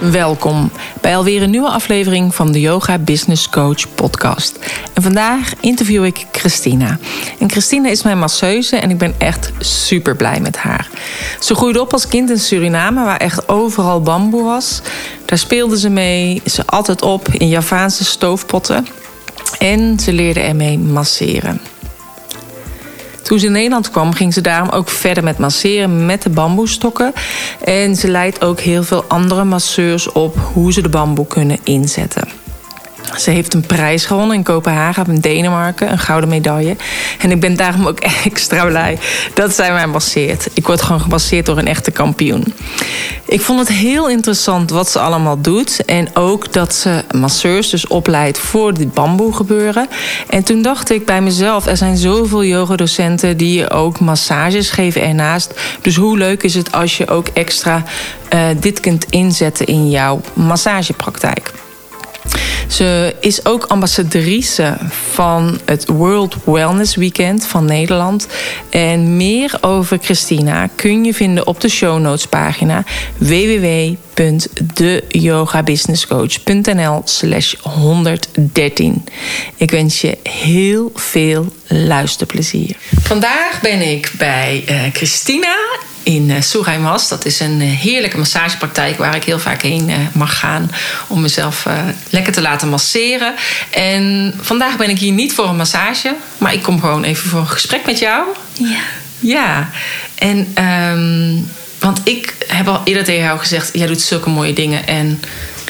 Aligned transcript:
Welkom 0.00 0.70
bij 1.00 1.16
alweer 1.16 1.42
een 1.42 1.50
nieuwe 1.50 1.68
aflevering 1.68 2.34
van 2.34 2.52
de 2.52 2.60
Yoga 2.60 2.98
Business 2.98 3.48
Coach 3.48 3.94
podcast. 3.94 4.58
En 4.94 5.02
vandaag 5.02 5.52
interview 5.60 6.04
ik 6.04 6.26
Christina. 6.32 6.98
En 7.38 7.50
Christina 7.50 7.88
is 7.88 8.02
mijn 8.02 8.18
masseuse 8.18 8.76
en 8.76 8.90
ik 8.90 8.98
ben 8.98 9.14
echt 9.18 9.52
super 9.58 10.16
blij 10.16 10.40
met 10.40 10.56
haar. 10.56 10.88
Ze 11.40 11.54
groeide 11.54 11.80
op 11.80 11.92
als 11.92 12.08
kind 12.08 12.30
in 12.30 12.38
Suriname, 12.38 13.04
waar 13.04 13.16
echt 13.16 13.48
overal 13.48 14.00
bamboe 14.00 14.42
was. 14.42 14.80
Daar 15.24 15.38
speelde 15.38 15.78
ze 15.78 15.88
mee, 15.88 16.42
ze 16.46 16.66
altijd 16.66 17.02
op 17.02 17.28
in 17.28 17.48
Javaanse 17.48 18.04
stoofpotten. 18.04 18.86
En 19.58 19.98
ze 20.00 20.12
leerde 20.12 20.40
ermee 20.40 20.78
masseren. 20.78 21.60
Toen 23.26 23.38
ze 23.38 23.46
in 23.46 23.52
Nederland 23.52 23.90
kwam, 23.90 24.12
ging 24.12 24.34
ze 24.34 24.40
daarom 24.40 24.68
ook 24.68 24.88
verder 24.88 25.24
met 25.24 25.38
masseren 25.38 26.06
met 26.06 26.22
de 26.22 26.30
bamboestokken. 26.30 27.12
En 27.64 27.96
ze 27.96 28.08
leidt 28.08 28.44
ook 28.44 28.60
heel 28.60 28.82
veel 28.82 29.04
andere 29.08 29.44
masseurs 29.44 30.12
op 30.12 30.36
hoe 30.52 30.72
ze 30.72 30.82
de 30.82 30.88
bamboe 30.88 31.26
kunnen 31.26 31.58
inzetten. 31.62 32.28
Ze 33.14 33.30
heeft 33.30 33.54
een 33.54 33.66
prijs 33.66 34.04
gewonnen 34.04 34.36
in 34.36 34.42
Kopenhagen, 34.42 35.06
in 35.06 35.20
Denemarken, 35.20 35.92
een 35.92 35.98
gouden 35.98 36.28
medaille. 36.28 36.76
En 37.18 37.30
ik 37.30 37.40
ben 37.40 37.56
daarom 37.56 37.86
ook 37.86 38.00
extra 38.24 38.64
blij 38.64 38.98
dat 39.34 39.54
zij 39.54 39.72
mij 39.72 39.86
masseert. 39.86 40.48
Ik 40.54 40.66
word 40.66 40.82
gewoon 40.82 41.00
gemasseerd 41.00 41.46
door 41.46 41.58
een 41.58 41.66
echte 41.66 41.90
kampioen. 41.90 42.54
Ik 43.26 43.40
vond 43.40 43.58
het 43.58 43.68
heel 43.68 44.08
interessant 44.08 44.70
wat 44.70 44.90
ze 44.90 44.98
allemaal 44.98 45.40
doet. 45.40 45.84
En 45.84 46.16
ook 46.16 46.52
dat 46.52 46.74
ze 46.74 47.04
masseurs 47.14 47.70
dus 47.70 47.86
opleidt 47.86 48.38
voor 48.38 48.74
dit 48.74 48.94
bamboe 48.94 49.34
gebeuren. 49.34 49.88
En 50.28 50.42
toen 50.42 50.62
dacht 50.62 50.90
ik 50.90 51.04
bij 51.04 51.20
mezelf, 51.20 51.66
er 51.66 51.76
zijn 51.76 51.96
zoveel 51.96 52.44
yogadocenten 52.44 53.36
die 53.36 53.70
ook 53.70 54.00
massages 54.00 54.70
geven 54.70 55.02
ernaast. 55.02 55.60
Dus 55.80 55.96
hoe 55.96 56.18
leuk 56.18 56.42
is 56.42 56.54
het 56.54 56.72
als 56.72 56.96
je 56.96 57.08
ook 57.08 57.28
extra 57.28 57.82
uh, 58.34 58.40
dit 58.60 58.80
kunt 58.80 59.06
inzetten 59.10 59.66
in 59.66 59.90
jouw 59.90 60.20
massagepraktijk. 60.32 61.52
Ze 62.66 63.14
is 63.20 63.46
ook 63.46 63.64
ambassadrice 63.64 64.76
van 64.88 65.58
het 65.64 65.86
World 65.86 66.36
Wellness 66.44 66.94
Weekend 66.94 67.46
van 67.46 67.64
Nederland. 67.64 68.26
En 68.70 69.16
meer 69.16 69.58
over 69.60 69.98
Christina 70.02 70.68
kun 70.74 71.04
je 71.04 71.14
vinden 71.14 71.46
op 71.46 71.60
de 71.60 71.68
show 71.68 72.00
notes 72.00 72.26
pagina 72.26 72.84
www.deyogabusinesscoach.nl 74.16 77.02
slash 77.04 77.54
113. 77.62 79.04
Ik 79.56 79.70
wens 79.70 80.00
je 80.00 80.18
heel 80.22 80.92
veel 80.94 81.54
luisterplezier. 81.66 82.76
Vandaag 83.02 83.60
ben 83.60 83.80
ik 83.80 84.12
bij 84.18 84.64
uh, 84.70 84.82
Christina 84.92 85.56
in 86.02 86.30
uh, 86.30 86.36
Dat 87.08 87.24
is 87.24 87.40
een 87.40 87.60
uh, 87.60 87.70
heerlijke 87.70 88.18
massagepraktijk 88.18 88.98
waar 88.98 89.14
ik 89.14 89.24
heel 89.24 89.38
vaak 89.38 89.62
heen 89.62 89.90
mag 90.12 90.38
gaan 90.38 90.70
om 91.06 91.20
mezelf 91.20 91.66
lekker 92.10 92.32
te 92.32 92.40
laten 92.40 92.68
masseren. 92.68 93.34
En 93.70 94.34
vandaag 94.40 94.76
ben 94.76 94.90
ik 94.90 94.98
hier 94.98 95.12
niet 95.12 95.34
voor 95.34 95.48
een 95.48 95.56
massage, 95.56 96.14
maar 96.38 96.52
ik 96.52 96.62
kom 96.62 96.80
gewoon 96.80 97.04
even 97.04 97.28
voor 97.28 97.40
een 97.40 97.48
gesprek 97.48 97.86
met 97.86 97.98
jou. 97.98 98.24
Ja. 98.52 98.80
Ja, 99.18 99.70
en 100.14 100.64
um, 100.64 101.48
want 101.78 102.00
ik 102.04 102.34
heb 102.46 102.68
al 102.68 102.80
eerder 102.84 103.04
tegen 103.04 103.22
jou 103.22 103.38
gezegd: 103.38 103.70
jij 103.72 103.86
doet 103.86 104.00
zulke 104.00 104.30
mooie 104.30 104.52
dingen. 104.52 104.86
En 104.86 105.20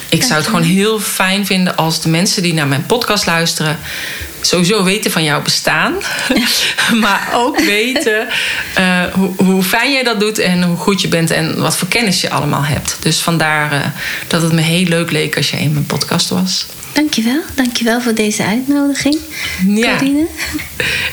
ik 0.09 0.23
zou 0.23 0.33
het 0.33 0.45
gewoon 0.45 0.63
heel 0.63 0.99
fijn 0.99 1.45
vinden 1.45 1.75
als 1.75 2.01
de 2.01 2.09
mensen 2.09 2.43
die 2.43 2.53
naar 2.53 2.67
mijn 2.67 2.85
podcast 2.85 3.25
luisteren 3.25 3.79
sowieso 4.41 4.83
weten 4.83 5.11
van 5.11 5.23
jouw 5.23 5.41
bestaan. 5.41 5.93
maar 7.01 7.29
ook 7.33 7.59
weten 7.79 8.27
uh, 8.79 9.03
hoe, 9.13 9.33
hoe, 9.35 9.63
fijn 9.63 9.91
jij 9.91 10.03
dat 10.03 10.19
doet 10.19 10.39
en 10.39 10.63
hoe 10.63 10.77
goed 10.77 11.01
je 11.01 11.07
bent 11.07 11.31
en 11.31 11.59
wat 11.59 11.77
voor 11.77 11.87
kennis 11.87 12.21
je 12.21 12.29
allemaal 12.29 12.63
hebt. 12.63 12.97
Dus 12.99 13.19
vandaar 13.19 13.73
uh, 13.73 13.79
dat 14.27 14.41
het 14.41 14.51
me 14.51 14.61
heel 14.61 14.85
leuk 14.85 15.11
leek 15.11 15.37
als 15.37 15.49
jij 15.49 15.59
in 15.59 15.73
mijn 15.73 15.85
podcast 15.85 16.29
was. 16.29 16.65
Dankjewel, 16.97 17.41
dankjewel 17.55 18.01
voor 18.01 18.13
deze 18.13 18.43
uitnodiging, 18.43 19.19
ja. 19.67 19.99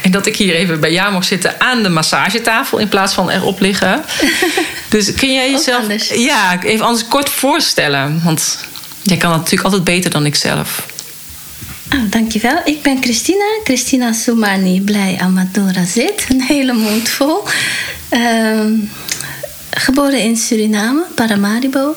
En 0.02 0.10
dat 0.10 0.26
ik 0.26 0.36
hier 0.36 0.54
even 0.54 0.80
bij 0.80 0.92
jou 0.92 1.12
mag 1.12 1.24
zitten 1.24 1.60
aan 1.60 1.82
de 1.82 1.88
massagetafel 1.88 2.78
in 2.78 2.88
plaats 2.88 3.14
van 3.14 3.30
erop 3.30 3.60
liggen. 3.60 4.04
Dus 4.88 5.14
kun 5.14 5.32
jij 5.32 5.50
jezelf 5.50 6.14
ja, 6.16 6.62
even 6.62 6.86
anders 6.86 7.08
kort 7.08 7.28
voorstellen? 7.28 8.20
Want 8.24 8.58
jij 9.02 9.16
kan 9.16 9.30
het 9.30 9.38
natuurlijk 9.38 9.64
altijd 9.64 9.84
beter 9.84 10.10
dan 10.10 10.26
ik 10.26 10.34
zelf. 10.34 10.86
Oh, 11.94 12.10
dankjewel. 12.10 12.60
Ik 12.64 12.82
ben 12.82 13.02
Christina. 13.02 13.44
Christina 13.64 14.12
Soumani 14.12 14.80
Blij 14.80 15.18
Amadora 15.20 15.84
Zit. 15.84 16.26
Een 16.28 16.42
hele 16.42 16.72
mond 16.72 17.08
vol. 17.08 17.42
Uh, 18.10 18.60
geboren 19.70 20.20
in 20.20 20.36
Suriname, 20.36 21.04
Paramaribo. 21.14 21.96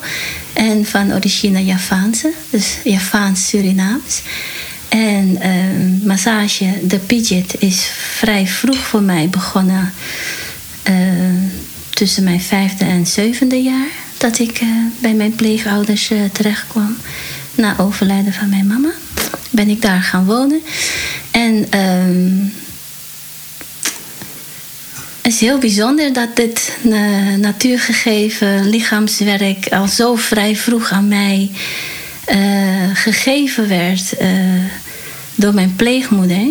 En 0.58 0.86
van 0.86 1.14
origine 1.14 1.66
Javaanse, 1.66 2.32
dus 2.50 2.78
Javaans-Surinaams. 2.84 4.22
En 4.90 5.38
uh, 5.44 6.06
massage, 6.08 6.74
de 6.84 6.98
pidget, 6.98 7.56
is 7.60 7.90
vrij 8.18 8.48
vroeg 8.48 8.78
voor 8.78 9.02
mij 9.02 9.30
begonnen. 9.30 9.94
Uh, 10.90 10.96
tussen 11.90 12.24
mijn 12.24 12.42
vijfde 12.42 12.86
en 12.86 13.08
zevende 13.08 13.62
jaar. 13.62 13.88
Dat 14.18 14.40
ik 14.40 14.62
uh, 14.62 14.70
bij 15.00 15.14
mijn 15.14 15.36
pleegouders 15.36 16.12
terecht 16.32 16.68
kwam. 16.68 16.98
Na 17.56 17.76
overlijden 17.78 18.34
van 18.34 18.50
mijn 18.50 18.68
mama 18.68 18.92
ben 19.50 19.70
ik 19.70 19.82
daar 19.82 20.02
gaan 20.02 20.26
wonen. 20.26 20.62
En 21.32 21.80
um, 21.80 22.54
het 25.28 25.36
is 25.36 25.42
heel 25.42 25.58
bijzonder 25.58 26.14
dat 26.14 26.36
dit 26.36 26.78
uh, 26.84 27.36
natuurgegeven 27.36 28.70
lichaamswerk 28.70 29.68
al 29.68 29.88
zo 29.88 30.16
vrij 30.16 30.56
vroeg 30.56 30.92
aan 30.92 31.08
mij 31.08 31.52
uh, 32.32 32.38
gegeven 32.94 33.68
werd 33.68 34.22
uh, 34.22 34.30
door 35.36 35.54
mijn 35.54 35.76
pleegmoeder 35.76 36.48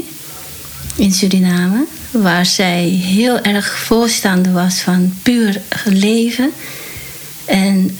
in 0.97 1.13
Suriname. 1.13 1.85
Waar 2.11 2.47
zij 2.47 2.85
heel 2.89 3.41
erg 3.41 3.79
voorstander 3.79 4.53
was 4.53 4.81
van 4.81 5.15
puur 5.23 5.61
leven 5.85 6.51
en 7.45 7.97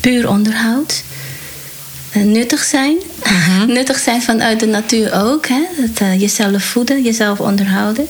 puur 0.00 0.28
onderhoud. 0.28 1.02
Eh, 2.14 2.22
nuttig 2.22 2.64
zijn. 2.64 2.96
Mhm. 3.24 3.66
nuttig 3.76 3.98
zijn 3.98 4.22
vanuit 4.22 4.60
de 4.60 4.66
natuur 4.66 5.12
ook. 5.12 5.46
Hè? 5.46 5.62
Dat, 5.76 6.20
jezelf 6.20 6.64
voeden, 6.64 7.02
jezelf 7.02 7.40
onderhouden. 7.40 8.08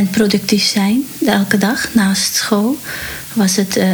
En 0.00 0.10
productief 0.10 0.64
zijn, 0.64 1.04
elke 1.26 1.58
dag 1.58 1.94
naast 1.94 2.34
school. 2.34 2.78
Was 3.32 3.56
het 3.56 3.76
uh, 3.76 3.84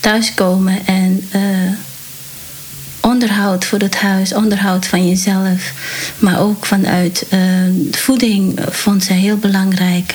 thuiskomen 0.00 0.86
en 0.86 1.28
onderhoud 3.00 3.64
voor 3.64 3.78
het 3.78 3.96
huis, 3.96 4.34
onderhoud 4.34 4.86
van 4.86 5.08
jezelf. 5.08 5.72
Maar 6.18 6.40
ook 6.40 6.66
vanuit 6.66 7.26
voeding 7.90 8.60
vond 8.68 9.04
zij 9.04 9.16
heel 9.16 9.36
belangrijk. 9.36 10.14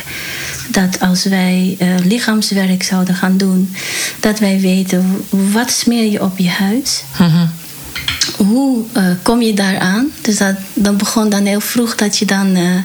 Dat 0.70 1.00
als 1.00 1.24
wij 1.24 1.78
lichaamswerk 2.04 2.84
zouden 2.84 3.16
gaan 3.16 3.38
doen, 3.38 3.76
dat 4.20 4.40
wij 4.40 4.60
weten 4.60 5.26
wat 5.30 5.72
smeer 5.72 6.12
je 6.12 6.24
op 6.24 6.38
je 6.38 6.50
huid. 6.50 7.04
Mm 7.18 7.50
hoe 8.38 8.84
uh, 8.98 9.04
kom 9.22 9.42
je 9.42 9.54
daaraan? 9.54 10.12
Dus 10.22 10.38
dat, 10.38 10.56
dan 10.74 10.98
begon 10.98 11.30
dan 11.30 11.46
heel 11.46 11.60
vroeg 11.60 11.96
dat 11.96 12.18
je 12.18 12.26
dan 12.26 12.58
uh, 12.58 12.78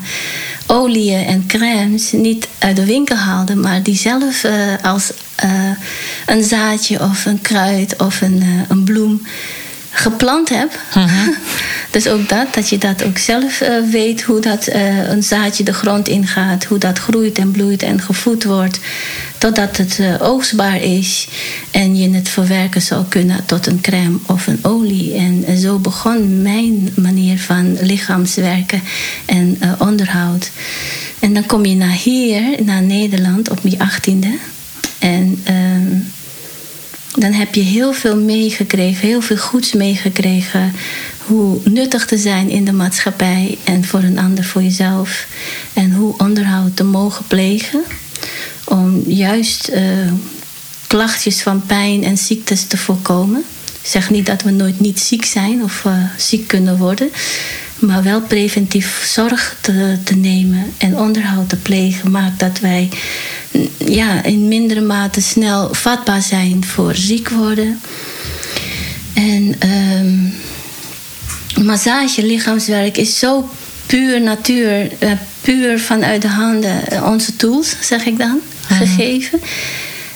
oliën 0.70 1.26
en 1.26 1.46
crèmes 1.46 2.12
niet 2.12 2.48
uit 2.58 2.76
de 2.76 2.84
winkel 2.84 3.16
haalde, 3.16 3.54
maar 3.54 3.82
die 3.82 3.96
zelf 3.96 4.44
uh, 4.44 4.52
als 4.82 5.12
een 6.26 6.42
zaadje 6.42 7.00
of 7.00 7.26
een 7.26 7.40
kruid 7.40 7.96
of 7.96 8.20
een, 8.20 8.42
een 8.68 8.84
bloem 8.84 9.22
geplant 9.90 10.48
hebt. 10.48 10.74
-huh. 10.92 11.28
dus 11.90 12.06
ook 12.06 12.28
dat, 12.28 12.54
dat 12.54 12.68
je 12.68 12.78
dat 12.78 13.04
ook 13.04 13.18
zelf 13.18 13.62
weet 13.90 14.22
hoe 14.22 14.40
dat 14.40 14.68
een 15.08 15.22
zaadje 15.22 15.64
de 15.64 15.72
grond 15.72 16.08
ingaat, 16.08 16.64
hoe 16.64 16.78
dat 16.78 16.98
groeit 16.98 17.38
en 17.38 17.50
bloeit 17.50 17.82
en 17.82 18.00
gevoed 18.00 18.44
wordt 18.44 18.80
totdat 19.40 19.76
het 19.76 19.98
uh, 19.98 20.14
oogstbaar 20.20 20.82
is 20.82 21.28
en 21.70 21.96
je 21.96 22.10
het 22.10 22.28
verwerken 22.28 22.82
zou 22.82 23.04
kunnen 23.08 23.44
tot 23.44 23.66
een 23.66 23.80
crème 23.80 24.18
of 24.26 24.46
een 24.46 24.58
olie. 24.62 25.14
En 25.14 25.58
zo 25.58 25.78
begon 25.78 26.42
mijn 26.42 26.92
manier 26.96 27.38
van 27.38 27.76
lichaamswerken 27.80 28.82
en 29.26 29.58
uh, 29.62 29.72
onderhoud. 29.78 30.50
En 31.18 31.34
dan 31.34 31.46
kom 31.46 31.64
je 31.64 31.76
naar 31.76 31.96
hier, 31.96 32.42
naar 32.64 32.82
Nederland, 32.82 33.50
op 33.50 33.62
mijn 33.62 33.80
achttiende. 33.80 34.38
En 34.98 35.42
uh, 35.50 36.00
dan 37.14 37.32
heb 37.32 37.54
je 37.54 37.62
heel 37.62 37.92
veel 37.92 38.16
meegekregen, 38.16 39.08
heel 39.08 39.22
veel 39.22 39.36
goeds 39.36 39.72
meegekregen. 39.72 40.72
Hoe 41.26 41.60
nuttig 41.64 42.06
te 42.06 42.18
zijn 42.18 42.48
in 42.48 42.64
de 42.64 42.72
maatschappij 42.72 43.58
en 43.64 43.84
voor 43.84 44.02
een 44.02 44.18
ander, 44.18 44.44
voor 44.44 44.62
jezelf. 44.62 45.26
En 45.72 45.92
hoe 45.92 46.14
onderhoud 46.18 46.76
te 46.76 46.84
mogen 46.84 47.24
plegen. 47.26 47.82
Om 48.64 49.02
juist 49.06 49.70
uh, 49.72 50.12
klachtjes 50.86 51.42
van 51.42 51.66
pijn 51.66 52.04
en 52.04 52.18
ziektes 52.18 52.66
te 52.66 52.76
voorkomen. 52.76 53.44
Ik 53.82 53.88
zeg 53.88 54.10
niet 54.10 54.26
dat 54.26 54.42
we 54.42 54.50
nooit 54.50 54.80
niet 54.80 55.00
ziek 55.00 55.24
zijn 55.24 55.62
of 55.62 55.84
uh, 55.86 55.92
ziek 56.16 56.48
kunnen 56.48 56.76
worden. 56.76 57.10
Maar 57.78 58.02
wel 58.02 58.20
preventief 58.20 59.04
zorg 59.14 59.56
te, 59.60 60.14
nemen 60.16 60.72
en 60.78 60.96
onderhoud 60.96 61.48
te 61.48 61.56
plegen 61.56 62.10
maakt 62.10 62.40
dat 62.40 62.60
wij 62.60 62.88
ja, 63.76 64.22
in 64.22 64.48
mindere 64.48 64.80
mate 64.80 65.20
snel 65.20 65.74
vatbaar 65.74 66.22
zijn 66.22 66.64
voor 66.64 66.94
ziek 66.94 67.28
worden. 67.28 67.80
En 69.14 69.54
um, 69.68 70.34
massage, 71.64 72.26
lichaamswerk 72.26 72.96
is 72.96 73.18
zo 73.18 73.48
puur 73.86 74.20
natuur, 74.20 74.90
uh, 74.98 75.10
puur 75.40 75.80
vanuit 75.80 76.22
de 76.22 76.28
handen, 76.28 77.04
onze 77.04 77.36
tools, 77.36 77.76
zeg 77.80 78.06
ik 78.06 78.18
dan, 78.18 78.40
mhm. 78.68 78.74
gegeven. 78.74 79.40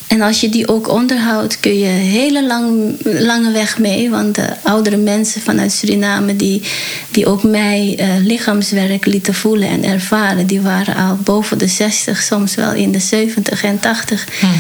En 0.07 0.21
als 0.21 0.41
je 0.41 0.49
die 0.49 0.69
ook 0.69 0.89
onderhoudt, 0.89 1.61
kun 1.61 1.79
je 1.79 1.87
hele 1.87 2.47
lang, 2.47 2.97
lange 3.03 3.51
weg 3.51 3.79
mee. 3.79 4.11
Want 4.11 4.35
de 4.35 4.49
oudere 4.63 4.97
mensen 4.97 5.41
vanuit 5.41 5.73
Suriname, 5.73 6.37
die, 6.37 6.63
die 7.11 7.27
ook 7.27 7.43
mij 7.43 7.99
uh, 8.01 8.07
lichaamswerk 8.27 9.07
lieten 9.07 9.35
voelen 9.35 9.69
en 9.69 9.85
ervaren, 9.85 10.47
die 10.47 10.61
waren 10.61 10.97
al 10.97 11.17
boven 11.17 11.59
de 11.59 11.67
60, 11.67 12.23
soms 12.23 12.55
wel 12.55 12.73
in 12.73 12.93
de 12.93 12.99
70 12.99 13.65
en 13.65 13.81
80. 13.81 14.27
Mm 14.41 14.51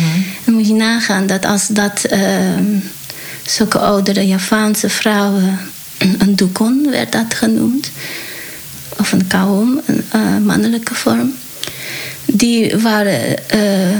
Dan 0.44 0.54
moet 0.54 0.66
je 0.66 0.74
nagaan 0.74 1.26
dat 1.26 1.46
als 1.46 1.66
dat 1.66 2.06
uh, 2.12 2.18
zulke 3.46 3.78
oudere 3.78 4.26
Javaanse 4.26 4.88
vrouwen, 4.88 5.58
een 5.98 6.36
dukon 6.36 6.86
werd 6.90 7.12
dat 7.12 7.34
genoemd, 7.34 7.90
of 8.98 9.12
een 9.12 9.26
kaum, 9.26 9.80
een 9.86 10.04
uh, 10.14 10.38
mannelijke 10.38 10.94
vorm, 10.94 11.34
die 12.26 12.78
waren 12.78 13.48
eh, 13.48 13.96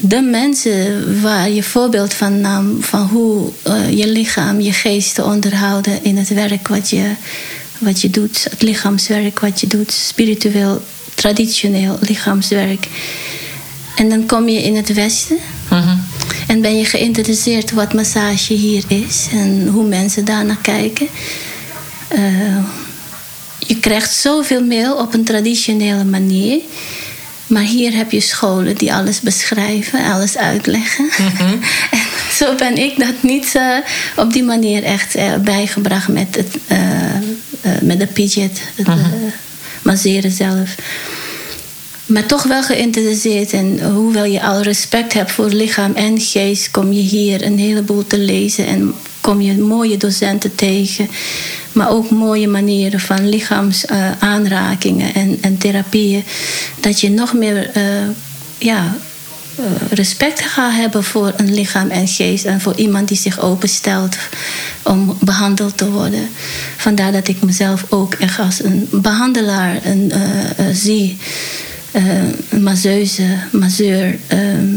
de 0.00 0.20
mensen 0.20 1.20
waar 1.22 1.50
je 1.50 1.62
voorbeeld 1.62 2.14
van 2.14 2.40
nam 2.40 2.82
van 2.82 3.06
hoe 3.06 3.50
uh, 3.66 3.98
je 3.98 4.08
lichaam, 4.08 4.60
je 4.60 4.72
geest 4.72 5.14
te 5.14 5.24
onderhouden 5.24 6.04
in 6.04 6.16
het 6.16 6.28
werk 6.28 6.68
wat 6.68 6.90
je, 6.90 7.14
wat 7.78 8.00
je 8.00 8.10
doet, 8.10 8.46
het 8.50 8.62
lichaamswerk 8.62 9.40
wat 9.40 9.60
je 9.60 9.66
doet, 9.66 9.92
spiritueel, 9.92 10.82
traditioneel 11.14 11.98
lichaamswerk. 12.00 12.86
En 13.96 14.08
dan 14.08 14.26
kom 14.26 14.48
je 14.48 14.62
in 14.62 14.76
het 14.76 14.94
Westen 14.94 15.38
mhm. 15.70 15.96
en 16.46 16.60
ben 16.60 16.78
je 16.78 16.84
geïnteresseerd 16.84 17.72
wat 17.72 17.94
massage 17.94 18.52
hier 18.52 18.84
is 18.88 19.26
en 19.32 19.68
hoe 19.68 19.86
mensen 19.86 20.24
daarnaar 20.24 20.60
kijken. 20.62 21.06
Uh, 22.14 22.58
je 23.70 23.80
krijgt 23.80 24.14
zoveel 24.14 24.64
mail 24.64 24.96
op 24.96 25.14
een 25.14 25.24
traditionele 25.24 26.04
manier. 26.04 26.60
Maar 27.46 27.62
hier 27.62 27.92
heb 27.92 28.10
je 28.10 28.20
scholen 28.20 28.76
die 28.76 28.94
alles 28.94 29.20
beschrijven, 29.20 30.04
alles 30.04 30.36
uitleggen. 30.36 31.04
Mhm. 31.04 31.52
en 31.98 32.06
zo 32.32 32.54
ben 32.54 32.76
ik 32.76 32.98
dat 32.98 33.22
niet 33.22 33.54
uh, 33.56 33.76
op 34.16 34.32
die 34.32 34.42
manier 34.42 34.82
echt 34.82 35.16
uh, 35.16 35.36
bijgebracht 35.36 36.08
met, 36.08 36.36
het, 36.36 36.56
uh, 36.72 37.80
met 37.82 37.98
de 37.98 38.06
pidget, 38.06 38.60
het 38.74 38.86
mm 38.86 39.32
masseren 39.82 40.30
zelf. 40.30 40.74
Maar 42.06 42.26
toch 42.26 42.42
wel 42.42 42.62
geïnteresseerd. 42.62 43.52
En 43.52 43.92
hoewel 43.92 44.24
je 44.24 44.42
al 44.42 44.62
respect 44.62 45.12
hebt 45.12 45.32
voor 45.32 45.48
lichaam 45.48 45.94
en 45.94 46.20
geest, 46.20 46.70
kom 46.70 46.92
je 46.92 47.00
hier 47.00 47.44
een 47.44 47.58
heleboel 47.58 48.06
te 48.06 48.18
lezen 48.18 48.66
en 48.66 48.94
kom 49.20 49.40
je 49.40 49.58
mooie 49.58 49.96
docenten 49.96 50.54
tegen. 50.54 51.08
Maar 51.72 51.90
ook 51.90 52.10
mooie 52.10 52.48
manieren 52.48 53.00
van 53.00 53.28
lichaamsaanrakingen 53.28 55.14
en, 55.14 55.38
en 55.40 55.58
therapieën. 55.58 56.24
Dat 56.80 57.00
je 57.00 57.10
nog 57.10 57.32
meer 57.34 57.70
uh, 57.76 57.82
ja, 58.58 58.96
uh, 59.58 59.64
respect 59.90 60.40
gaat 60.40 60.72
hebben 60.72 61.04
voor 61.04 61.32
een 61.36 61.54
lichaam 61.54 61.90
en 61.90 62.08
geest. 62.08 62.44
En 62.44 62.60
voor 62.60 62.76
iemand 62.76 63.08
die 63.08 63.16
zich 63.16 63.40
openstelt 63.40 64.16
om 64.82 65.16
behandeld 65.20 65.76
te 65.76 65.90
worden. 65.90 66.28
Vandaar 66.76 67.12
dat 67.12 67.28
ik 67.28 67.42
mezelf 67.42 67.84
ook 67.88 68.14
echt 68.14 68.38
als 68.38 68.62
een 68.62 68.88
behandelaar 68.90 69.80
een, 69.84 70.12
zie. 70.72 71.18
een 71.92 72.62
masseuse, 72.62 73.26
masseur. 73.50 74.18
Ehm, 74.26 74.74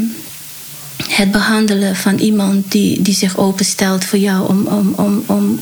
het 1.16 1.32
behandelen 1.32 1.96
van 1.96 2.18
iemand 2.18 2.72
die, 2.72 3.02
die 3.02 3.14
zich 3.14 3.38
openstelt 3.38 4.06
voor 4.06 4.20
jou 4.20 4.48
om, 4.48 4.68
om, 4.68 4.94
om, 4.96 5.24
om 5.26 5.60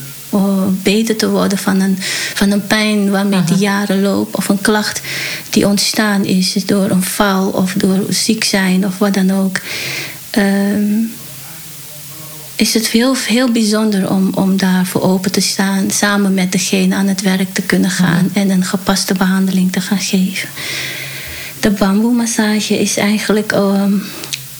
beter 0.83 1.15
te 1.15 1.29
worden 1.29 1.57
van 1.57 1.79
een, 1.79 1.97
van 2.33 2.51
een 2.51 2.67
pijn 2.67 3.11
waarmee 3.11 3.43
die 3.43 3.57
jaren 3.57 4.01
loopt. 4.01 4.35
Of 4.35 4.49
een 4.49 4.61
klacht 4.61 5.01
die 5.49 5.67
ontstaan 5.67 6.25
is 6.25 6.53
door 6.65 6.89
een 6.89 7.03
val 7.03 7.49
of 7.49 7.73
door 7.73 8.05
ziek 8.09 8.43
zijn 8.43 8.85
of 8.85 8.97
wat 8.97 9.13
dan 9.13 9.31
ook. 9.31 9.59
Um, 10.37 11.11
is 12.55 12.73
het 12.73 12.87
heel, 12.87 13.15
heel 13.15 13.51
bijzonder 13.51 14.09
om, 14.09 14.31
om 14.33 14.57
daarvoor 14.57 15.01
open 15.01 15.31
te 15.31 15.41
staan. 15.41 15.91
Samen 15.91 16.33
met 16.33 16.51
degene 16.51 16.95
aan 16.95 17.07
het 17.07 17.21
werk 17.21 17.53
te 17.53 17.61
kunnen 17.61 17.89
gaan. 17.89 18.29
En 18.33 18.49
een 18.49 18.65
gepaste 18.65 19.13
behandeling 19.13 19.71
te 19.71 19.81
gaan 19.81 19.99
geven. 19.99 20.49
De 21.59 21.71
bamboemassage 21.71 22.79
is 22.79 22.97
eigenlijk... 22.97 23.51
Um, 23.51 24.03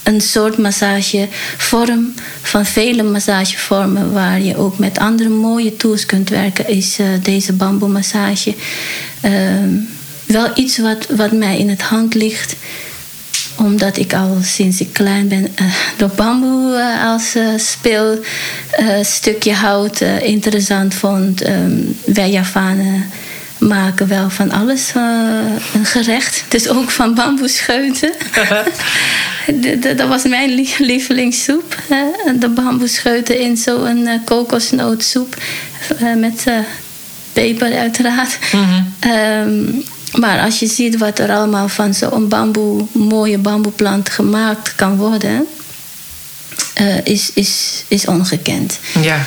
een 0.04 0.22
soort 0.22 0.58
massagevorm 0.58 2.14
van 2.42 2.66
vele 2.66 3.04
massagevormen 3.04 4.14
waar 4.14 4.42
je 4.42 4.58
ook 4.58 4.78
met 4.78 5.00
andere 5.00 5.30
mooie 5.30 5.76
tools 5.76 6.06
kunt 6.06 6.30
werken, 6.30 6.68
is 6.68 7.00
uh, 7.00 7.08
deze 7.24 7.54
bamboemassage. 7.54 8.56
Uh, 9.26 9.32
wel 10.26 10.52
iets 10.56 10.78
wat, 10.78 11.08
wat 11.16 11.32
mij 11.32 11.58
in 11.58 11.70
het 11.70 11.82
hand 11.82 12.14
ligt 12.14 12.56
omdat 13.58 13.98
ik 13.98 14.14
al 14.14 14.38
sinds 14.42 14.82
ik 14.82 14.94
klein 14.94 15.28
ben 15.28 15.48
uh, 15.62 15.74
de 15.98 16.08
bamboe 16.16 16.78
uh, 16.78 17.06
als 17.12 17.36
speelstukje 17.56 19.54
hout 19.54 20.02
interessant 20.22 20.94
vond. 20.94 21.48
Um, 21.48 21.98
wij 22.06 22.32
Javanen 22.32 23.06
maken 23.62 24.08
wel 24.08 24.30
van 24.30 24.52
alles 24.52 24.92
een 25.74 25.86
gerecht. 25.86 26.44
Dus 26.48 26.68
ook 26.68 26.92
van 26.92 27.14
bamboescheuten. 27.14 28.14
dat 29.98 30.08
was 30.08 30.24
mijn 30.24 30.68
lievelingssoep. 30.80 31.76
De 32.40 32.50
bamboescheuten 32.50 33.40
in 33.40 33.58
zo'n 33.58 33.98
uh, 33.98 34.14
kokosnootsoep. 34.26 35.36
Uh, 36.02 36.16
met 36.16 36.44
peper 37.34 37.78
uiteraard. 37.78 38.38
Mhm. 38.52 38.82
Ehm, 39.00 39.64
maar 40.20 40.40
als 40.40 40.60
je 40.60 40.68
ziet 40.68 40.98
wat 40.98 41.20
er 41.20 41.32
allemaal 41.32 41.70
van 41.70 41.94
zo'n 41.94 42.28
bamboe, 42.28 42.86
mooie 42.92 43.38
bamboeplant 43.38 44.10
gemaakt 44.10 44.76
kan 44.76 44.98
worden... 44.98 45.46
is, 47.04 47.32
is, 47.34 47.84
is 47.88 48.06
ongekend. 48.06 48.80
Ja. 49.02 49.26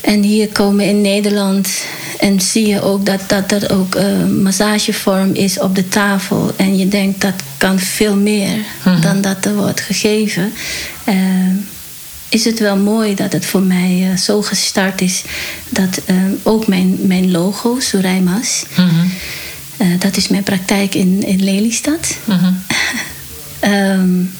En 0.00 0.22
hier 0.22 0.48
komen 0.48 0.84
in 0.84 1.00
Nederland 1.00 1.84
en 2.18 2.40
zie 2.40 2.66
je 2.66 2.82
ook 2.82 3.06
dat, 3.06 3.20
dat 3.26 3.52
er 3.52 3.72
ook 3.78 3.94
een 3.94 4.42
massagevorm 4.42 5.34
is 5.34 5.58
op 5.58 5.74
de 5.74 5.88
tafel. 5.88 6.52
En 6.56 6.78
je 6.78 6.88
denkt 6.88 7.20
dat 7.20 7.34
kan 7.56 7.78
veel 7.78 8.16
meer 8.16 8.56
mhm. 8.84 9.00
dan 9.00 9.20
dat 9.20 9.44
er 9.44 9.54
wordt 9.54 9.80
gegeven. 9.80 10.52
Uh, 11.08 11.14
is 12.28 12.44
het 12.44 12.58
wel 12.58 12.76
mooi 12.76 13.14
dat 13.14 13.32
het 13.32 13.44
voor 13.44 13.62
mij 13.62 14.08
uh, 14.10 14.16
zo 14.16 14.42
gestart 14.42 15.00
is. 15.00 15.22
Dat 15.68 16.00
uh, 16.06 16.16
ook 16.42 16.66
mijn, 16.66 16.96
mijn 17.00 17.30
logo, 17.30 17.80
Suraimas. 17.80 18.64
Mm 18.76 19.10
dat 19.98 20.16
is 20.16 20.28
mijn 20.28 20.42
praktijk 20.42 20.94
in, 20.94 21.22
in 21.22 21.44
Lelystad. 21.44 22.16
Mm 22.26 22.62
um, 23.64 24.32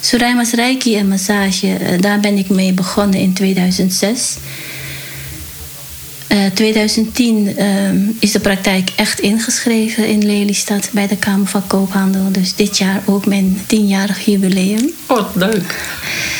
Suraimas 0.00 0.52
Reiki 0.52 0.96
en 0.96 1.08
massage, 1.08 1.96
daar 2.00 2.20
ben 2.20 2.38
ik 2.38 2.48
mee 2.48 2.72
begonnen 2.72 3.20
in 3.20 3.32
2006. 3.32 4.36
2010 6.54 7.46
uh, 7.46 7.86
ehm, 7.86 7.96
is 8.18 8.32
de 8.32 8.40
praktijk 8.40 8.90
echt 8.96 9.20
ingeschreven 9.20 10.06
in 10.06 10.26
Lelystad 10.26 10.88
bij 10.92 11.06
de 11.06 11.16
Kamer 11.16 11.46
van 11.46 11.66
Koophandel. 11.66 12.32
Dus 12.32 12.54
dit 12.54 12.78
jaar 12.78 13.02
ook 13.04 13.26
mijn 13.26 13.60
tienjarig 13.66 14.24
jubileum. 14.24 14.90
Oh, 15.06 15.34
leuk. 15.34 15.74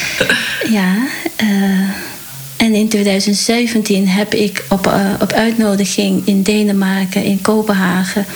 ja. 0.78 0.94
Uh, 1.42 1.88
en 2.56 2.74
in 2.74 2.88
2017 2.88 4.08
heb 4.08 4.34
ik 4.34 4.64
op, 4.68 4.86
uh, 4.86 5.10
op 5.20 5.32
uitnodiging 5.32 6.26
in 6.26 6.42
Denemarken, 6.42 7.24
in 7.24 7.40
Kopenhagen, 7.40 8.26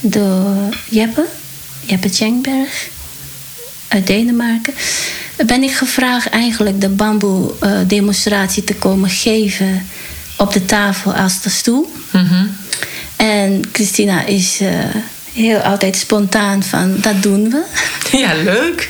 door 0.00 0.54
Jeppe, 0.88 1.24
Jeppe 1.86 2.10
Tjengberg 2.10 2.88
uit 3.88 4.06
Denemarken, 4.06 4.74
ben 5.46 5.62
ik 5.62 5.72
gevraagd 5.72 6.28
eigenlijk 6.28 6.80
de 6.80 6.88
bamboe 6.88 7.52
demonstratie 7.86 8.64
te 8.64 8.74
komen 8.74 9.10
geven 9.10 9.86
op 10.40 10.52
de 10.52 10.64
tafel 10.64 11.14
als 11.14 11.42
de 11.42 11.50
stoel. 11.50 11.92
Mhm. 12.10 12.46
En 13.16 13.62
Christina 13.72 14.24
is 14.24 14.60
uh, 14.60 14.68
heel 15.32 15.58
altijd 15.58 15.96
spontaan 15.96 16.62
van 16.62 16.96
dat 17.00 17.22
doen 17.22 17.50
we. 17.50 17.62
Ja, 18.18 18.34
leuk. 18.34 18.88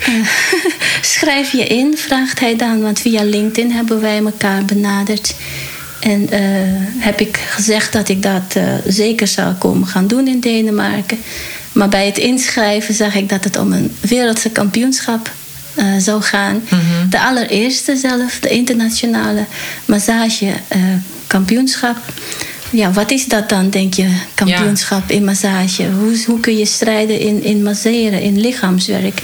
schrijf 1.16 1.52
je 1.52 1.66
in, 1.66 1.96
vraagt 1.96 2.40
hij 2.40 2.56
dan. 2.56 2.82
Want 2.82 3.00
via 3.00 3.22
LinkedIn 3.22 3.72
hebben 3.72 4.00
wij 4.00 4.18
elkaar 4.18 4.64
benaderd. 4.64 5.34
En 6.00 6.20
uh, 6.22 6.38
heb 6.98 7.20
ik 7.20 7.36
gezegd 7.36 7.92
dat 7.92 8.08
ik 8.08 8.22
dat 8.22 8.54
uh, 8.56 8.62
zeker 8.86 9.26
zou 9.26 9.54
komen 9.54 9.88
gaan 9.88 10.06
doen 10.06 10.26
in 10.26 10.40
Denemarken. 10.40 11.18
Maar 11.72 11.88
bij 11.88 12.06
het 12.06 12.18
inschrijven 12.18 12.94
zag 12.94 13.14
ik 13.14 13.28
dat 13.28 13.44
het 13.44 13.56
om 13.56 13.72
een 13.72 13.96
wereldse 14.00 14.50
kampioenschap 14.50 15.30
uh, 15.74 15.84
zou 15.98 16.22
gaan. 16.22 16.62
De 17.10 17.20
allereerste 17.20 17.96
zelf, 17.96 18.38
de 18.40 18.48
internationale 18.48 19.44
massagekampioenschap. 21.30 21.96
ja, 22.70 22.92
wat 22.92 23.10
is 23.10 23.26
dat 23.26 23.48
dan, 23.48 23.70
denk 23.70 23.94
je, 23.94 24.08
kampioenschap 24.34 25.10
in 25.10 25.24
massage? 25.24 25.90
Hoe, 25.90 26.22
hoe 26.26 26.40
kun 26.40 26.56
je 26.56 26.66
strijden 26.66 27.20
in, 27.20 27.42
in 27.42 27.62
masseren, 27.62 28.20
in 28.20 28.40
lichaamswerk? 28.40 29.22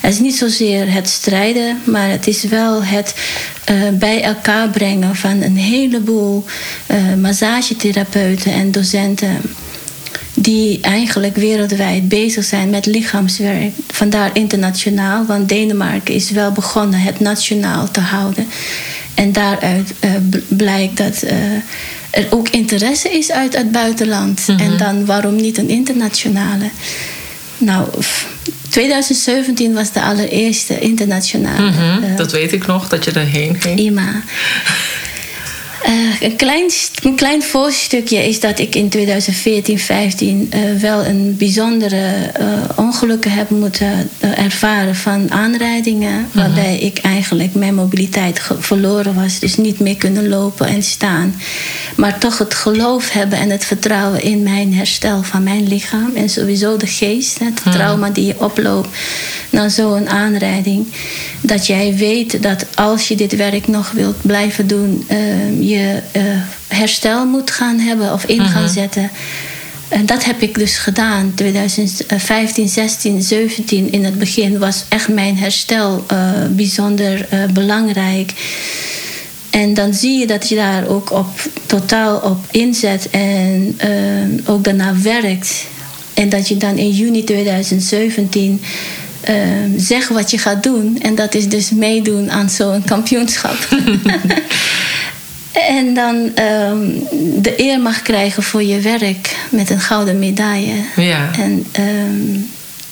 Het 0.00 0.12
is 0.12 0.18
niet 0.18 0.36
zozeer 0.36 0.92
het 0.92 1.08
strijden, 1.08 1.80
maar 1.84 2.08
het 2.08 2.26
is 2.26 2.44
wel 2.44 2.84
het 2.84 3.14
uh, 3.70 3.88
bij 3.92 4.22
elkaar 4.22 4.68
brengen 4.68 5.16
van 5.16 5.42
een 5.42 5.56
heleboel 5.56 6.44
uh, 6.90 7.14
massagetherapeuten 7.14 8.52
en 8.52 8.70
docenten 8.70 9.40
die 10.34 10.80
eigenlijk 10.80 11.36
wereldwijd 11.36 12.08
bezig 12.08 12.44
zijn 12.44 12.70
met 12.70 12.86
lichaamswerk. 12.86 13.72
Vandaar 13.88 14.30
internationaal, 14.32 15.26
want 15.26 15.48
Denemarken 15.48 16.14
is 16.14 16.30
wel 16.30 16.52
begonnen 16.52 17.00
het 17.00 17.20
nationaal 17.20 17.90
te 17.90 18.00
houden. 18.00 18.46
En 19.14 19.32
daaruit 19.32 19.94
uh, 20.04 20.10
blijkt 20.48 20.96
dat 20.96 21.22
uh, 21.24 21.32
er 22.10 22.26
ook 22.30 22.48
interesse 22.48 23.10
is 23.10 23.30
uit 23.30 23.56
het 23.56 23.72
buitenland. 23.72 24.48
Mm 24.48 24.56
-hmm. 24.56 24.70
En 24.70 24.76
dan 24.76 25.06
waarom 25.06 25.36
niet 25.36 25.58
een 25.58 25.68
internationale? 25.68 26.70
Nou, 27.58 27.88
2017 28.68 29.74
was 29.74 29.92
de 29.92 30.02
allereerste 30.02 30.78
internationale. 30.78 31.70
Mm 31.70 31.76
-hmm, 31.76 32.04
uh, 32.04 32.16
dat 32.16 32.32
weet 32.32 32.52
ik 32.52 32.66
nog, 32.66 32.88
dat 32.88 33.04
je 33.04 33.10
erheen 33.10 33.60
ging. 33.60 33.78
IMA. 33.78 34.12
Uh, 35.86 36.20
een, 36.20 36.36
klein, 36.36 36.70
een 37.02 37.14
klein 37.14 37.42
voorstukje 37.42 38.28
is 38.28 38.40
dat 38.40 38.58
ik 38.58 38.74
in 38.74 38.88
2014, 38.88 39.78
15 39.78 40.50
uh, 40.54 40.80
wel 40.80 41.04
een 41.04 41.36
bijzondere 41.36 42.32
uh, 42.40 42.46
ongelukken 42.76 43.30
heb 43.30 43.50
moeten 43.50 44.10
ervaren 44.20 44.96
van 44.96 45.30
aanrijdingen. 45.30 46.12
-hmm. 46.12 46.26
Waarbij 46.32 46.78
ik 46.78 46.98
eigenlijk 46.98 47.54
mijn 47.54 47.74
mobiliteit 47.74 48.40
verloren 48.58 49.14
was. 49.14 49.38
Dus 49.38 49.56
niet 49.56 49.80
meer 49.80 49.96
kunnen 49.96 50.28
lopen 50.28 50.66
en 50.66 50.82
staan. 50.82 51.34
Maar 51.96 52.18
toch 52.18 52.38
het 52.38 52.54
geloof 52.54 53.10
hebben 53.10 53.38
en 53.38 53.50
het 53.50 53.64
vertrouwen 53.64 54.22
in 54.22 54.42
mijn 54.42 54.74
herstel 54.74 55.22
van 55.22 55.42
mijn 55.42 55.68
lichaam. 55.68 56.10
En 56.14 56.28
sowieso 56.28 56.76
de 56.76 56.86
geest, 56.86 57.38
het 57.38 57.62
-hmm. 57.62 57.72
trauma 57.72 58.10
die 58.10 58.26
je 58.26 58.40
oploopt 58.40 58.88
na 59.50 59.68
zo'n 59.68 60.08
aanrijding. 60.08 60.86
Dat 61.40 61.66
jij 61.66 61.94
weet 61.96 62.42
dat 62.42 62.66
als 62.74 63.08
je 63.08 63.16
dit 63.16 63.36
werk 63.36 63.66
nog 63.66 63.90
wilt 63.90 64.16
blijven 64.22 64.66
doen 64.66 65.04
je 65.72 65.98
uh, 66.16 66.22
herstel 66.68 67.26
moet 67.26 67.50
gaan 67.50 67.78
hebben 67.78 68.12
of 68.12 68.24
in 68.24 68.40
gaan 68.40 68.62
-hmm. 68.62 68.72
zetten. 68.72 69.10
En 69.88 70.06
dat 70.06 70.24
heb 70.24 70.42
ik 70.42 70.58
dus 70.58 70.78
gedaan. 70.78 71.32
2015, 71.34 72.68
16, 72.68 73.22
17 73.22 73.92
in 73.92 74.04
het 74.04 74.18
begin 74.18 74.58
was 74.58 74.84
echt 74.88 75.08
mijn 75.08 75.36
herstel 75.36 76.04
uh, 76.12 76.18
bijzonder 76.50 77.26
uh, 77.32 77.44
belangrijk. 77.52 78.32
En 79.50 79.74
dan 79.74 79.94
zie 79.94 80.18
je 80.18 80.26
dat 80.26 80.48
je 80.48 80.54
daar 80.54 80.86
ook 80.86 81.12
op, 81.12 81.28
totaal 81.66 82.16
op 82.16 82.38
inzet 82.50 83.10
en 83.10 83.76
ook 84.46 84.64
daarna 84.64 84.94
werkt. 85.02 85.64
En 86.14 86.28
dat 86.28 86.48
je 86.48 86.56
dan 86.56 86.78
in 86.78 86.90
juni 86.90 87.24
2017 87.24 88.62
uh, 89.28 89.36
zegt 89.76 90.08
wat 90.08 90.30
je 90.30 90.38
gaat 90.38 90.62
doen. 90.62 90.98
En 91.02 91.14
dat 91.14 91.34
is 91.34 91.48
dus 91.48 91.70
meedoen 91.70 92.30
aan 92.30 92.50
zo'n 92.50 92.84
kampioenschap. 92.84 93.56
En 95.52 95.94
dan 95.94 96.16
um, 96.16 97.06
de 97.42 97.54
eer 97.56 97.80
mag 97.80 98.02
krijgen 98.02 98.42
voor 98.42 98.62
je 98.62 98.80
werk 98.80 99.36
met 99.50 99.70
een 99.70 99.80
gouden 99.80 100.18
medaille. 100.18 100.74
Ja. 100.96 101.30
En 101.38 101.66
um, 101.78 102.50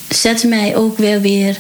zet 0.09 0.45
mij 0.45 0.76
ook 0.76 0.99
weer 0.99 1.21
weer 1.21 1.59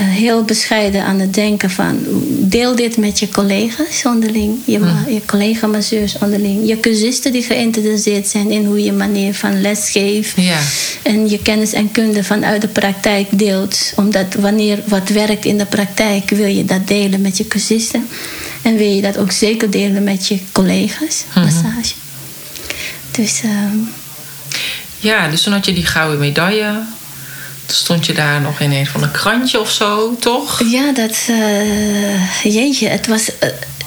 uh, 0.00 0.06
heel 0.06 0.44
bescheiden 0.44 1.04
aan 1.04 1.20
het 1.20 1.34
denken 1.34 1.70
van... 1.70 1.98
deel 2.28 2.74
dit 2.74 2.96
met 2.96 3.18
je 3.18 3.28
collega's 3.28 4.04
onderling. 4.04 4.58
Je, 4.64 4.78
mm. 4.78 5.04
je 5.08 5.20
collega-masseurs 5.26 6.18
onderling. 6.18 6.68
Je 6.68 6.80
cursisten 6.80 7.32
die 7.32 7.42
geïnteresseerd 7.42 8.26
zijn 8.26 8.50
in 8.50 8.64
hoe 8.64 8.82
je 8.82 8.92
manier 8.92 9.34
van 9.34 9.60
lesgeeft. 9.60 10.32
Ja. 10.36 10.58
En 11.02 11.28
je 11.28 11.42
kennis 11.42 11.72
en 11.72 11.90
kunde 11.90 12.24
vanuit 12.24 12.60
de 12.60 12.68
praktijk 12.68 13.26
deelt. 13.30 13.92
Omdat 13.96 14.34
wanneer 14.34 14.82
wat 14.86 15.08
werkt 15.08 15.44
in 15.44 15.58
de 15.58 15.66
praktijk... 15.66 16.30
wil 16.30 16.48
je 16.48 16.64
dat 16.64 16.88
delen 16.88 17.20
met 17.20 17.36
je 17.36 17.46
cursisten. 17.46 18.06
En 18.66 18.76
wil 18.76 18.90
je 18.90 19.02
dat 19.02 19.18
ook 19.18 19.32
zeker 19.32 19.70
delen 19.70 20.04
met 20.04 20.26
je 20.26 20.38
collega's, 20.52 21.24
mm 21.26 21.32
-hmm. 21.32 21.42
massage. 21.42 21.94
Dus. 23.10 23.42
Uh, 23.44 23.50
ja, 24.98 25.28
dus 25.28 25.42
toen 25.42 25.52
had 25.52 25.66
je 25.66 25.72
die 25.72 25.86
gouden 25.86 26.18
medaille. 26.18 26.82
Toen 27.66 27.76
stond 27.76 28.06
je 28.06 28.12
daar 28.12 28.40
nog 28.40 28.60
in 28.60 28.72
een 28.72 28.86
van 28.86 29.02
een 29.02 29.10
krantje 29.10 29.60
of 29.60 29.70
zo, 29.70 30.16
toch? 30.20 30.62
Ja, 30.70 30.92
dat. 30.92 31.16
Uh, 31.30 32.42
jeetje, 32.42 32.88
het 32.88 33.06
was. 33.06 33.30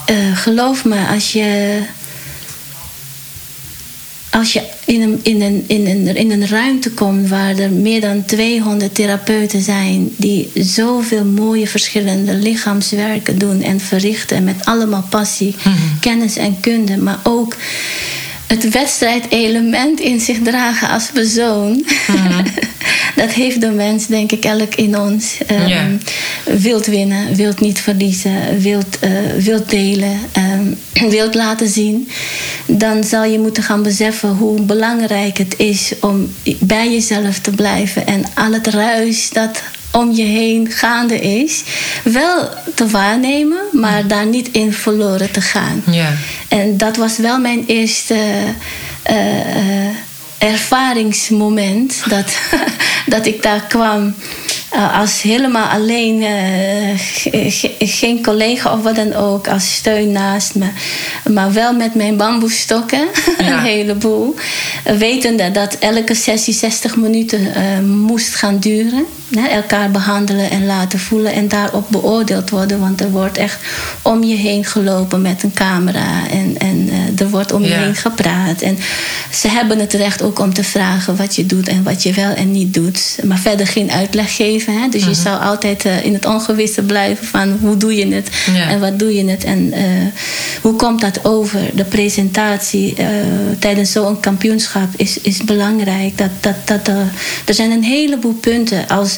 Uh, 0.10 0.38
geloof 0.38 0.86
me, 0.86 1.08
als 1.08 1.32
je 1.32 1.80
als 4.32 4.54
je 4.54 4.62
in 4.86 5.02
een, 5.02 5.20
in, 5.24 5.42
een, 5.42 5.64
in, 5.68 5.88
een, 5.88 6.16
in 6.16 6.32
een 6.32 6.48
ruimte 6.48 6.92
komt 6.92 7.30
waar 7.30 7.58
er 7.58 7.72
meer 7.72 8.02
dan 8.02 8.26
200 8.26 8.96
therapeuten 8.96 9.62
zijn 9.62 10.10
die 10.18 10.52
zoveel 10.54 11.26
mooie 11.26 11.68
verschillende 11.68 12.34
lichaamswerken 12.34 13.38
doen 13.38 13.62
en 13.62 13.80
verrichten 13.80 14.44
met 14.44 14.66
allemaal 14.66 15.06
passie, 15.10 15.56
mm 15.64 15.74
-hmm. 15.74 16.00
kennis 16.00 16.38
en 16.38 16.60
kunde, 16.60 16.98
maar 16.98 17.20
ook 17.24 17.56
het 18.50 18.70
wedstrijdelement 18.70 20.00
in 20.00 20.20
zich 20.20 20.40
dragen 20.44 20.90
als 20.90 21.10
persoon. 21.14 21.86
Mm-hmm. 22.08 22.44
dat 23.22 23.32
heeft 23.32 23.62
de 23.62 23.70
mens, 23.70 24.08
denk 24.08 24.32
ik, 24.32 24.46
elk 24.46 24.76
in 24.76 25.00
ons. 25.00 25.38
Um, 25.52 25.68
yeah. 25.68 25.86
Wilt 26.44 26.86
winnen, 26.86 27.36
wilt 27.36 27.60
niet 27.60 27.80
verliezen, 27.80 28.60
wilt, 28.60 28.98
uh, 29.04 29.44
wilt 29.44 29.70
delen, 29.70 30.20
um, 30.38 30.78
wilt 31.10 31.36
laten 31.36 31.68
zien. 31.68 32.10
Dan 32.66 33.04
zal 33.04 33.24
je 33.24 33.40
moeten 33.40 33.64
gaan 33.64 33.84
beseffen 33.84 34.30
hoe 34.30 34.62
belangrijk 34.62 35.38
het 35.38 35.54
is 35.58 35.94
om 36.00 36.34
bij 36.60 36.92
jezelf 36.92 37.40
te 37.40 37.52
blijven. 37.52 38.08
En 38.08 38.24
al 38.34 38.54
het 38.54 38.68
ruis 38.68 39.30
dat 39.30 39.62
om 39.92 40.12
je 40.12 40.24
heen 40.24 40.72
gaande 40.72 41.20
is, 41.20 41.64
wel 42.04 42.50
te 42.76 42.88
waarnemen, 42.88 43.60
maar 43.72 44.08
daar 44.08 44.26
niet 44.26 44.52
in 44.52 44.74
verloren 44.74 45.32
te 45.32 45.42
gaan. 45.42 45.84
Ja. 45.92 46.14
En 46.48 46.78
dat 46.78 46.98
was 46.98 47.18
wel 47.18 47.40
mijn 47.40 47.64
eerste 47.66 48.16
uh, 49.10 49.16
uh, 49.16 49.90
ervaringsmoment 50.40 52.04
dat, 52.10 52.38
dat 53.16 53.26
ik 53.26 53.44
daar 53.44 53.66
kwam. 53.68 54.16
Uh, 54.76 55.00
als 55.00 55.22
helemaal 55.22 55.68
alleen, 55.68 56.22
ge 56.98 57.76
geen 57.80 58.24
collega 58.24 58.74
of 58.74 58.84
wat 58.84 58.96
dan 58.96 59.14
ook, 59.14 59.48
als 59.48 59.74
steun 59.74 60.12
naast 60.12 60.56
me. 60.56 60.68
Maar 61.30 61.54
wel 61.54 61.74
met 61.74 61.96
mijn 61.96 62.18
bamboestokken, 62.18 63.00
ja. 63.40 63.52
een 63.52 63.60
heleboel. 63.60 64.36
Wetende 64.84 65.52
dat 65.52 65.74
elke 65.80 66.16
sessie 66.16 66.54
60 66.54 66.96
minuten 66.96 67.42
moest 67.98 68.36
gaan 68.36 68.60
duren. 68.60 69.06
Hè, 69.36 69.48
elkaar 69.48 69.92
behandelen 69.92 70.50
en 70.50 70.66
laten 70.66 71.00
voelen 71.00 71.34
en 71.34 71.48
daarop 71.48 71.86
beoordeeld 71.90 72.50
worden. 72.50 72.80
Want 72.80 73.02
er 73.02 73.12
wordt 73.12 73.38
echt 73.38 73.60
om 74.02 74.24
je 74.24 74.36
heen 74.36 74.66
gelopen 74.66 75.22
met 75.22 75.44
een 75.44 75.54
camera 75.54 76.28
en, 76.32 76.58
en 76.58 76.90
er 77.20 77.30
wordt 77.30 77.52
om 77.52 77.62
je 77.62 77.70
ja. 77.70 77.80
heen 77.80 77.96
gepraat. 77.96 78.62
En 78.62 78.78
ze 79.34 79.48
hebben 79.48 79.80
het 79.80 79.94
recht 79.94 80.22
ook 80.22 80.40
om 80.40 80.54
te 80.54 80.64
vragen 80.64 81.16
wat 81.16 81.36
je 81.36 81.46
doet 81.46 81.68
en 81.68 81.84
wat 81.84 82.04
je 82.04 82.14
wel 82.14 82.34
en 82.34 82.52
niet 82.52 82.74
doet. 82.74 83.20
Maar 83.24 83.40
verder 83.40 83.68
geen 83.68 83.92
uitleg 83.92 84.36
geven. 84.36 84.82
Hè? 84.82 84.90
Dus 84.90 85.02
uh 85.02 85.08
-huh. 85.08 85.16
je 85.16 85.22
zou 85.22 85.42
altijd 85.42 85.86
uh, 85.86 86.06
in 86.06 86.14
het 86.14 86.26
ongewisse 86.26 86.82
blijven 86.82 87.28
van 87.28 87.58
hoe 87.62 87.78
doe 87.78 87.96
je 87.96 88.08
het 88.08 88.30
ja. 88.54 88.70
en 88.70 88.80
wat 88.80 89.00
doe 89.00 89.16
je 89.16 89.30
het 89.30 89.44
en 89.44 89.74
hoe 90.62 90.76
komt 90.76 91.02
dat 91.02 91.26
over. 91.26 91.60
De 91.74 91.84
presentatie 91.84 92.96
tijdens 93.60 93.92
zo'n 93.92 94.20
kampioenschap 94.20 94.90
is, 94.96 95.20
is 95.22 95.44
belangrijk. 95.44 96.18
Dat, 96.18 96.30
dat, 96.40 96.56
dat, 96.66 96.88
er 97.46 97.54
zijn 97.54 97.72
een 97.72 97.84
heleboel 97.84 98.34
punten 98.34 98.88
als 98.88 99.18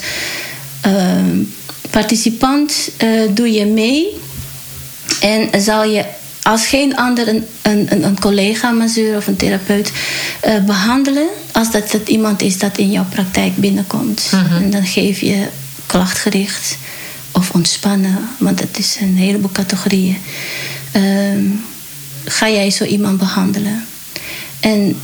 participant 1.90 2.92
doe 3.34 3.52
je 3.52 3.66
mee 3.66 4.08
en 5.22 5.62
zal 5.62 5.84
je 5.84 6.04
als 6.44 6.66
geen 6.66 6.96
ander 6.96 7.28
een, 7.28 7.46
een, 7.62 8.04
een 8.04 8.20
collega, 8.20 8.72
masseur 8.72 9.18
of 9.18 9.28
een 9.28 9.36
therapeut 9.36 9.92
uh, 10.46 10.64
behandelen 10.64 11.28
als 11.52 11.72
dat 11.72 11.92
het 11.92 12.10
iemand 12.10 12.42
is 12.42 12.58
dat 12.58 12.78
in 12.78 12.92
jouw 12.92 13.06
praktijk 13.10 13.56
binnenkomt. 13.56 14.30
Mm 14.32 14.40
-hmm. 14.40 14.64
En 14.64 14.70
dan 14.70 14.86
geef 14.86 15.20
je 15.20 15.48
klachtgericht 15.86 16.78
of 17.32 17.52
ontspannen, 17.52 18.30
want 18.38 18.58
dat 18.58 18.78
is 18.78 18.98
een 19.00 19.18
heleboel 19.18 19.52
categorieën. 19.52 20.18
Ehm, 20.92 21.46
ga 22.26 22.50
jij 22.50 22.72
zo 22.72 22.84
iemand 22.84 23.18
behandelen? 23.18 23.86
En 24.60 25.00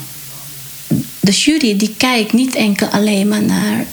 de 1.20 1.32
jury 1.32 1.78
die 1.78 1.94
kijkt 1.98 2.34
niet 2.34 2.56
enkel 2.56 2.88
alleen 2.88 3.28
maar 3.28 3.44
naar 3.44 3.86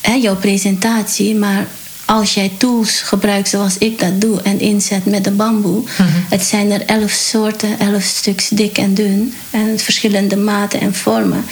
hè, 0.00 0.12
jouw 0.12 0.36
presentatie, 0.36 1.34
maar 1.34 1.66
als 2.06 2.34
jij 2.34 2.52
tools 2.58 3.00
gebruikt 3.00 3.48
zoals 3.48 3.78
ik 3.78 3.98
dat 3.98 4.20
doe 4.20 4.42
en 4.42 4.60
inzet 4.60 5.04
met 5.04 5.24
de 5.24 5.30
bamboe, 5.30 5.82
het 6.28 6.42
zijn 6.42 6.70
er 6.70 6.84
elf 6.86 7.10
soorten, 7.10 7.78
elf 7.78 8.02
stuks 8.02 8.48
dik 8.48 8.78
en 8.78 8.94
dun 8.94 9.34
en 9.50 9.78
verschillende 9.78 10.36
maten 10.36 10.80
en 10.80 10.94
vormen 10.94 11.44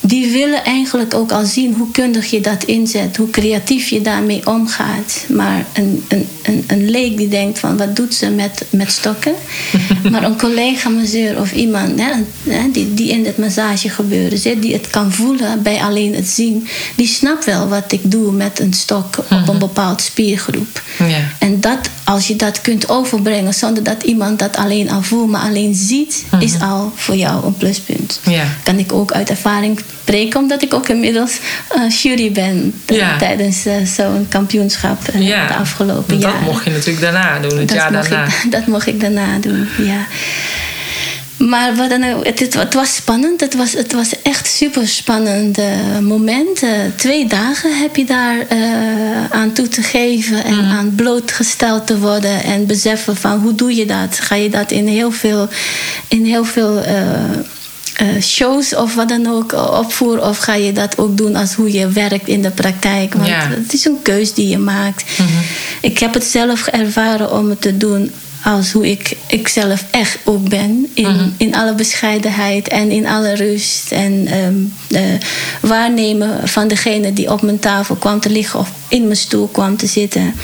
die 0.00 0.30
willen 0.30 0.64
eigenlijk 0.64 1.14
ook 1.14 1.32
al 1.32 1.44
zien 1.44 1.74
hoe 1.74 1.90
kundig 1.90 2.30
je 2.30 2.40
dat 2.40 2.64
inzet, 2.64 3.16
hoe 3.16 3.30
creatief 3.30 3.88
je 3.88 4.00
daarmee 4.00 4.46
omgaat. 4.46 5.24
Maar 5.28 5.66
een, 5.72 6.04
een, 6.08 6.28
een, 6.42 6.64
een 6.66 6.90
leek 6.90 7.16
die 7.16 7.28
denkt 7.28 7.58
van 7.58 7.76
wat 7.76 7.96
doet 7.96 8.14
ze 8.14 8.30
met, 8.30 8.64
met 8.70 8.92
stokken? 8.92 9.34
maar 10.10 10.22
een 10.22 10.38
collega 10.38 10.88
masseur 10.88 11.40
of 11.40 11.52
iemand 11.52 12.00
hè, 12.00 12.70
die, 12.72 12.94
die 12.94 13.08
in 13.08 13.26
het 13.26 13.38
massagegebeuren 13.38 14.38
zit, 14.38 14.62
die 14.62 14.72
het 14.72 14.90
kan 14.90 15.12
voelen 15.12 15.62
bij 15.62 15.82
alleen 15.82 16.14
het 16.14 16.28
zien, 16.28 16.66
die 16.94 17.06
snapt 17.06 17.44
wel 17.44 17.68
wat 17.68 17.92
ik 17.92 18.00
doe 18.02 18.32
met 18.32 18.60
een 18.60 18.72
stok 18.72 19.18
op 19.18 19.30
een 19.30 19.40
mhm. 19.40 19.58
bepaald 19.58 20.00
spiergroep. 20.00 20.82
Ja. 20.98 21.39
En 21.40 21.60
dat, 21.60 21.90
als 22.04 22.26
je 22.28 22.36
dat 22.36 22.60
kunt 22.60 22.88
overbrengen 22.88 23.54
zonder 23.54 23.82
dat 23.82 24.02
iemand 24.02 24.38
dat 24.38 24.56
alleen 24.56 24.90
al 24.90 25.02
voelt, 25.02 25.30
maar 25.30 25.40
alleen 25.40 25.74
ziet, 25.74 26.24
is 26.38 26.52
mhm. 26.52 26.62
al 26.62 26.92
voor 26.94 27.16
jou 27.16 27.44
een 27.44 27.56
pluspunt. 27.56 28.20
Ja. 28.26 28.44
Kan 28.62 28.78
ik 28.78 28.92
ook 28.92 29.12
uit 29.12 29.30
ervaring 29.30 29.80
spreken, 30.02 30.40
omdat 30.40 30.62
ik 30.62 30.74
ook 30.74 30.88
inmiddels 30.88 31.38
uh, 31.76 31.90
jury 31.90 32.32
ben 32.32 32.82
tijdens 33.18 33.66
uh, 33.66 33.72
zo'n 33.84 34.26
kampioenschap 34.28 34.98
uh, 35.14 35.28
ja. 35.28 35.46
de 35.46 35.54
afgelopen 35.54 36.18
jaar. 36.18 36.32
Dat 36.32 36.40
mocht 36.40 36.64
je 36.64 36.70
natuurlijk 36.70 37.00
daarna 37.00 37.38
doen, 37.38 37.58
het 37.58 37.68
dat 37.68 37.76
jaar 37.76 37.92
daarna. 37.92 38.24
Ik, 38.24 38.46
dat 38.56 38.66
mocht 38.66 38.86
ik 38.86 39.00
daarna 39.00 39.38
doen, 39.38 39.68
ja. 39.78 40.06
Maar 41.48 41.76
wat 41.76 41.90
dan, 41.90 42.02
het, 42.02 42.54
het, 42.54 42.74
was 42.74 42.94
spannend. 42.94 43.40
Het 43.40 43.54
was, 43.54 43.72
het 43.72 43.92
was 43.92 44.22
echt 44.22 44.46
super 44.46 44.88
spannend 44.88 45.58
moment. 46.00 46.62
twee 46.96 47.26
dagen 47.26 47.80
heb 47.80 47.96
je 47.96 48.04
daar 48.04 48.46
aan 49.30 49.52
toe 49.52 49.68
te 49.68 49.82
geven 49.82 50.44
en 50.44 50.64
mm. 50.64 50.70
aan 50.70 50.94
blootgesteld 50.94 51.86
te 51.86 51.98
worden 51.98 52.42
en 52.42 52.66
beseffen 52.66 53.16
van 53.16 53.40
hoe 53.40 53.54
doe 53.54 53.74
je 53.74 53.86
dat? 53.86 54.18
Ga 54.20 54.34
je 54.34 54.50
dat 54.50 54.70
in 54.70 54.86
heel 54.86 55.10
veel, 55.10 55.48
in 56.08 56.24
heel 56.24 56.44
veel 56.44 56.78
uh, 58.02 58.22
shows 58.22 58.74
of 58.74 58.94
wat 58.94 59.08
dan 59.08 59.26
ook 59.26 59.52
opvoeren? 59.52 60.28
Of 60.28 60.38
ga 60.38 60.54
je 60.54 60.72
dat 60.72 60.98
ook 60.98 61.16
doen 61.16 61.36
als 61.36 61.54
hoe 61.54 61.72
je 61.72 61.88
werkt 61.88 62.28
in 62.28 62.42
de 62.42 62.50
praktijk? 62.50 63.14
Want 63.14 63.28
het 63.30 63.72
is 63.72 63.84
een 63.84 64.02
keus 64.02 64.34
die 64.34 64.48
je 64.48 64.58
maakt. 64.58 65.04
Mhm. 65.18 65.28
Ik 65.80 65.98
heb 65.98 66.14
het 66.14 66.24
zelf 66.24 66.66
ervaren 66.66 67.32
om 67.32 67.48
het 67.48 67.60
te 67.60 67.76
doen 67.76 68.12
als 68.44 68.72
hoe 68.72 68.90
ik, 68.90 69.16
ik 69.26 69.48
zelf 69.48 69.84
echt 69.90 70.18
ook 70.24 70.48
ben. 70.48 70.86
In, 70.94 71.04
mhm. 71.04 71.28
in 71.36 71.54
alle 71.54 71.74
bescheidenheid 71.74 72.68
en 72.68 72.90
in 72.90 73.06
alle 73.06 73.34
rust. 73.34 73.92
En 73.92 74.36
um, 74.44 74.74
waarnemen 75.60 76.48
van 76.48 76.68
degene 76.68 77.12
die 77.12 77.32
op 77.32 77.42
mijn 77.42 77.58
tafel 77.58 77.94
kwam 77.94 78.20
te 78.20 78.30
liggen 78.30 78.58
of 78.58 78.70
in 78.88 79.02
mijn 79.02 79.16
stoel 79.16 79.46
kwam 79.46 79.76
te 79.76 79.86
zitten. 79.86 80.34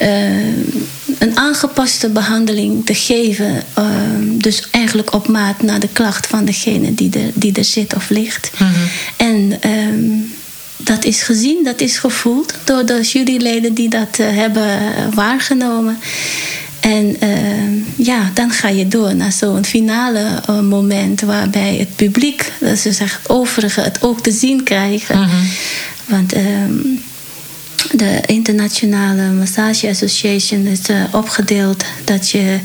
Uh, 0.00 0.08
een 1.18 1.36
aangepaste 1.36 2.08
behandeling 2.08 2.86
te 2.86 2.94
geven. 2.94 3.62
Ehm, 3.74 4.38
dus 4.38 4.68
eigenlijk 4.70 5.12
op 5.14 5.28
maat 5.28 5.62
naar 5.62 5.80
de 5.80 5.88
klacht 5.92 6.26
van 6.26 6.44
degene 6.44 6.94
die 6.94 7.10
er, 7.18 7.30
die 7.34 7.52
er 7.52 7.64
zit 7.64 7.94
of 7.94 8.10
ligt. 8.10 8.50
Mhm. 8.58 8.70
En 9.16 9.56
ehm, 9.60 10.10
dat 10.76 11.04
is 11.04 11.22
gezien, 11.22 11.64
dat 11.64 11.80
is 11.80 11.98
gevoeld 11.98 12.54
door 12.64 12.86
de 12.86 13.00
juryleden 13.00 13.74
die 13.74 13.88
dat 13.88 14.18
uh, 14.20 14.26
hebben 14.30 14.78
waargenomen. 15.14 15.98
En 16.82 17.16
ehm, 17.20 17.72
ja, 17.96 18.30
dan 18.34 18.50
ga 18.50 18.68
je 18.68 18.88
door 18.88 19.14
naar 19.14 19.32
zo'n 19.32 19.64
finale 19.64 20.42
uh, 20.50 20.60
moment 20.60 21.20
waarbij 21.20 21.76
het 21.76 21.96
publiek, 21.96 22.52
dat 22.60 22.78
ze 22.78 22.92
zeggen, 22.92 23.18
het 23.22 23.30
overige, 23.30 23.80
het 23.80 24.02
ook 24.02 24.20
te 24.20 24.32
zien 24.32 24.62
krijgen. 24.62 25.18
Mhm. 25.18 25.36
Want 26.06 26.34
de 27.92 28.20
Internationale 28.26 29.30
Massage 29.30 29.88
Association 29.88 30.66
is 30.66 30.88
uh, 30.90 31.04
opgedeeld 31.12 31.84
dat 32.04 32.30
je 32.30 32.58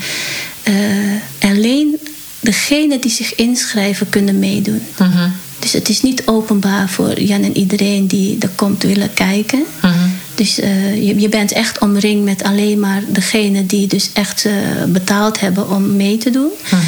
uh, 0.70 1.52
alleen 1.52 2.00
degenen 2.40 3.02
die 3.02 3.12
zich 3.12 3.36
inschrijven 3.36 4.10
kunnen 4.10 4.40
meedoen. 4.40 4.82
Mhm. 5.00 5.30
Dus 5.60 5.74
het 5.74 5.90
is 5.90 6.02
niet 6.02 6.22
openbaar 6.26 6.90
voor 6.90 7.22
Jan 7.22 7.44
en 7.44 7.58
iedereen 7.58 8.08
die 8.08 8.38
er 8.40 8.50
komt 8.56 8.84
willen 8.84 9.14
kijken. 9.14 9.64
Mhm. 9.82 10.07
Dus 10.38 10.60
uh, 10.60 10.96
je, 11.08 11.20
je, 11.20 11.30
bent 11.30 11.52
echt 11.52 11.80
omringd 11.80 12.24
met 12.24 12.44
alleen 12.44 12.80
maar 12.80 13.04
degenen 13.08 13.66
die 13.66 13.88
dus 13.88 14.10
echt 14.14 14.48
betaald 14.88 15.40
hebben 15.40 15.70
om 15.70 15.96
mee 15.96 16.18
te 16.18 16.30
doen. 16.30 16.52
Mhm. 16.64 16.82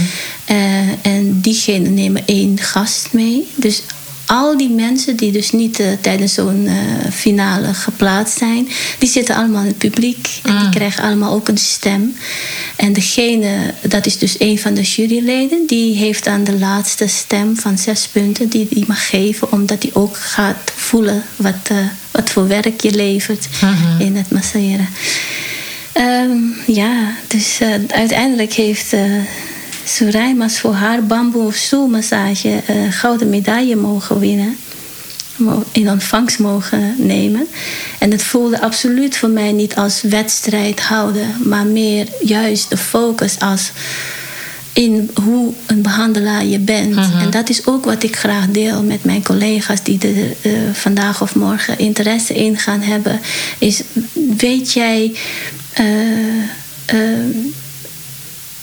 en 1.01 1.39
diegenen 1.41 1.93
nemen 1.93 2.25
één 2.25 2.59
gast 2.59 3.07
mee. 3.12 3.47
Dus 3.55 3.81
al 4.29 4.57
die 4.57 4.69
mensen 4.69 5.15
die 5.15 5.31
dus 5.31 5.51
niet 5.51 5.79
uh, 5.79 5.87
tijdens 6.01 6.33
zo'n 6.33 6.65
uh, 6.65 6.73
finale 7.11 7.73
geplaatst 7.73 8.37
zijn, 8.37 8.67
die 8.99 9.09
zitten 9.09 9.35
allemaal 9.35 9.61
in 9.61 9.67
het 9.67 9.77
publiek. 9.77 10.39
En 10.43 10.57
die 10.57 10.65
ah. 10.65 10.71
krijgen 10.71 11.03
allemaal 11.03 11.33
ook 11.33 11.47
een 11.47 11.57
stem. 11.57 12.15
En 12.75 12.93
degene, 12.93 13.73
dat 13.81 14.05
is 14.05 14.17
dus 14.17 14.35
een 14.39 14.59
van 14.59 14.73
de 14.73 14.81
juryleden, 14.81 15.67
die 15.67 15.95
heeft 15.95 16.23
dan 16.23 16.43
de 16.43 16.59
laatste 16.59 17.07
stem 17.07 17.55
van 17.57 17.77
zes 17.77 18.07
punten 18.07 18.49
die 18.49 18.67
hij 18.69 18.83
mag 18.87 19.09
geven, 19.09 19.51
omdat 19.51 19.83
hij 19.83 19.91
ook 19.93 20.17
gaat 20.17 20.71
voelen 20.75 21.23
wat, 21.35 21.69
uh, 21.71 21.77
wat 22.11 22.29
voor 22.29 22.47
werk 22.47 22.81
je 22.81 22.91
levert 22.91 23.47
-huh. 23.59 23.99
in 23.99 24.15
het 24.15 24.31
masseren. 24.31 24.89
Um, 25.97 26.55
ja, 26.67 27.13
dus 27.27 27.59
uiteindelijk 27.87 28.53
heeft 28.53 28.93
Suraimas 29.85 30.59
voor 30.59 30.73
haar 30.73 31.03
bamboe 31.03 31.53
stoelmassage 31.53 32.49
uh, 32.69 32.91
gouden 32.91 33.29
medaille 33.29 33.75
mogen 33.75 34.19
winnen. 34.19 34.57
In 35.71 35.89
ontvangst 35.89 36.39
mogen 36.39 36.95
nemen. 36.97 37.47
En 37.99 38.11
het 38.11 38.23
voelde 38.23 38.61
absoluut 38.61 39.17
voor 39.17 39.29
mij 39.29 39.51
niet 39.51 39.75
als 39.75 40.01
wedstrijd 40.01 40.79
houden, 40.79 41.35
maar 41.43 41.65
meer 41.65 42.07
juist 42.19 42.69
de 42.69 42.77
focus 42.77 43.39
als 43.39 43.71
in 44.73 45.09
hoe 45.23 45.53
een 45.65 45.81
behandelaar 45.81 46.45
je 46.45 46.59
bent. 46.59 46.95
Mhm. 46.95 47.17
En 47.17 47.29
dat 47.29 47.49
is 47.49 47.65
ook 47.65 47.85
wat 47.85 48.03
ik 48.03 48.15
graag 48.15 48.47
deel 48.47 48.83
met 48.83 49.03
mijn 49.03 49.23
collega's 49.23 49.83
die 49.83 49.99
er 50.01 50.51
uh, 50.51 50.73
vandaag 50.73 51.21
of 51.21 51.35
morgen 51.35 51.77
interesse 51.77 52.33
in 52.33 52.57
gaan 52.57 52.81
hebben. 52.81 53.19
Is 53.57 53.81
weet 54.37 54.73
jij. 54.73 55.15
Uh, 55.79 55.87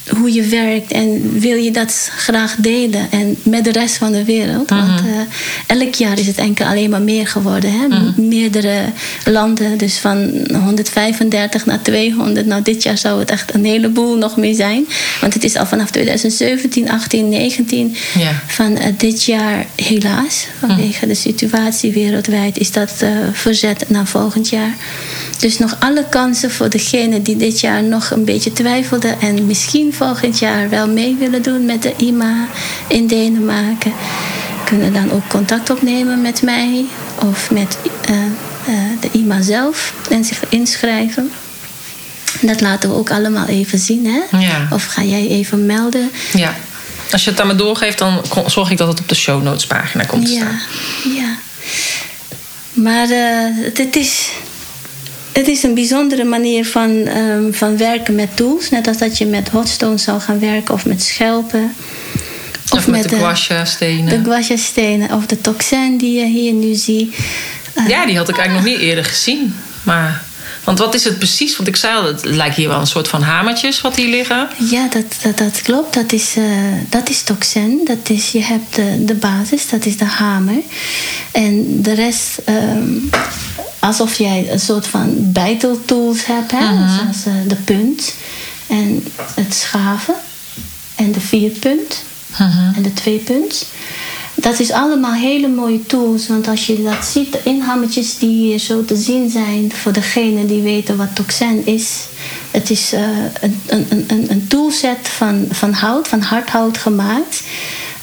hoe 0.09 0.33
je 0.33 0.43
werkt 0.43 0.93
en 0.93 1.39
wil 1.39 1.57
je 1.57 1.71
dat 1.71 2.11
graag 2.17 2.57
delen 2.59 3.11
en 3.11 3.37
met 3.43 3.65
de 3.65 3.73
rest 3.73 3.97
van 3.97 4.13
de 4.13 4.25
wereld. 4.25 4.71
Want 4.71 5.03
mhm. 5.03 5.07
eh, 5.07 5.81
elk 5.81 5.95
jaar 5.95 6.19
is 6.19 6.27
het 6.27 6.39
enkel 6.39 6.67
alleen 6.67 6.91
maar 6.91 7.03
meer 7.03 7.27
geworden. 7.27 7.71
Hè? 7.71 7.87
Mhm. 7.87 8.29
Meerdere 8.29 8.85
landen, 9.25 9.79
dus 9.79 9.99
van 9.99 10.47
135 10.53 11.67
naar 11.67 11.83
200. 11.83 12.47
Nou, 12.47 12.63
dit 12.63 12.83
jaar 12.83 12.99
zou 12.99 13.19
het 13.19 13.31
echt 13.31 13.55
een 13.55 13.65
heleboel 13.65 14.17
nog 14.17 14.37
meer 14.37 14.55
zijn. 14.55 14.87
Want 15.21 15.35
het 15.35 15.45
is 15.45 15.57
al 15.57 15.67
vanaf 15.67 15.91
2017, 15.91 16.91
18, 16.91 17.29
19. 17.29 17.97
Van 18.47 18.73
uh, 18.73 18.85
dit 18.97 19.25
jaar 19.25 19.67
helaas, 19.75 20.47
vanwege 20.59 20.99
mhm. 20.99 21.09
de 21.09 21.15
situatie 21.15 21.93
wereldwijd, 21.93 22.59
is 22.59 22.73
dat 22.73 22.93
uh, 23.03 23.09
verzet 23.33 23.85
naar 23.89 24.07
volgend 24.07 24.49
jaar. 24.49 24.75
Dus 25.39 25.59
nog 25.59 25.77
alle 25.79 26.05
kansen 26.09 26.51
voor 26.51 26.71
degene 26.71 27.23
die 27.23 27.37
dit 27.37 27.61
jaar 27.61 27.83
nog 27.83 28.11
een 28.11 28.25
beetje 28.25 28.53
twijfelden 28.53 29.21
en 29.21 29.47
misschien 29.47 29.95
volgend 29.97 30.39
jaar 30.39 30.69
wel 30.69 30.89
mee 30.89 31.17
willen 31.17 31.43
doen 31.43 31.65
met 31.65 31.83
de 31.83 31.95
IMA 31.97 32.49
in 32.87 33.07
Denemarken. 33.07 33.93
Kunnen 34.65 34.93
dan 34.93 35.13
ook 35.13 35.29
contact 35.29 35.71
opnemen 35.71 36.23
met 36.23 36.43
mij 36.43 36.85
of 37.23 37.51
met 37.51 37.79
uh, 38.11 38.17
uh, 38.17 39.01
de 39.01 39.09
IMA 39.13 39.43
zelf 39.43 39.93
en 40.11 40.25
zich 40.25 40.43
inschrijven. 40.49 41.31
Dat 42.41 42.61
laten 42.61 42.91
we 42.91 42.97
ook 42.97 43.11
allemaal 43.11 43.47
even 43.47 43.79
zien, 43.79 44.07
hè? 44.07 44.39
Ja. 44.39 44.69
Of 44.71 44.85
ga 44.85 45.03
jij 45.03 45.29
even 45.29 45.67
melden? 45.67 46.11
Ja. 46.33 46.55
Als 47.11 47.25
je 47.25 47.31
het 47.31 47.41
aan 47.41 47.47
me 47.47 47.55
doorgeeft, 47.55 47.99
dan 47.99 48.23
zorg 48.47 48.71
ik 48.71 48.79
dat 48.79 48.89
het 48.89 49.01
op 49.01 49.09
de 49.09 49.15
show 49.15 49.43
notes 49.43 49.67
pagina 49.67 50.05
komt 50.05 50.27
te 50.27 50.33
ja. 50.33 50.39
staan. 50.39 50.61
Ja. 51.15 51.37
Maar 52.73 53.09
uh, 53.09 53.75
het 53.75 53.97
is 53.97 54.31
het 55.37 55.49
is 55.49 55.63
een 55.63 55.75
bijzondere 55.75 56.25
manier 56.25 56.67
van, 56.67 56.91
um, 56.91 57.55
van 57.55 57.77
werken 57.77 58.15
met 58.15 58.37
tools. 58.37 58.71
Net 58.71 58.87
als 58.87 58.99
dat 58.99 59.19
je 59.19 59.27
met 59.27 59.49
hotstones 59.49 60.03
zou 60.03 60.21
gaan 60.21 60.39
werken 60.39 60.75
of 60.75 60.87
met 60.87 61.03
schelpen. 61.03 61.75
Of, 62.71 62.79
of 62.79 62.87
met, 62.87 63.01
met, 63.01 63.11
de 63.11 63.17
guasha-stenen. 63.17 64.23
De 64.23 64.31
guasha-stenen 64.31 65.13
of 65.13 65.27
de 65.27 65.41
toxin 65.41 65.97
die 65.97 66.19
je 66.19 66.27
hier 66.27 66.53
nu 66.53 66.75
ziet. 66.75 67.17
Uh, 67.79 67.89
ja, 67.89 68.07
die 68.07 68.17
had 68.17 68.29
ik 68.29 68.37
eigenlijk 68.39 68.67
nog 68.67 68.75
niet 68.75 68.89
eerder 68.89 69.05
gezien. 69.05 69.55
Maar, 69.83 70.25
want 70.67 70.79
wat 70.79 70.95
is 70.95 71.05
het 71.05 71.19
precies? 71.19 71.57
Want 71.57 71.69
ik 71.69 71.77
zei 71.77 71.97
al, 71.97 72.05
het 72.05 72.25
lijkt 72.25 72.57
hier 72.57 72.69
wel 72.69 72.81
een 72.81 72.87
soort 72.87 73.09
van 73.09 73.23
hamertjes 73.23 73.81
wat 73.81 73.97
hier 73.97 74.09
liggen. 74.09 74.49
Ja, 74.71 74.89
dat, 74.89 75.05
dat, 75.23 75.39
dat 75.39 75.63
klopt. 75.63 75.95
Dat 75.95 76.13
is, 76.13 76.37
uh, 76.37 76.45
dat 76.89 77.09
is 77.09 77.23
toxin. 77.23 77.81
Dat 77.85 78.09
is, 78.09 78.33
je 78.33 78.43
hebt 78.43 78.75
de, 78.75 79.05
de 79.05 79.15
basis, 79.15 79.69
dat 79.69 79.87
is 79.87 79.97
de 79.97 80.05
hamer. 80.05 80.63
En 81.33 81.83
de 81.83 81.95
rest... 81.95 82.39
Um, 82.49 83.11
alsof 83.79 84.19
jij 84.19 84.47
een 84.51 84.61
soort 84.61 84.87
van 84.87 85.33
bijteltools 85.33 86.27
hebt. 86.27 86.51
Hè? 86.51 86.59
Uh 86.59 86.99
Zoals 86.99 87.27
uh, 87.27 87.49
de 87.49 87.55
punt 87.55 88.15
en 88.67 89.05
het 89.35 89.55
schaven 89.55 90.15
en 90.95 91.13
de 91.13 91.21
vierpunt 91.21 92.03
uh 92.33 92.39
-huh. 92.39 92.77
en 92.77 92.83
de 92.83 92.93
tweepunt. 92.93 93.67
Dat 94.37 94.61
is 94.61 94.71
allemaal 94.71 95.13
hele 95.13 95.49
mooie 95.49 95.87
tools. 95.87 96.29
Want 96.29 96.49
als 96.49 96.67
je 96.67 96.83
dat 96.83 97.05
ziet, 97.05 97.33
de 97.33 97.41
inhammetjes 97.45 98.19
die 98.19 98.37
hier 98.37 98.59
zo 98.59 98.85
te 98.85 98.97
zien 98.97 99.31
zijn, 99.31 99.73
voor 99.73 99.93
degene 99.93 100.47
die 100.47 100.63
weten 100.63 100.97
wat 100.97 101.15
toxin 101.15 101.67
is. 101.67 102.05
Het 102.51 102.71
is 102.71 102.93
uh, 102.93 103.01
een, 103.41 103.61
een, 103.67 104.05
een, 104.07 104.27
een 104.29 104.47
toolset 104.47 105.09
van, 105.09 105.47
van 105.51 105.73
hout, 105.73 106.09
van 106.09 106.21
hardhout 106.21 106.79
gemaakt. 106.79 107.43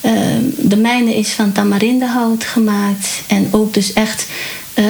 Uh, 0.05 0.11
de 0.57 0.77
mijne 0.77 1.15
is 1.15 1.31
van 1.31 1.51
tamarindehout 1.51 2.43
gemaakt. 2.43 3.07
En 3.27 3.47
ook 3.51 3.73
dus 3.73 3.93
echt 3.93 4.27
uh, 4.79 4.85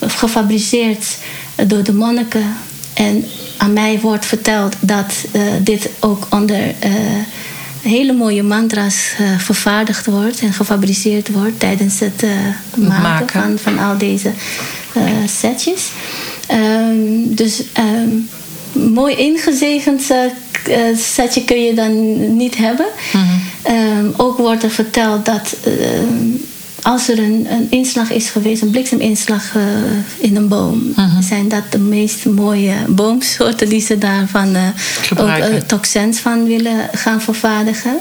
gefabriceerd 0.00 1.16
door 1.66 1.82
de 1.82 1.92
monniken. 1.92 2.56
En 2.94 3.24
aan 3.56 3.72
mij 3.72 4.00
wordt 4.00 4.26
verteld 4.26 4.74
dat 4.80 5.14
dit 5.62 5.90
ook 6.00 6.26
onder 6.30 6.74
hele 7.82 8.12
mooie 8.12 8.42
mantra's 8.42 9.14
uh, 9.20 9.38
vervaardigd 9.38 10.06
wordt 10.06 10.40
en 10.40 10.52
gefabriceerd 10.52 11.30
wordt 11.30 11.60
tijdens 11.60 12.00
het 12.00 12.22
uh, 12.22 12.30
maken, 12.88 13.02
maken, 13.02 13.40
Van, 13.40 13.58
van 13.58 13.78
al 13.78 13.98
deze 13.98 14.30
uh, 14.96 15.02
setjes. 15.26 15.90
Um, 16.52 17.34
dus 17.34 17.62
um, 17.78 18.28
mooi 18.92 19.14
ingezegend 19.16 20.02
setje 20.96 21.44
kun 21.44 21.64
je 21.64 21.74
dan 21.74 22.36
niet 22.36 22.56
hebben. 22.56 22.86
Mm 23.12 23.20
-hmm. 23.20 23.76
um, 23.98 24.14
ook 24.16 24.38
wordt 24.38 24.62
er 24.62 24.70
verteld 24.70 25.24
dat 25.24 25.56
als 26.82 27.08
er 27.08 27.18
een, 27.18 27.46
een, 27.50 27.66
inslag 27.70 28.10
is 28.10 28.30
geweest, 28.30 28.62
een 28.62 28.70
blikseminslag 28.70 29.54
uh, 29.54 29.62
in 30.18 30.36
een 30.36 30.48
boom, 30.48 30.82
uh-huh. 30.90 31.22
zijn 31.22 31.48
dat 31.48 31.62
de 31.70 31.78
meest 31.78 32.24
mooie 32.24 32.74
boomsoorten 32.88 33.68
die 33.68 33.80
ze 33.80 33.98
daarvan 33.98 34.56
uh, 34.56 34.66
ook 35.16 35.38
uh, 35.38 35.56
toxins 35.66 36.18
van 36.18 36.44
willen 36.44 36.88
gaan 36.92 37.20
vervaardigen. 37.20 37.98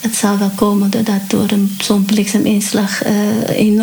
Het 0.00 0.16
zal 0.16 0.38
wel 0.38 0.50
komen 0.54 0.90
doordat 0.90 1.20
door 1.28 1.46
zo'n 1.78 2.04
blikseminslag 2.04 3.02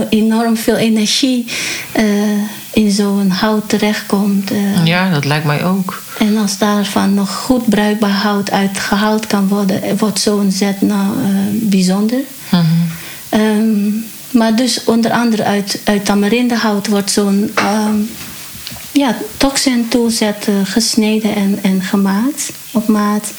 enorm 0.10 0.58
veel 0.58 0.76
energie 0.76 1.46
in 2.74 2.92
zo'n 2.92 3.30
hout 3.30 3.70
terechtkomt. 3.70 4.52
ja, 4.84 5.10
dat 5.10 5.26
lijkt 5.26 5.46
mij 5.46 5.66
ook. 5.66 6.04
En 6.20 6.38
als 6.38 6.58
daarvan 6.58 7.14
nog 7.14 7.36
goed 7.36 7.70
bruikbaar 7.70 8.10
hout 8.10 8.52
uit 8.52 8.80
gehaald 8.80 9.28
kan 9.28 9.48
worden, 9.48 9.98
wordt 9.98 10.20
zo'n 10.20 10.52
zet 10.52 10.82
nou 10.82 11.18
bijzonder. 11.52 12.20
Uh-huh. 12.46 12.66
Um, 13.36 14.06
maar 14.32 14.56
dus 14.56 14.84
onder 14.84 15.12
andere 15.12 15.44
uit, 15.44 15.82
uit 15.84 16.06
tamarindehout 16.06 16.88
wordt 16.88 17.12
zo'n 17.12 17.52
um, 17.88 18.10
ja, 18.92 19.18
toxin 19.38 19.88
toolset 19.88 20.48
uh, 20.50 20.56
gesneden 20.64 21.36
en, 21.36 21.60
en 21.62 21.82
gemaakt 21.82 22.52
op 22.72 22.88
maat. 22.88 23.34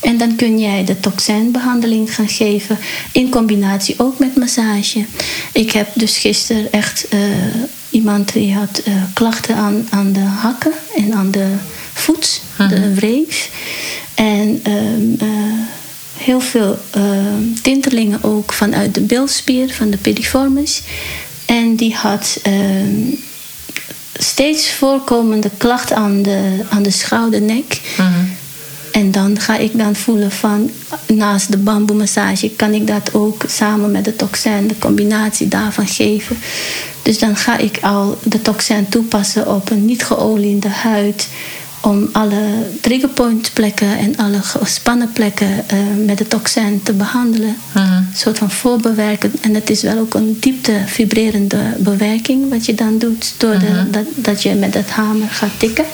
En 0.00 0.18
dan 0.18 0.36
kun 0.36 0.58
jij 0.58 0.84
de 0.84 1.00
toxinbehandeling 1.00 2.14
gaan 2.14 2.28
geven 2.28 2.78
in 3.12 3.30
combinatie 3.30 3.94
ook 3.98 4.18
met 4.18 4.36
massage. 4.36 5.04
Ik 5.52 5.70
heb 5.70 5.88
dus 5.94 6.18
gisteren 6.18 6.72
echt 6.72 7.06
uh, 7.14 7.20
iemand 7.90 8.32
die 8.32 8.54
had 8.54 8.82
uh, 8.88 8.94
klachten 9.14 9.56
aan, 9.56 9.86
aan 9.90 10.12
de 10.12 10.20
hakken 10.20 10.72
en 10.96 11.14
aan 11.14 11.30
de 11.30 11.54
voet, 11.92 12.40
de 12.56 12.94
wreef. 12.94 13.50
En 14.14 14.62
uh, 14.68 15.28
heel 16.16 16.40
veel 16.40 16.78
uh, 16.96 17.02
tintelingen 17.62 18.22
ook 18.22 18.52
vanuit 18.52 18.94
de 18.94 19.00
bilspier, 19.00 19.74
van 19.74 19.90
de 19.90 19.96
piriformis. 19.96 20.82
En 21.46 21.76
die 21.76 21.94
had 21.94 22.40
uh, 22.46 22.54
steeds 24.18 24.72
voorkomende 24.72 25.50
klachten 25.56 25.96
aan 25.96 26.22
de, 26.22 26.60
aan 26.68 26.82
de 26.82 26.90
schoudernek. 26.90 27.80
-huh. 27.96 28.06
En 28.96 29.10
dan 29.10 29.40
ga 29.40 29.56
ik 29.56 29.78
dan 29.78 29.94
voelen 29.94 30.30
van 30.30 30.70
naast 31.06 31.50
de 31.50 31.56
bamboemassage 31.56 32.50
kan 32.50 32.74
ik 32.74 32.86
dat 32.86 33.14
ook 33.14 33.44
samen 33.48 33.90
met 33.90 34.04
de 34.04 34.16
toxijn, 34.16 34.66
de 34.66 34.78
combinatie 34.78 35.48
daarvan 35.48 35.86
geven. 35.86 36.38
Dus 37.02 37.18
dan 37.18 37.36
ga 37.36 37.58
ik 37.58 37.78
al 37.80 38.18
de 38.22 38.42
toxijn 38.42 38.88
toepassen 38.88 39.54
op 39.54 39.70
een 39.70 39.84
niet 39.84 40.04
geoliede 40.04 40.68
huid 40.68 41.28
om 41.86 42.08
alle 42.12 42.66
triggerpoint 42.80 43.50
plekken 43.52 43.98
en 43.98 44.16
alle 44.16 44.42
gespannen 44.42 45.12
plekken 45.12 45.48
uh, 45.48 46.06
met 46.06 46.18
de 46.18 46.28
toxijn 46.28 46.82
te 46.82 46.92
behandelen. 46.92 47.56
Uh 47.76 47.82
-huh. 47.82 47.96
Een 47.96 48.16
soort 48.16 48.38
van 48.38 48.50
voorbewerken. 48.50 49.32
En 49.40 49.54
het 49.54 49.70
is 49.70 49.82
wel 49.82 49.98
ook 49.98 50.14
een 50.14 50.36
diepte 50.40 50.82
vibrerende 50.86 51.74
bewerking 51.78 52.50
wat 52.50 52.66
je 52.66 52.74
dan 52.74 52.98
doet 52.98 53.34
door 53.36 53.54
uh 53.54 53.60
-huh. 53.60 53.70
de, 53.70 53.80
mhm. 53.80 53.90
dat, 53.90 54.04
dat 54.14 54.42
je 54.42 54.54
met 54.54 54.74
het 54.74 54.90
hamer 54.90 55.28
gaat 55.28 55.58
tikken. 55.58 55.84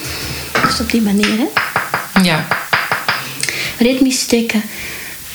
Dus 0.67 0.81
op 0.81 0.91
die 0.91 1.03
manier, 1.03 1.39
hè? 1.39 1.49
Ja. 2.23 2.47
Ritmisch 3.79 4.27
tikken. 4.27 4.63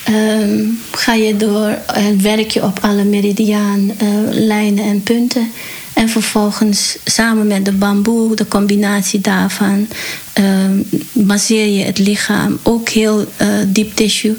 Um, 0.09 0.79
ga 0.91 1.13
je 1.13 1.37
door 1.37 1.77
en 1.93 2.21
werk 2.21 2.51
je 2.51 2.63
op 2.63 2.79
alle 2.81 3.03
meridiaan, 3.03 3.79
uh, 3.79 4.07
lijnen 4.29 4.83
en 4.83 5.03
punten. 5.03 5.51
En 5.97 6.09
vervolgens 6.09 6.97
samen 7.05 7.47
met 7.47 7.65
de 7.65 7.71
bamboe, 7.71 8.35
de 8.35 8.47
combinatie 8.47 9.21
daarvan, 9.21 9.87
masseer 11.11 11.67
je 11.77 11.83
het 11.83 11.97
lichaam. 11.97 12.59
Ook 12.63 12.89
heel 12.89 13.19
uh, 13.41 13.47
diep 13.67 13.95
tissue. 13.95 14.37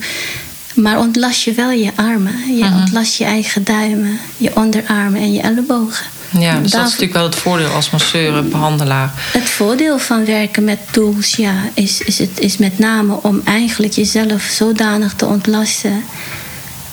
Maar 0.74 0.98
ontlast 0.98 1.42
je 1.42 1.52
wel 1.52 1.70
je 1.70 1.90
armen. 1.94 2.54
Je 2.56 2.62
uh-huh. 2.62 2.80
ontlast 2.80 3.14
je 3.14 3.24
eigen 3.24 3.64
duimen, 3.64 4.18
je 4.36 4.56
onderarmen 4.56 5.20
en 5.20 5.32
je 5.32 5.40
ellebogen. 5.40 6.06
Ja, 6.30 6.58
dus 6.60 6.70
dat 6.70 6.80
is 6.80 6.86
natuurlijk 6.86 7.12
wel 7.12 7.24
het 7.24 7.34
voordeel 7.34 7.70
als 7.70 7.90
masseur, 7.90 8.44
behandelaar. 8.48 9.12
Het 9.32 9.48
voordeel 9.48 9.98
van 9.98 10.24
werken 10.24 10.64
met 10.64 10.78
tools, 10.90 11.36
ja, 11.36 11.54
is, 11.74 12.00
is, 12.00 12.18
het, 12.18 12.40
is 12.40 12.56
met 12.56 12.78
name 12.78 13.18
om 13.22 13.40
eigenlijk 13.44 13.92
jezelf 13.92 14.42
zodanig 14.42 15.14
te 15.14 15.26
ontlasten 15.26 16.02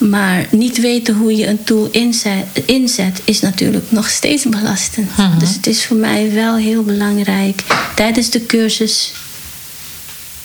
maar 0.09 0.47
niet 0.51 0.79
weten 0.79 1.15
hoe 1.15 1.35
je 1.35 1.47
een 1.47 1.63
tool 1.63 1.87
inzet, 1.91 2.45
inzet 2.65 3.21
is 3.23 3.39
natuurlijk 3.39 3.91
nog 3.91 4.09
steeds 4.09 4.43
belastend. 4.43 5.09
Uh-huh. 5.09 5.39
Dus 5.39 5.53
het 5.53 5.67
is 5.67 5.85
voor 5.85 5.97
mij 5.97 6.31
wel 6.33 6.55
heel 6.55 6.83
belangrijk 6.83 7.63
tijdens 7.95 8.29
de 8.29 8.45
cursus 8.45 9.13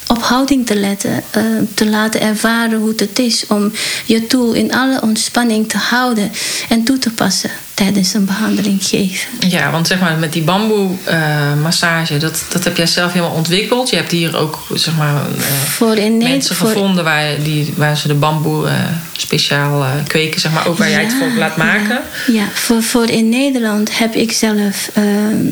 op 0.06 0.22
houding 0.22 0.66
te 0.66 0.76
letten, 0.76 1.22
uh, 1.36 1.44
te 1.74 1.86
laten 1.86 2.20
ervaren 2.20 2.78
hoe 2.78 2.92
het 2.96 3.18
is 3.18 3.46
om 3.46 3.72
je 4.06 4.26
tool 4.26 4.52
in 4.52 4.74
alle 4.74 5.02
ontspanning 5.02 5.68
te 5.68 5.78
houden 5.78 6.30
en 6.68 6.84
toe 6.84 6.98
te 6.98 7.10
passen 7.10 7.50
tijdens 7.84 8.14
een 8.14 8.24
behandeling 8.24 8.84
geven. 8.84 9.28
Ja, 9.48 9.70
want 9.70 9.86
zeg 9.86 10.00
maar 10.00 10.18
met 10.18 10.32
die 10.32 10.42
bamboe 10.42 10.90
uh, 11.08 11.62
massage, 11.62 12.16
dat, 12.16 12.44
dat 12.48 12.64
heb 12.64 12.76
jij 12.76 12.86
zelf 12.86 13.12
helemaal 13.12 13.34
ontwikkeld. 13.34 13.90
Je 13.90 13.96
hebt 13.96 14.10
hier 14.10 14.36
ook 14.36 14.58
zeg 14.74 14.96
maar 14.96 15.14
uh, 15.14 15.44
voor 15.66 15.94
in 15.94 16.16
mensen 16.16 16.56
voor... 16.56 16.68
gevonden 16.68 17.04
waar, 17.04 17.42
die, 17.42 17.72
waar 17.76 17.96
ze 17.96 18.08
de 18.08 18.14
bamboe 18.14 18.66
uh, 18.66 18.72
speciaal 19.12 19.86
kweken, 20.06 20.40
zeg 20.40 20.52
maar, 20.52 20.66
ook 20.66 20.78
waar 20.78 20.88
ja, 20.88 20.94
jij 20.94 21.04
het 21.04 21.14
voor 21.14 21.30
laat 21.38 21.56
maken. 21.56 22.00
Ja, 22.26 22.32
ja, 22.32 22.48
voor, 22.54 22.82
voor 22.82 23.10
in 23.10 23.28
Nederland 23.28 23.98
heb 23.98 24.14
ik 24.14 24.32
zelf 24.32 24.90
ehm, 24.94 25.46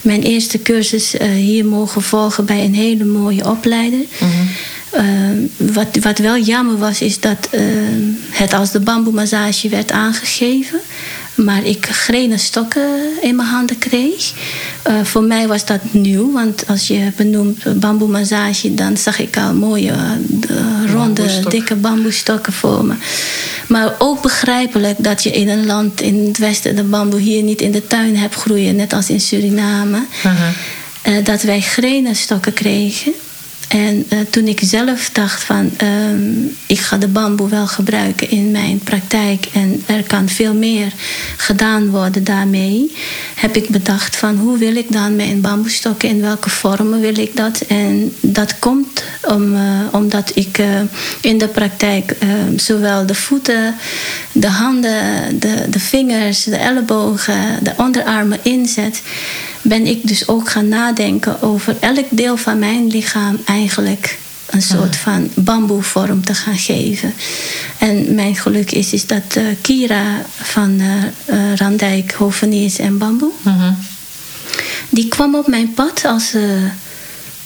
mijn 0.00 0.22
eerste 0.22 0.62
cursus 0.62 1.14
hier 1.34 1.64
mogen 1.64 2.02
volgen 2.02 2.44
bij 2.44 2.64
een 2.64 2.74
hele 2.74 3.04
mooie 3.04 3.48
opleider. 3.48 4.00
Mm-hmm. 4.18 4.48
Uh, 4.96 5.72
wat, 5.72 5.96
wat 6.00 6.18
wel 6.18 6.38
jammer 6.38 6.78
was, 6.78 7.00
is 7.00 7.20
dat 7.20 7.48
uh, 7.52 7.60
het 8.30 8.52
als 8.52 8.70
de 8.70 8.80
bamboemassage 8.80 9.68
werd 9.68 9.92
aangegeven. 9.92 10.80
Maar 11.34 11.64
ik 11.64 11.86
grenen 11.86 12.38
stokken 12.38 12.88
in 13.20 13.36
mijn 13.36 13.48
handen 13.48 13.78
kreeg. 13.78 14.32
Uh, 14.88 15.04
voor 15.04 15.22
mij 15.22 15.46
was 15.46 15.66
dat 15.66 15.80
nieuw, 15.90 16.32
want 16.32 16.66
als 16.66 16.86
je 16.86 17.10
benoemt 17.16 17.80
bamboemassage, 17.80 18.74
dan 18.74 18.96
zag 18.96 19.18
ik 19.18 19.36
al 19.36 19.54
mooie 19.54 19.92
ronde, 20.92 21.42
dikke 21.48 21.74
bamboestokken 21.74 22.52
voor 22.52 22.84
me. 22.84 22.94
Maar 23.68 23.94
ook 23.98 24.22
begrijpelijk 24.22 24.96
dat 25.04 25.22
je 25.22 25.30
in 25.30 25.48
een 25.48 25.66
land 25.66 26.00
in 26.00 26.26
het 26.26 26.38
westen 26.38 26.76
de 26.76 26.84
bamboe 26.84 27.20
hier 27.20 27.42
niet 27.42 27.60
in 27.60 27.72
de 27.72 27.86
tuin 27.86 28.16
hebt 28.16 28.34
groeien, 28.34 28.76
net 28.76 28.92
als 28.92 29.10
in 29.10 29.20
Suriname. 29.20 30.06
-huh. 30.22 31.24
dat 31.24 31.42
wij 31.42 31.60
grenen 31.60 32.16
stokken 32.16 32.52
kregen. 32.52 33.12
En 33.68 34.06
uh, 34.12 34.18
toen 34.30 34.46
ik 34.46 34.60
zelf 34.62 35.10
dacht 35.12 35.42
van 35.42 35.70
um, 35.82 36.56
ik 36.66 36.78
ga 36.78 36.96
de 36.96 37.08
bamboe 37.08 37.48
wel 37.48 37.66
gebruiken 37.66 38.30
in 38.30 38.50
mijn 38.50 38.78
praktijk 38.78 39.46
en 39.52 39.82
er 39.86 40.02
kan 40.02 40.28
veel 40.28 40.54
meer 40.54 40.92
gedaan 41.36 41.90
worden 41.90 42.24
daarmee, 42.24 42.92
heb 43.34 43.56
ik 43.56 43.68
bedacht 43.68 44.16
van 44.16 44.36
hoe 44.36 44.58
wil 44.58 44.76
ik 44.76 44.92
dan 44.92 45.16
mijn 45.16 45.40
bamboestokken, 45.40 46.08
in 46.08 46.20
welke 46.20 46.50
vormen 46.50 47.00
wil 47.00 47.18
ik 47.18 47.36
dat. 47.36 47.60
En 47.60 48.14
dat 48.20 48.58
komt 48.58 49.04
om, 49.22 49.54
uh, 49.54 49.60
omdat 49.92 50.30
ik 50.34 50.58
uh, 50.58 50.66
in 51.20 51.38
de 51.38 51.48
praktijk 51.48 52.16
zowel 52.56 53.06
de 53.06 53.14
voeten, 53.14 53.74
de 54.32 54.48
handen, 54.48 55.38
de, 55.38 55.66
de 55.70 55.80
vingers, 55.80 56.44
de 56.44 56.56
ellebogen, 56.56 57.58
de 57.62 57.72
onderarmen 57.76 58.38
inzet 58.42 59.02
ben 59.64 59.86
ik 59.86 60.08
dus 60.08 60.28
ook 60.28 60.50
gaan 60.50 60.68
nadenken 60.68 61.42
over 61.42 61.76
elk 61.80 62.06
deel 62.10 62.36
van 62.36 62.58
mijn 62.58 62.86
lichaam 62.86 63.38
eigenlijk 63.44 64.18
een 64.50 64.62
soort 64.62 64.96
van 64.96 65.30
bamboevorm 65.34 66.24
te 66.24 66.34
gaan 66.34 66.58
geven. 66.58 67.14
En 67.78 68.14
mijn 68.14 68.36
geluk 68.36 68.70
is, 68.70 68.92
is 68.92 69.06
dat 69.06 69.36
uh, 69.36 69.44
Kira 69.60 70.22
van 70.36 70.80
uh, 70.80 70.86
uh, 71.26 71.56
Randijk, 71.56 72.12
Hoveniers 72.12 72.78
en 72.78 72.98
Bamboe... 72.98 73.30
-huh. 73.42 73.68
die 74.88 75.08
kwam 75.08 75.34
op 75.34 75.46
mijn 75.46 75.74
pad 75.74 76.04
als, 76.04 76.34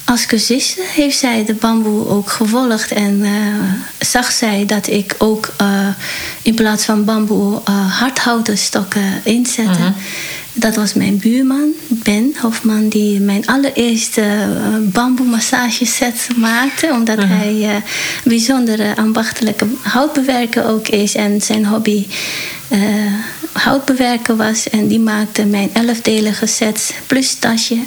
als 0.05 0.27
cursiste 0.27 0.83
heeft 0.95 1.19
zij 1.19 1.45
de 1.45 1.55
bamboe 1.55 2.09
ook 2.09 2.31
gevolgd 2.31 2.91
en 2.91 3.25
zag 3.99 4.33
zij 4.33 4.67
dat 4.67 4.87
ik 4.87 5.15
ook 5.19 5.53
in 6.43 6.55
plaats 6.55 6.85
van 6.85 7.05
bamboe 7.05 7.61
hardhouten 7.99 8.59
stokken 8.59 9.21
inzette. 9.25 9.79
-hmm. 9.79 9.95
Dat 10.59 10.77
was 10.77 10.95
mijn 10.95 11.19
buurman, 11.19 11.73
Ben 11.89 12.35
Hofman, 12.41 12.89
die 12.89 13.21
mijn 13.21 13.47
allereerste 13.47 14.23
bamboe 14.83 15.27
massageset 15.27 16.29
maakte. 16.37 16.91
Omdat 16.93 17.19
-hmm. 17.19 17.29
hij 17.29 17.75
een 17.75 17.83
bijzondere 18.25 18.97
ambachtelijke 18.97 19.67
houtbewerker 19.83 20.67
ook 20.67 20.89
is 20.89 21.15
en 21.15 21.41
zijn 21.41 21.67
hobby 21.67 22.07
houtbewerker 23.53 24.37
was. 24.37 24.71
En 24.71 24.89
die 24.89 25.01
maakte 25.01 25.45
mijn 25.45 25.71
elfdelige 25.73 26.47
sets 26.47 26.93
plus 27.07 27.35
tasje. 27.35 27.79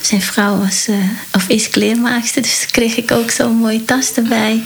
Zijn 0.00 0.22
vrouw 0.22 0.58
was, 0.58 0.86
uh, 0.88 0.96
of 1.34 1.48
is 1.48 1.68
kleermaakster, 1.68 2.42
dus 2.42 2.66
kreeg 2.70 2.96
ik 2.96 3.10
ook 3.10 3.30
zo'n 3.30 3.56
mooie 3.56 3.84
tas 3.84 4.12
erbij. 4.14 4.62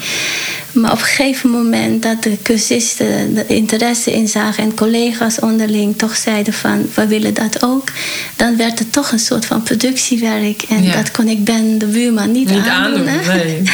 Maar 0.71 0.91
op 0.91 0.97
een 0.97 1.03
gegeven 1.03 1.49
moment 1.49 2.03
dat 2.03 2.23
de 2.23 2.37
cursisten 2.41 3.33
de 3.33 3.45
interesse 3.47 4.13
in 4.13 4.27
zagen 4.27 4.63
en 4.63 4.73
collega's 4.73 5.39
onderling 5.39 5.97
toch 5.97 6.15
zeiden 6.15 6.53
van 6.53 6.89
we 6.93 7.07
willen 7.07 7.33
dat 7.33 7.63
ook, 7.63 7.91
dan 8.35 8.57
werd 8.57 8.79
het 8.79 8.91
toch 8.91 9.11
een 9.11 9.19
soort 9.19 9.45
van 9.45 9.63
productiewerk. 9.63 10.61
En 10.61 10.83
ja. 10.83 10.93
dat 10.93 11.11
kon 11.11 11.27
ik 11.27 11.43
Ben, 11.43 11.77
de 11.77 11.85
buurman, 11.85 12.31
niet, 12.31 12.49
niet 12.49 12.67
aandoen. 12.67 13.07
aandoen 13.09 13.35
nee. 13.35 13.61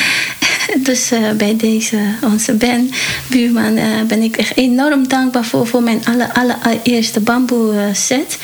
Dus 0.83 1.11
uh, 1.11 1.31
bij 1.37 1.55
deze, 1.55 1.97
onze 2.23 2.53
Ben, 2.53 2.91
buurman, 3.27 3.77
uh, 3.77 3.83
ben 4.07 4.21
ik 4.21 4.37
echt 4.37 4.57
enorm 4.57 5.07
dankbaar 5.07 5.45
voor, 5.45 5.67
voor 5.67 5.83
mijn 5.83 6.05
aller, 6.05 6.31
allereerste 6.33 7.19
bamboe 7.19 7.89
set. 7.93 8.37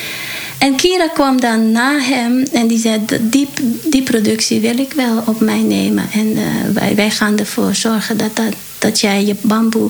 En 0.57 0.75
Kira 0.75 1.07
kwam 1.07 1.39
dan 1.41 1.71
na 1.71 1.99
hem 1.99 2.43
en 2.43 2.67
die 2.67 2.79
zei: 2.79 3.01
Die, 3.21 3.47
die 3.83 4.03
productie 4.03 4.59
wil 4.59 4.77
ik 4.77 4.93
wel 4.93 5.23
op 5.25 5.39
mij 5.39 5.61
nemen. 5.61 6.05
En 6.11 6.27
uh, 6.27 6.43
wij, 6.73 6.95
wij 6.95 7.09
gaan 7.09 7.37
ervoor 7.37 7.75
zorgen 7.75 8.17
dat, 8.17 8.35
dat, 8.35 8.53
dat 8.79 8.99
jij 8.99 9.25
je 9.25 9.35
bamboe 9.41 9.89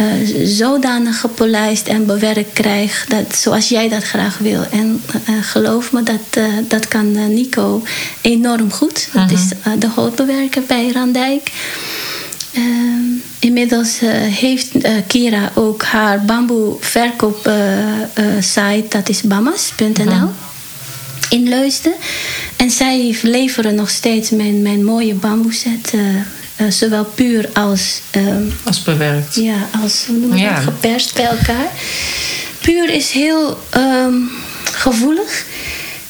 uh, 0.00 0.46
zodanig 0.46 1.20
gepolijst 1.20 1.86
en 1.86 2.06
bewerkt 2.06 2.52
krijgt 2.52 3.10
dat, 3.10 3.36
zoals 3.36 3.68
jij 3.68 3.88
dat 3.88 4.02
graag 4.02 4.38
wil. 4.38 4.64
En 4.70 5.02
uh, 5.28 5.36
geloof 5.42 5.92
me, 5.92 6.02
dat, 6.02 6.44
dat 6.68 6.88
kan 6.88 7.34
Nico 7.34 7.82
enorm 8.20 8.72
goed. 8.72 9.08
Dat 9.12 9.30
is 9.30 9.48
de 9.78 9.86
houtbewerker 9.86 10.62
bij 10.66 10.90
Randijk. 10.92 11.50
Uh, 12.56 13.22
inmiddels 13.38 14.02
uh, 14.02 14.10
heeft 14.12 14.74
uh, 14.74 14.92
Kira 15.06 15.52
ook 15.54 15.82
haar 15.82 16.24
bamboe 16.24 16.76
verkoop 16.80 17.50
site, 18.40 18.84
dat 18.88 19.08
is 19.08 19.22
bamas.nl, 19.22 20.04
mm. 20.04 20.34
in 21.28 21.48
Leusden. 21.48 21.94
En 22.56 22.70
zij 22.70 23.18
leveren 23.22 23.74
nog 23.74 23.90
steeds 23.90 24.30
mijn, 24.30 24.62
mijn 24.62 24.84
mooie 24.84 25.14
bamboe 25.14 25.52
set. 25.52 25.92
zowel 26.68 27.04
puur 27.04 27.48
als... 27.52 28.00
als 28.62 28.82
bewerkt. 28.82 29.34
Ja, 29.34 29.68
als 29.82 30.04
hoe 30.06 30.16
noem 30.16 30.36
je 30.36 30.42
ja. 30.42 30.54
dat, 30.54 30.64
geperst 30.64 31.14
bij 31.14 31.24
elkaar. 31.24 31.70
Puur 32.60 32.90
is 32.90 33.10
heel 33.10 33.58
um, 33.76 34.30
gevoelig. 34.64 35.44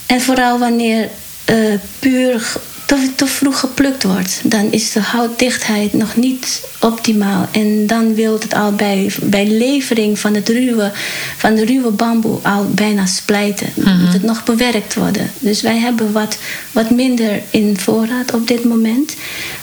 En 0.06 0.20
vooral 0.20 0.58
wanneer 0.58 1.08
puur 1.98 2.58
te, 2.86 3.08
te 3.14 3.26
vroeg 3.26 3.60
geplukt 3.60 4.02
wordt, 4.04 4.40
dan 4.44 4.72
is 4.72 4.92
de 4.92 5.00
houtdichtheid 5.00 5.92
nog 5.92 6.16
niet 6.16 6.62
optimaal. 6.80 7.48
En 7.52 7.86
dan 7.86 8.14
wil 8.14 8.32
het 8.32 8.54
al 8.54 8.72
bij, 8.72 9.12
bij 9.22 9.46
levering 9.46 10.18
van, 10.18 10.34
het 10.34 10.48
ruwe, 10.48 10.92
van 11.36 11.54
de 11.54 11.64
ruwe 11.64 11.90
bamboe 11.90 12.38
al 12.42 12.64
bijna 12.70 13.06
splijten. 13.06 13.66
Dan 13.74 13.92
Mhm. 13.94 14.04
moet 14.04 14.12
het 14.12 14.22
nog 14.22 14.44
bewerkt 14.44 14.94
worden. 14.94 15.30
Dus 15.38 15.62
wij 15.62 15.76
hebben 15.78 16.12
wat, 16.12 16.38
wat 16.72 16.90
minder 16.90 17.42
in 17.50 17.78
voorraad 17.78 18.34
op 18.34 18.46
dit 18.48 18.64
moment. 18.64 19.14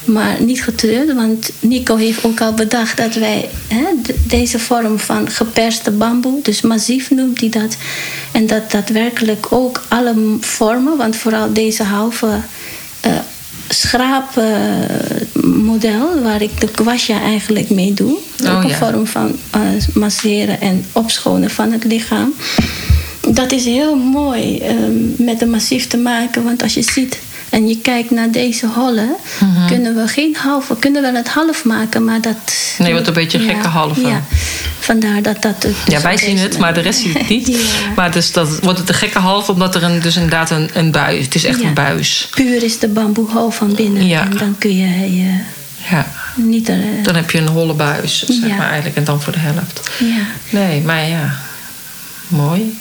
Maar 0.06 0.42
niet 0.42 0.64
getreurd, 0.64 1.14
want 1.14 1.50
Nico 1.60 1.96
heeft 1.96 2.24
ook 2.24 2.42
al 2.42 2.54
bedacht 2.54 2.98
dat 2.98 3.14
wij 3.16 3.50
hè, 3.68 3.84
de- 4.04 4.16
deze 4.28 4.60
vorm 4.60 5.00
van 5.00 5.30
geperste 5.30 5.92
bamboe, 5.92 6.40
dus 6.42 6.62
massief 6.62 7.10
noemt 7.12 7.40
hij 7.40 7.50
dat. 7.50 7.78
En 8.32 8.48
dat 8.48 8.72
daadwerkelijk 8.72 9.46
ook 9.50 9.84
alle 9.88 10.38
vormen, 10.40 10.98
want 10.98 11.16
vooral 11.16 11.54
deze 11.54 11.84
halve 11.84 12.28
eh 13.04 13.12
schraapmodel, 13.70 16.22
waar 16.22 16.42
ik 16.42 16.60
de 16.60 16.68
kwasja 16.68 17.22
eigenlijk 17.22 17.70
mee 17.70 17.94
doe. 17.94 18.18
Oh, 18.44 18.56
ook 18.56 18.64
een 18.64 18.70
ja. 18.70 18.76
vorm 18.76 19.08
van 19.08 19.36
eh, 19.52 19.62
masseren 19.94 20.62
en 20.62 20.86
opschonen 20.92 21.50
van 21.50 21.72
het 21.72 21.84
lichaam. 21.84 22.34
Dat 23.32 23.52
is 23.52 23.66
heel 23.66 23.96
mooi 23.96 24.58
eh, 24.58 24.76
met 25.18 25.42
een 25.42 25.50
massief 25.50 25.88
te 25.88 25.98
maken, 25.98 26.44
want 26.44 26.64
als 26.64 26.74
je 26.74 26.82
ziet 26.82 27.20
en 27.54 27.68
je 27.68 27.78
kijkt 27.78 28.12
naar 28.12 28.32
deze 28.32 28.68
hollen, 28.68 29.16
Mhm. 29.40 29.68
kunnen 29.68 29.96
we 29.96 30.08
geen 30.08 30.36
half, 30.36 30.68
we 30.68 30.78
kunnen 30.78 31.02
wel 31.02 31.14
het 31.14 31.28
half 31.30 31.64
maken, 31.66 32.04
maar 32.06 32.22
dat. 32.22 32.54
Nee, 32.78 32.92
wordt 32.92 33.08
een 33.08 33.14
beetje 33.14 33.38
een 33.38 33.46
gekke 33.48 33.68
halve. 33.68 34.02
Ja, 34.08 34.22
vandaar 34.80 35.22
dat 35.22 35.42
dat. 35.42 35.52
het 35.52 35.62
dus 35.62 35.76
Ja, 35.96 36.02
wij 36.02 36.18
zien 36.18 36.38
het, 36.38 36.58
maar 36.58 36.74
de 36.74 36.80
rest 36.80 37.00
ziet 37.00 37.18
het 37.18 37.30
niet. 37.30 37.48
Ja. 37.58 37.58
Maar 37.96 38.12
dus 38.12 38.32
dat 38.32 38.60
wordt 38.60 38.80
het 38.80 38.90
een 38.90 38.96
gekke 38.96 39.20
half, 39.20 39.50
omdat 39.50 39.76
er 39.76 39.84
een, 39.84 40.00
dus 40.00 40.16
inderdaad 40.16 40.50
een, 40.50 40.70
een 40.74 40.92
buis... 40.92 41.24
Het 41.26 41.36
is 41.36 41.44
echt 41.44 41.62
een 41.62 41.74
buis. 41.74 42.28
Puur 42.32 42.64
is 42.64 42.80
de 42.80 42.88
bamboehol 42.88 43.50
van 43.50 43.76
binnen. 43.76 44.08
Ja. 44.08 44.22
En 44.22 44.38
dan 44.38 44.56
kun 44.58 44.78
je 44.78 44.86
eh, 44.86 45.26
Ja. 45.92 46.08
niet 46.36 46.70
er. 46.70 46.76
eh, 46.80 47.04
Dan 47.04 47.16
heb 47.16 47.32
je 47.32 47.38
een 47.38 47.48
holle 47.48 47.74
buis, 47.74 48.24
zeg 48.28 48.50
maar 48.58 48.68
eigenlijk. 48.68 48.96
En 48.96 49.04
dan 49.04 49.22
voor 49.22 49.34
de 49.34 49.40
helft. 49.40 49.90
ja. 50.00 50.26
Nee, 50.60 50.82
maar 50.82 51.08
ja. 51.08 51.36
Mooi. 52.28 52.78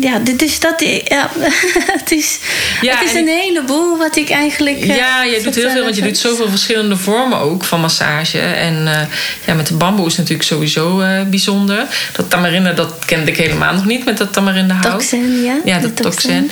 Ja, 0.00 0.18
dit 0.18 0.42
is 0.42 0.60
dat. 0.60 0.84
Ja, 1.04 1.30
het 1.98 2.10
is, 2.10 2.38
Ja, 2.80 2.98
het 2.98 3.08
is 3.08 3.14
en 3.14 3.16
een 3.16 3.38
heleboel 3.38 3.98
wat 3.98 4.16
ik 4.16 4.30
eigenlijk. 4.30 4.80
eh, 4.80 4.96
Ja, 4.96 5.22
je 5.22 5.40
doet 5.42 5.54
heel 5.54 5.70
veel, 5.70 5.82
want 5.82 5.96
je 5.96 6.02
doet 6.02 6.18
zoveel 6.18 6.48
verschillende 6.48 6.96
vormen 6.96 7.38
ook 7.38 7.64
van 7.64 7.80
massage. 7.80 8.38
En 8.38 8.86
eh, 8.86 9.06
ja, 9.46 9.54
met 9.54 9.66
de 9.66 9.74
bamboe 9.74 10.06
is 10.06 10.16
natuurlijk 10.16 10.48
sowieso 10.48 11.00
eh, 11.00 11.22
bijzonder. 11.22 11.86
Dat 12.12 12.30
tamarinde, 12.30 12.74
dat 12.74 12.94
kende 13.04 13.30
ik 13.30 13.36
helemaal 13.36 13.74
nog 13.74 13.84
niet 13.84 14.04
met 14.04 14.16
dat 14.16 14.32
tamarinde 14.32 14.74
hout. 14.74 14.92
Toxin, 14.92 15.42
ja. 15.42 15.56
Ja, 15.64 15.78
dat 15.78 15.96
toxin. 15.96 16.50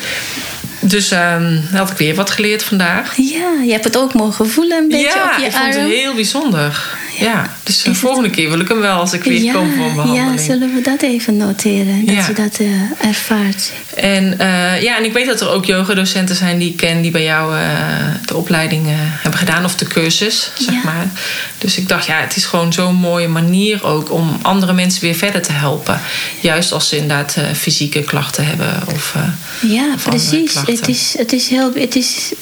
Dus 0.81 1.11
ehm 1.11 1.57
had 1.73 1.91
ik 1.91 1.97
weer 1.97 2.15
wat 2.15 2.31
geleerd 2.31 2.63
vandaag. 2.63 3.17
Ja, 3.17 3.63
je 3.65 3.73
hebt 3.73 3.85
het 3.85 3.97
ook 3.97 4.15
mogen 4.15 4.51
voelen 4.51 4.79
een 4.79 4.89
beetje 4.89 5.07
ja, 5.07 5.33
op 5.33 5.39
je 5.39 5.45
ik 5.45 5.53
vond 5.53 5.75
het 5.75 5.85
heel 5.85 6.15
bijzonder. 6.15 6.99
Ja, 7.21 7.57
dus 7.63 7.83
de 7.83 7.89
het- 7.91 7.99
volgende 7.99 8.31
keer 8.31 8.51
wil 8.51 8.61
ik 8.61 8.69
hem 8.69 8.81
wel 8.81 8.99
als 8.99 9.13
ik 9.13 9.23
weer 9.25 9.43
ja, 9.43 9.53
kom 9.53 9.73
voor 9.77 9.85
een 9.87 9.95
behandeling. 9.95 10.39
ja, 10.39 10.45
zullen 10.45 10.75
we 10.75 10.81
dat 10.81 11.03
even 11.03 11.37
noteren? 11.37 12.07
Dat 12.07 12.15
Ja. 12.15 12.27
je 12.27 12.33
dat 12.33 12.59
eh, 12.59 13.09
ervaart. 13.09 13.71
En, 13.97 14.39
eh, 14.39 14.83
ja, 14.83 14.97
en 14.97 15.05
ik 15.05 15.13
weet 15.13 15.27
dat 15.27 15.41
er 15.41 15.49
ook 15.51 15.65
yogadocenten 15.65 16.37
zijn 16.37 16.59
die 16.59 16.69
ik 16.71 16.77
ken 16.77 17.03
die 17.03 17.11
bij 17.11 17.23
jou 17.23 17.57
eh, 17.59 17.67
de 18.27 18.37
opleiding 18.37 18.87
eh, 18.87 18.93
hebben 18.97 19.39
gedaan 19.41 19.65
of 19.65 19.77
de 19.77 19.85
cursus, 19.87 20.51
zeg 20.59 20.75
Ja. 20.75 20.81
maar. 20.85 21.11
Dus 21.59 21.77
ik 21.77 21.89
dacht, 21.89 22.07
ja, 22.07 22.21
het 22.21 22.37
is 22.37 22.45
gewoon 22.45 22.73
zo'n 22.73 22.95
mooie 22.95 23.29
manier 23.29 23.85
ook 23.87 24.13
om 24.13 24.39
andere 24.43 24.73
mensen 24.73 25.01
weer 25.03 25.15
verder 25.15 25.43
te 25.43 25.53
helpen. 25.53 26.01
Juist 26.41 26.73
als 26.73 26.89
ze 26.89 26.97
inderdaad 26.97 27.35
eh, 27.37 27.45
fysieke 27.55 28.03
klachten 28.03 28.47
hebben. 28.47 28.83
Of, 28.95 29.13
eh, 29.17 29.71
Ja, 29.73 29.85
of 29.95 30.03
precies. 30.05 30.55
Het 30.67 30.89
is, 30.89 31.15
het 31.19 31.33
is 31.33 31.49
heel. 31.49 31.73
Het 31.75 31.97
is, 31.97 32.33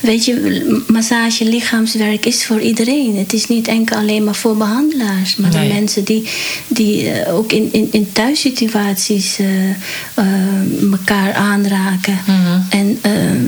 weet 0.00 0.24
je, 0.24 0.82
massage, 0.86 1.44
lichaamswerk 1.44 2.26
is 2.26 2.46
voor 2.46 2.60
iedereen. 2.60 3.16
Het 3.16 3.32
is 3.32 3.46
niet 3.48 3.68
enkel 3.68 3.96
alleen 3.96 4.24
maar 4.24 4.34
voor 4.34 4.56
behandelaars, 4.56 5.36
maar 5.36 5.50
Nee. 5.54 5.68
de 5.68 5.74
mensen 5.74 6.04
die, 6.04 6.28
die 6.68 7.10
eh, 7.10 7.34
ook 7.34 7.52
in, 7.52 7.68
in, 7.72 7.88
in 7.90 8.12
thuissituaties 8.12 9.38
eh, 9.38 10.92
elkaar 10.92 11.32
aanraken. 11.32 12.18
Mhm. 12.26 12.60
En. 12.70 12.98
ehm, 13.02 13.46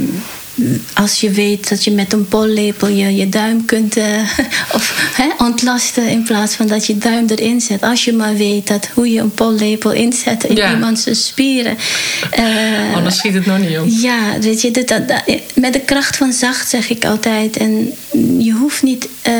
als 0.94 1.20
je 1.20 1.30
weet 1.30 1.68
dat 1.68 1.84
je 1.84 1.90
met 1.90 2.12
een 2.12 2.28
pollepel 2.28 2.88
je, 2.88 3.16
je 3.16 3.28
duim 3.28 3.64
kunt 3.64 3.96
eh, 3.96 4.04
of, 4.74 5.10
hè, 5.16 5.44
ontlasten 5.44 6.08
in 6.08 6.22
plaats 6.22 6.54
van 6.54 6.66
dat 6.66 6.86
je 6.86 6.98
duim 6.98 7.26
erin 7.28 7.60
zet. 7.60 7.82
Als 7.82 8.04
je 8.04 8.12
maar 8.12 8.36
weet 8.36 8.66
dat 8.66 8.88
hoe 8.94 9.10
je 9.10 9.20
een 9.20 9.30
pollepel 9.34 9.92
inzet 9.92 10.44
in 10.44 10.56
Ja. 10.56 10.72
iemands 10.72 11.06
spieren. 11.24 11.76
eh, 12.30 12.94
Anders 12.94 13.16
schiet 13.16 13.34
het 13.34 13.46
nog 13.46 13.58
niet 13.58 13.78
op. 13.78 13.86
ja, 13.88 14.38
weet 14.40 14.60
je, 14.60 14.70
dat, 14.70 14.88
dat- 14.88 15.08
dat- 15.08 15.22
met 15.54 15.72
de 15.72 15.80
kracht 15.80 16.16
van 16.16 16.32
zacht 16.32 16.68
zeg 16.70 16.90
ik 16.90 17.04
altijd. 17.04 17.56
En 17.56 17.92
je 18.38 18.52
hoeft 18.52 18.82
niet 18.82 19.08
eh, 19.22 19.32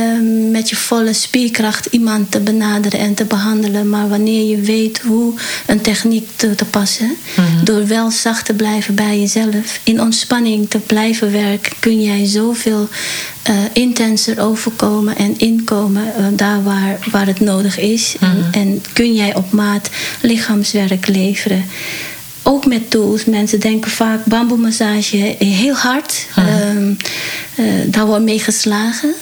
met 0.50 0.68
je 0.68 0.76
volle 0.76 1.12
spierkracht 1.12 1.86
iemand 1.86 2.30
te 2.30 2.40
benaderen 2.40 3.00
en 3.00 3.14
te 3.14 3.24
behandelen. 3.24 3.88
Maar 3.88 4.08
wanneer 4.08 4.48
je 4.48 4.60
weet 4.60 5.00
hoe 5.00 5.34
een 5.66 5.80
techniek 5.80 6.28
toe 6.36 6.54
te 6.54 6.64
passen, 6.64 7.16
door 7.64 7.86
wel 7.86 8.10
zacht 8.10 8.44
te 8.44 8.54
blijven 8.54 8.94
bij 8.94 9.20
jezelf, 9.20 9.80
in 9.82 10.00
ontspanning 10.00 10.70
te 10.70 10.78
blijven 10.78 11.32
werken, 11.32 11.72
kun 11.80 12.02
jij 12.02 12.24
zoveel 12.24 12.88
eh, 13.42 13.54
intenser 13.72 14.40
overkomen 14.40 15.16
en 15.16 15.38
inkomen 15.38 16.14
eh, 16.14 16.24
daar 16.32 16.62
waar, 16.62 16.98
waar 17.10 17.26
het 17.26 17.40
nodig 17.40 17.78
is. 17.78 18.16
En, 18.20 18.48
en 18.52 18.82
kun 18.92 19.14
jij 19.14 19.34
op 19.34 19.52
maat 19.52 19.90
lichaamswerk 20.20 21.06
leveren 21.06 21.64
ook 22.42 22.66
met 22.66 22.90
tools. 22.90 23.24
Mensen 23.24 23.60
denken 23.60 23.90
vaak 23.90 24.24
bamboemassage 24.24 25.36
heel 25.38 25.74
hard. 25.74 26.26
Ehm, 26.36 26.92
eh, 27.54 27.64
daar 27.86 28.06
wordt 28.06 28.24
mee 28.24 28.38
geslagen. 28.38 29.14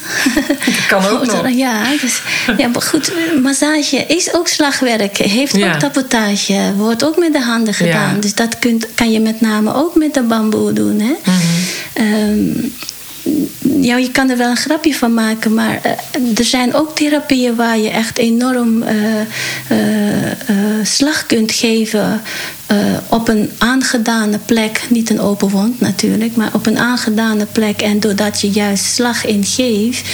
kan 0.88 1.07
ook 1.07 1.26
nog. 1.33 1.48
Ja, 1.50 1.83
dus, 2.00 2.22
ja, 2.59 2.68
maar 2.68 2.83
goed, 2.83 3.12
massage 3.42 3.96
is 4.07 4.35
ook 4.35 4.48
slagwerk. 4.48 5.16
Heeft 5.16 5.57
Ja. 5.57 5.72
ook 5.74 5.78
tapotage. 5.81 6.72
Wordt 6.76 7.04
ook 7.04 7.18
met 7.18 7.33
de 7.33 7.42
handen 7.42 7.74
gedaan. 7.74 8.14
Ja. 8.14 8.20
Dus 8.20 8.35
dat 8.35 8.59
kunt, 8.59 8.87
kan 8.94 9.12
je 9.12 9.20
met 9.20 9.40
name 9.40 9.74
ook 9.74 9.94
met 9.94 10.14
de 10.14 10.22
bamboe 10.22 10.72
doen. 10.72 11.00
Hè? 11.00 11.14
Mhm. 11.24 11.37
Ehm, 11.92 12.66
ja, 13.81 13.96
je 13.96 14.11
kan 14.11 14.31
er 14.31 14.37
wel 14.37 14.50
een 14.50 14.57
grapje 14.57 14.94
van 14.94 15.14
maken, 15.14 15.54
maar 15.54 15.78
eh, 15.83 15.90
er 16.38 16.44
zijn 16.44 16.74
ook 16.74 16.96
therapieën 16.96 17.54
waar 17.57 17.78
je 17.78 17.88
echt 17.90 18.18
enorm 18.18 18.83
eh, 18.83 19.20
eh, 19.20 19.26
slag 20.83 21.26
kunt 21.26 21.52
geven 21.52 22.22
op 23.09 23.28
een 23.28 23.50
aangedane 23.59 24.38
plek. 24.38 24.87
Niet 24.90 25.11
een 25.11 25.20
open 25.20 25.48
wond 25.48 25.81
natuurlijk, 25.81 26.37
maar 26.37 26.50
op 26.52 26.66
een 26.66 26.78
aangedane 26.78 27.46
plek. 27.46 27.81
En 27.81 28.00
doordat 28.00 28.40
je 28.40 28.50
juist 28.50 28.85
slag 28.85 29.24
in 29.24 29.44
geeft, 29.44 30.09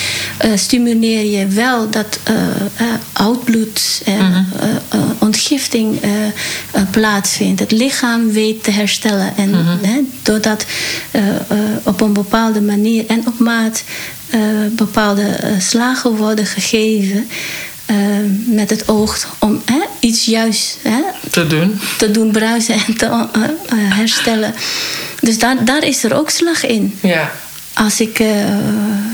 stimuleer 0.55 1.39
je 1.39 1.47
wel 1.47 1.91
dat 1.91 2.19
oud 3.13 3.45
bloed, 3.45 4.03
mm 4.07 4.47
ontgifting 5.19 6.01
plaatsvindt. 6.91 7.61
Het 7.61 7.71
lichaam 7.71 8.33
weet 8.33 8.65
te 8.65 8.71
herstellen. 8.71 9.37
En 9.37 9.51
mhm. 9.51 10.01
doordat 10.23 10.67
op 11.83 12.01
een 12.01 12.13
bepaalde 12.13 12.61
manier 12.61 13.07
en 13.07 13.27
op 13.27 13.39
maat 13.39 13.85
uh, 14.35 14.41
bepaalde 14.77 15.23
uh, 15.23 15.61
slagen 15.61 16.17
worden 16.17 16.47
gegeven. 16.47 17.29
Uh, 17.91 17.97
met 18.47 18.71
het 18.71 18.89
oog 18.89 19.37
om 19.39 19.63
hè, 19.65 19.81
iets 20.01 20.25
juist 20.25 20.79
hè, 20.83 21.01
te 21.31 21.47
doen. 21.47 21.81
Te 21.99 22.11
doen 22.11 22.33
bruisen 22.33 22.75
en 22.75 22.97
te 22.97 23.27
herstellen. 23.75 24.55
Dus 25.21 25.39
daar, 25.39 25.65
daar 25.65 25.85
is 25.85 26.05
er 26.05 26.15
ook 26.15 26.31
slag 26.31 26.65
in. 26.65 26.99
Ja 27.03 27.33
als 27.75 28.01
ik 28.01 28.19
uh, 28.19 28.29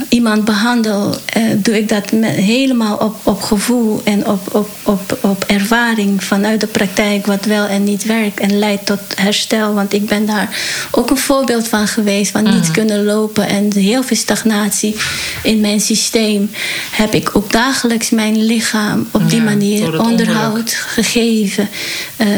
iemand 0.09 0.45
behandel, 0.45 1.17
uh, 1.37 1.43
doe 1.57 1.79
ik 1.79 1.89
dat 1.89 2.13
met, 2.13 2.31
helemaal 2.31 2.97
op, 2.97 3.17
op 3.23 3.43
gevoel 3.43 4.01
en 4.05 4.27
op, 4.27 4.55
op, 4.55 4.69
op, 4.83 5.19
op 5.21 5.45
ervaring 5.45 6.25
vanuit 6.25 6.61
de 6.61 6.67
praktijk, 6.67 7.27
wat 7.27 7.45
wel 7.45 7.67
en 7.67 7.85
niet 7.85 8.05
werkt 8.05 8.41
en 8.41 8.59
leidt 8.59 8.87
tot 8.87 9.01
herstel. 9.15 9.75
Want 9.75 9.93
ik 9.93 10.07
ben 10.07 10.27
daar 10.27 10.59
ook 10.91 11.11
een 11.11 11.17
voorbeeld 11.17 11.69
van 11.69 11.87
geweest, 11.87 12.31
van 12.31 12.45
niet 12.45 12.63
mhm. 12.63 12.73
kunnen 12.73 13.05
lopen 13.05 13.49
en 13.49 13.73
heel 13.75 14.03
veel 14.03 14.17
stagnatie 14.17 14.97
in 15.43 15.61
mijn 15.61 15.81
systeem. 15.81 16.51
Heb 16.91 17.15
ik 17.15 17.37
ook 17.37 17.53
dagelijks 17.53 18.11
mijn 18.11 18.45
lichaam 18.45 19.09
op 19.11 19.31
die 19.31 19.43
manier 19.43 20.01
onderhoud 20.01 20.75
gegeven. 20.75 21.69
Uh, 22.17 22.29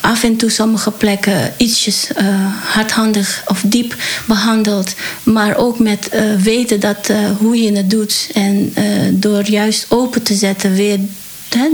af 0.00 0.22
en 0.24 0.36
toe 0.36 0.50
sommige 0.50 0.90
plekken 0.90 1.52
ietsjes 1.56 2.08
uh, 2.18 2.26
hardhandig 2.74 3.42
of 3.46 3.62
diep 3.66 3.94
behandeld. 4.24 4.94
Maar 5.22 5.56
ook 5.56 5.78
met 5.78 6.08
uh, 6.14 6.34
weten 6.42 6.80
dat, 6.80 7.08
uh, 7.10 7.16
hoe 7.38 7.62
je 7.62 7.76
het 7.76 7.90
doet. 7.90 8.28
En 8.34 8.74
door 9.12 9.50
juist 9.50 9.86
open 9.88 10.22
te 10.22 10.34
zetten 10.34 10.74
weer 10.74 10.98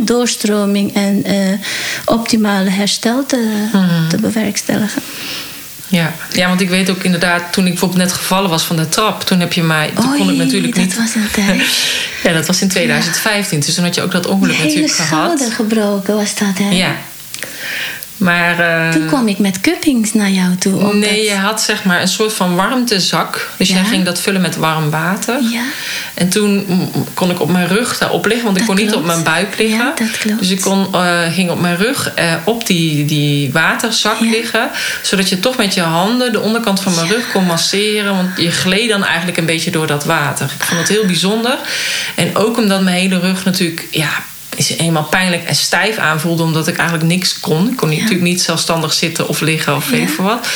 doorstroming 0.03 0.95
en 0.95 1.25
optimale 2.05 2.71
herstel 2.71 3.27
te, 3.27 3.69
mm. 3.73 4.09
te 4.09 4.16
bewerkstelligen. 4.16 5.03
Ja. 5.88 6.12
ja, 6.33 6.49
want 6.49 6.61
ik 6.61 6.69
weet 6.69 6.90
ook 6.90 7.03
inderdaad, 7.03 7.53
toen 7.53 7.64
ik 7.64 7.71
bijvoorbeeld 7.71 8.01
net 8.01 8.12
gevallen 8.12 8.51
was 8.51 8.62
van 8.62 8.77
de 8.77 8.88
trap, 8.88 9.23
toen 9.23 9.40
heb 9.40 9.53
je 9.53 9.62
mij. 9.62 9.90
Toen 9.95 10.09
Oei, 10.09 10.19
kon 10.19 10.31
ik 10.31 10.37
natuurlijk 10.37 10.75
dat 10.75 10.85
niet. 10.85 10.97
Was 10.97 11.14
een 11.14 11.31
tijd. 11.33 11.62
ja, 12.25 12.33
dat 12.33 12.47
was 12.47 12.62
in 12.62 12.69
2015. 12.69 13.61
Dus 13.61 13.75
toen 13.75 13.85
had 13.85 13.95
je 13.95 14.03
ook 14.03 14.12
dat 14.12 14.27
ongeluk 14.27 14.59
natuurlijk 14.59 14.92
gehad. 14.92 15.09
schouder 15.09 15.53
gebroken 15.53 16.14
was 16.14 16.35
dat, 16.35 16.59
hè? 16.59 16.71
Ja. 16.71 16.97
Maar, 18.16 18.61
uh, 18.61 18.90
Toen 18.90 19.07
kwam 19.07 19.29
ik 19.29 19.38
met 19.38 19.61
cuppings 19.61 20.12
naar 20.12 20.31
jou 20.31 20.57
toe. 20.57 20.75
Omdat... 20.75 20.94
Nee, 20.94 21.25
je 21.25 21.35
had 21.35 21.62
zeg 21.62 21.85
maar 21.85 22.01
een 22.01 22.09
soort 22.09 22.33
van 22.33 22.55
warmtezak. 22.55 23.51
Dus 23.57 23.68
jij 23.68 23.85
ging 23.85 24.05
dat 24.05 24.20
vullen 24.20 24.40
met 24.40 24.57
warm 24.57 24.90
water. 24.90 25.40
Ja. 25.51 25.62
En 26.14 26.29
toen 26.29 26.66
kon 27.14 27.31
ik 27.31 27.40
op 27.40 27.51
mijn 27.51 27.68
rug 27.68 27.99
daarop 27.99 28.27
liggen, 28.27 28.44
want 28.44 28.59
ik 28.59 28.66
kon 28.66 28.77
niet 28.77 28.94
op 28.94 29.05
mijn 29.05 29.22
buik 29.22 29.59
liggen. 29.59 29.79
Ja, 29.79 29.94
dat 29.96 30.18
klopt. 30.18 30.38
Dus 30.38 30.51
ik 30.51 30.61
kon, 30.61 30.87
uh, 30.94 31.33
ging 31.33 31.51
op 31.51 31.61
mijn 31.61 31.77
rug 31.77 32.12
uh, 32.18 32.35
op 32.44 32.66
die, 32.66 33.05
die 33.05 33.53
waterzak 33.53 34.20
liggen. 34.20 34.70
Zodat 35.03 35.29
je 35.29 35.40
toch 35.40 35.57
met 35.57 35.75
je 35.75 35.81
handen 35.81 36.33
de 36.33 36.40
onderkant 36.40 36.81
van 36.81 36.94
mijn 36.94 37.09
rug 37.09 37.33
kon 37.33 37.44
masseren. 37.44 38.14
Want 38.14 38.29
je 38.37 38.51
gleed 38.51 38.88
dan 38.88 39.05
eigenlijk 39.05 39.37
een 39.37 39.46
beetje 39.46 39.70
door 39.70 39.87
dat 39.87 40.05
water. 40.05 40.51
Ik 40.59 40.64
vond 40.64 40.81
het 40.81 40.88
heel 40.88 41.07
bijzonder. 41.07 41.59
En 42.14 42.37
ook 42.37 42.57
omdat 42.57 42.83
mijn 42.83 42.96
hele 42.96 43.18
rug 43.18 43.44
natuurlijk 43.44 43.87
ja, 43.90 44.11
is 44.57 44.77
eenmaal 44.77 45.05
pijnlijk 45.05 45.45
en 45.45 45.55
stijf 45.55 45.97
aanvoelde, 45.97 46.42
omdat 46.42 46.69
ik 46.69 46.77
eigenlijk 46.77 47.09
niks 47.09 47.40
kon. 47.40 47.71
Ik 47.71 47.77
kon 47.77 47.88
natuurlijk 47.88 48.21
niet 48.21 48.42
zelfstandig 48.42 48.92
zitten 48.92 49.29
of 49.29 49.40
liggen 49.40 49.77
of 49.77 49.90
weet 49.90 50.14
ja. 50.16 50.23
wat. 50.23 50.49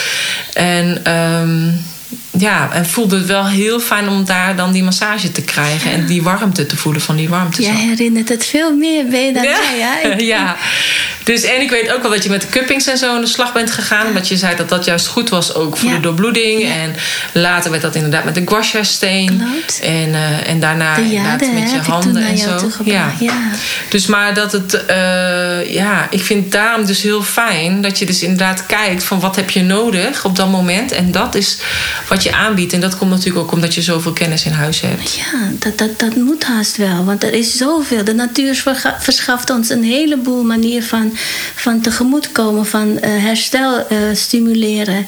En 0.52 1.12
um, 1.16 1.84
ja, 2.40 2.68
en 2.72 2.86
voelde 2.86 3.16
het 3.16 3.26
wel 3.26 3.46
heel 3.46 3.80
fijn 3.80 4.08
om 4.08 4.24
daar 4.24 4.56
dan 4.56 4.72
die 4.72 4.82
massage 4.82 5.32
te 5.32 5.42
krijgen. 5.42 5.90
En 5.90 6.06
die 6.06 6.22
warmte 6.22 6.66
te 6.66 6.76
voelen 6.76 7.02
van 7.02 7.16
die 7.16 7.28
warmte. 7.28 7.62
Jij 7.62 7.74
herinnert 7.74 8.28
het 8.28 8.46
veel 8.46 8.76
meer 8.76 9.06
bij 9.06 9.32
dan 9.32 9.42
ja. 9.42 9.58
mij. 9.58 10.00
Ja. 10.02 10.16
ja. 10.18 10.56
Dus, 11.24 11.42
en 11.42 11.60
ik 11.60 11.70
weet 11.70 11.92
ook 11.92 12.02
wel 12.02 12.10
dat 12.10 12.22
je 12.22 12.30
met 12.30 12.40
de 12.40 12.48
cuppings 12.48 12.86
en 12.86 12.98
zo 12.98 13.14
aan 13.14 13.20
de 13.20 13.26
slag 13.26 13.52
bent 13.52 13.70
gegaan. 13.70 14.06
Omdat 14.06 14.28
je 14.28 14.36
zei 14.36 14.56
dat 14.56 14.68
dat 14.68 14.84
juist 14.84 15.06
goed 15.06 15.28
was 15.28 15.54
ook 15.54 15.76
voor 15.76 15.90
de 15.90 16.00
doorbloeding. 16.00 16.62
En 16.62 16.94
later 17.32 17.70
werd 17.70 17.82
dat 17.82 17.94
inderdaad 17.94 18.24
met 18.24 18.34
de 18.34 18.42
guasha 18.46 18.82
steen. 18.82 19.42
En, 19.82 20.08
uh, 20.08 20.48
en 20.48 20.60
daarna 20.60 20.94
de 20.94 21.02
inderdaad 21.02 21.40
met 21.40 21.70
je 21.70 21.78
handen 21.90 22.22
en 22.22 22.38
zo. 22.38 22.70
Ja. 22.84 23.12
Dus 23.88 24.06
maar 24.06 24.34
dat 24.34 24.52
het, 24.52 24.84
uh, 24.90 25.72
ja, 25.72 26.06
ik 26.10 26.22
vind 26.22 26.52
daarom 26.52 26.86
dus 26.86 27.02
heel 27.02 27.22
fijn 27.22 27.80
dat 27.80 27.98
je 27.98 28.06
dus 28.06 28.22
inderdaad 28.22 28.66
kijkt 28.66 29.04
van 29.04 29.20
wat 29.20 29.36
heb 29.36 29.50
je 29.50 29.62
nodig 29.62 30.24
op 30.24 30.36
dat 30.36 30.48
moment. 30.48 30.92
En 30.92 31.10
dat 31.10 31.34
is 31.34 31.58
wat 32.08 32.22
je 32.22 32.29
aanbiedt. 32.32 32.72
En 32.72 32.80
dat 32.80 32.96
komt 32.96 33.10
natuurlijk 33.10 33.44
ook 33.44 33.52
omdat 33.52 33.74
je 33.74 33.82
zoveel 33.82 34.12
kennis 34.12 34.44
in 34.44 34.52
huis 34.52 34.80
hebt. 34.80 35.14
Ja, 35.14 35.50
dat, 35.58 35.78
dat, 35.78 35.98
dat 35.98 36.16
moet 36.16 36.44
haast 36.44 36.76
wel. 36.76 37.04
Want 37.04 37.22
er 37.22 37.32
is 37.32 37.56
zoveel. 37.56 38.04
De 38.04 38.14
natuur 38.14 38.64
verschaft 38.98 39.50
ons 39.50 39.68
een 39.70 39.84
heleboel 39.84 40.42
manier 40.42 40.82
van, 40.82 41.12
van 41.54 41.80
tegemoetkomen, 41.80 42.66
van 42.66 42.88
uh, 42.88 43.00
herstel 43.02 43.78
uh, 43.78 43.98
stimuleren. 44.12 45.06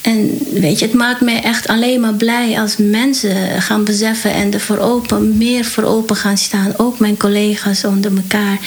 En 0.00 0.38
weet 0.52 0.78
je, 0.78 0.84
het 0.84 0.94
maakt 0.94 1.20
mij 1.20 1.42
echt 1.42 1.66
alleen 1.66 2.00
maar 2.00 2.14
blij 2.14 2.60
als 2.60 2.76
mensen 2.76 3.62
gaan 3.62 3.84
beseffen 3.84 4.32
en 4.32 4.52
er 4.52 4.60
voor 4.60 4.78
open, 4.78 5.36
meer 5.36 5.64
voor 5.64 5.84
open 5.84 6.16
gaan 6.16 6.38
staan. 6.38 6.72
Ook 6.76 6.98
mijn 6.98 7.16
collega's 7.16 7.84
onder 7.84 8.12
elkaar 8.16 8.58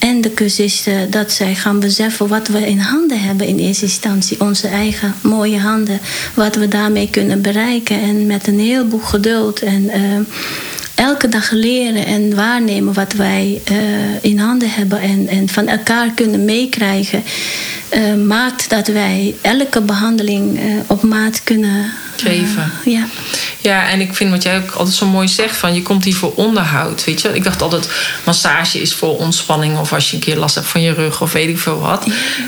en 0.00 0.20
de 0.20 0.34
cursisten, 0.34 1.10
dat 1.10 1.32
zij 1.32 1.54
gaan 1.54 1.80
beseffen 1.80 2.28
wat 2.28 2.48
we 2.48 2.66
in 2.66 2.78
handen 2.78 3.20
hebben 3.20 3.46
in 3.46 3.58
eerste 3.58 3.84
instantie. 3.84 4.40
Onze 4.40 4.68
eigen 4.68 5.14
mooie 5.20 5.58
handen. 5.58 6.00
Wat 6.34 6.54
we 6.54 6.68
daarmee 6.68 7.10
kunnen 7.10 7.42
bereiken. 7.42 8.00
En 8.00 8.26
met 8.26 8.46
een 8.46 8.58
heleboel 8.58 9.00
geduld 9.00 9.62
en 9.62 9.82
uh, 9.82 9.94
elke 10.94 11.28
dag 11.28 11.50
leren 11.50 12.06
en 12.06 12.34
waarnemen 12.34 12.94
wat 12.94 13.12
wij 13.12 13.62
uh, 13.70 13.78
in 14.20 14.38
handen 14.38 14.70
hebben. 14.70 15.00
En, 15.00 15.28
en 15.28 15.48
van 15.48 15.66
elkaar 15.66 16.10
kunnen 16.14 16.44
meekrijgen. 16.44 17.22
Uh, 17.94 18.14
maakt 18.14 18.70
dat 18.70 18.86
wij 18.86 19.34
elke 19.40 19.80
behandeling 19.80 20.60
op 20.86 21.02
maat 21.02 21.42
kunnen 21.44 21.92
geven. 22.20 22.72
ja. 22.84 23.06
Ja, 23.62 23.88
en 23.88 24.00
ik 24.00 24.14
vind 24.14 24.30
wat 24.30 24.42
jij 24.42 24.56
ook 24.56 24.70
altijd 24.70 24.96
zo 24.96 25.06
mooi 25.06 25.28
zegt: 25.28 25.56
van 25.56 25.74
je 25.74 25.82
komt 25.82 26.04
hier 26.04 26.16
voor 26.16 26.32
onderhoud. 26.34 27.04
Weet 27.04 27.20
je, 27.20 27.28
ik 27.28 27.44
dacht 27.44 27.62
altijd 27.62 27.88
massage 28.24 28.80
is 28.80 28.94
voor 28.94 29.16
ontspanning 29.16 29.78
of 29.78 29.92
als 29.92 30.10
je 30.10 30.16
een 30.16 30.22
keer 30.22 30.36
last 30.36 30.54
hebt 30.54 30.66
van 30.66 30.82
je 30.82 30.92
rug 30.92 31.20
of 31.20 31.32
weet 31.32 31.48
ik 31.48 31.58
veel 31.58 31.80
wat. 31.80 32.06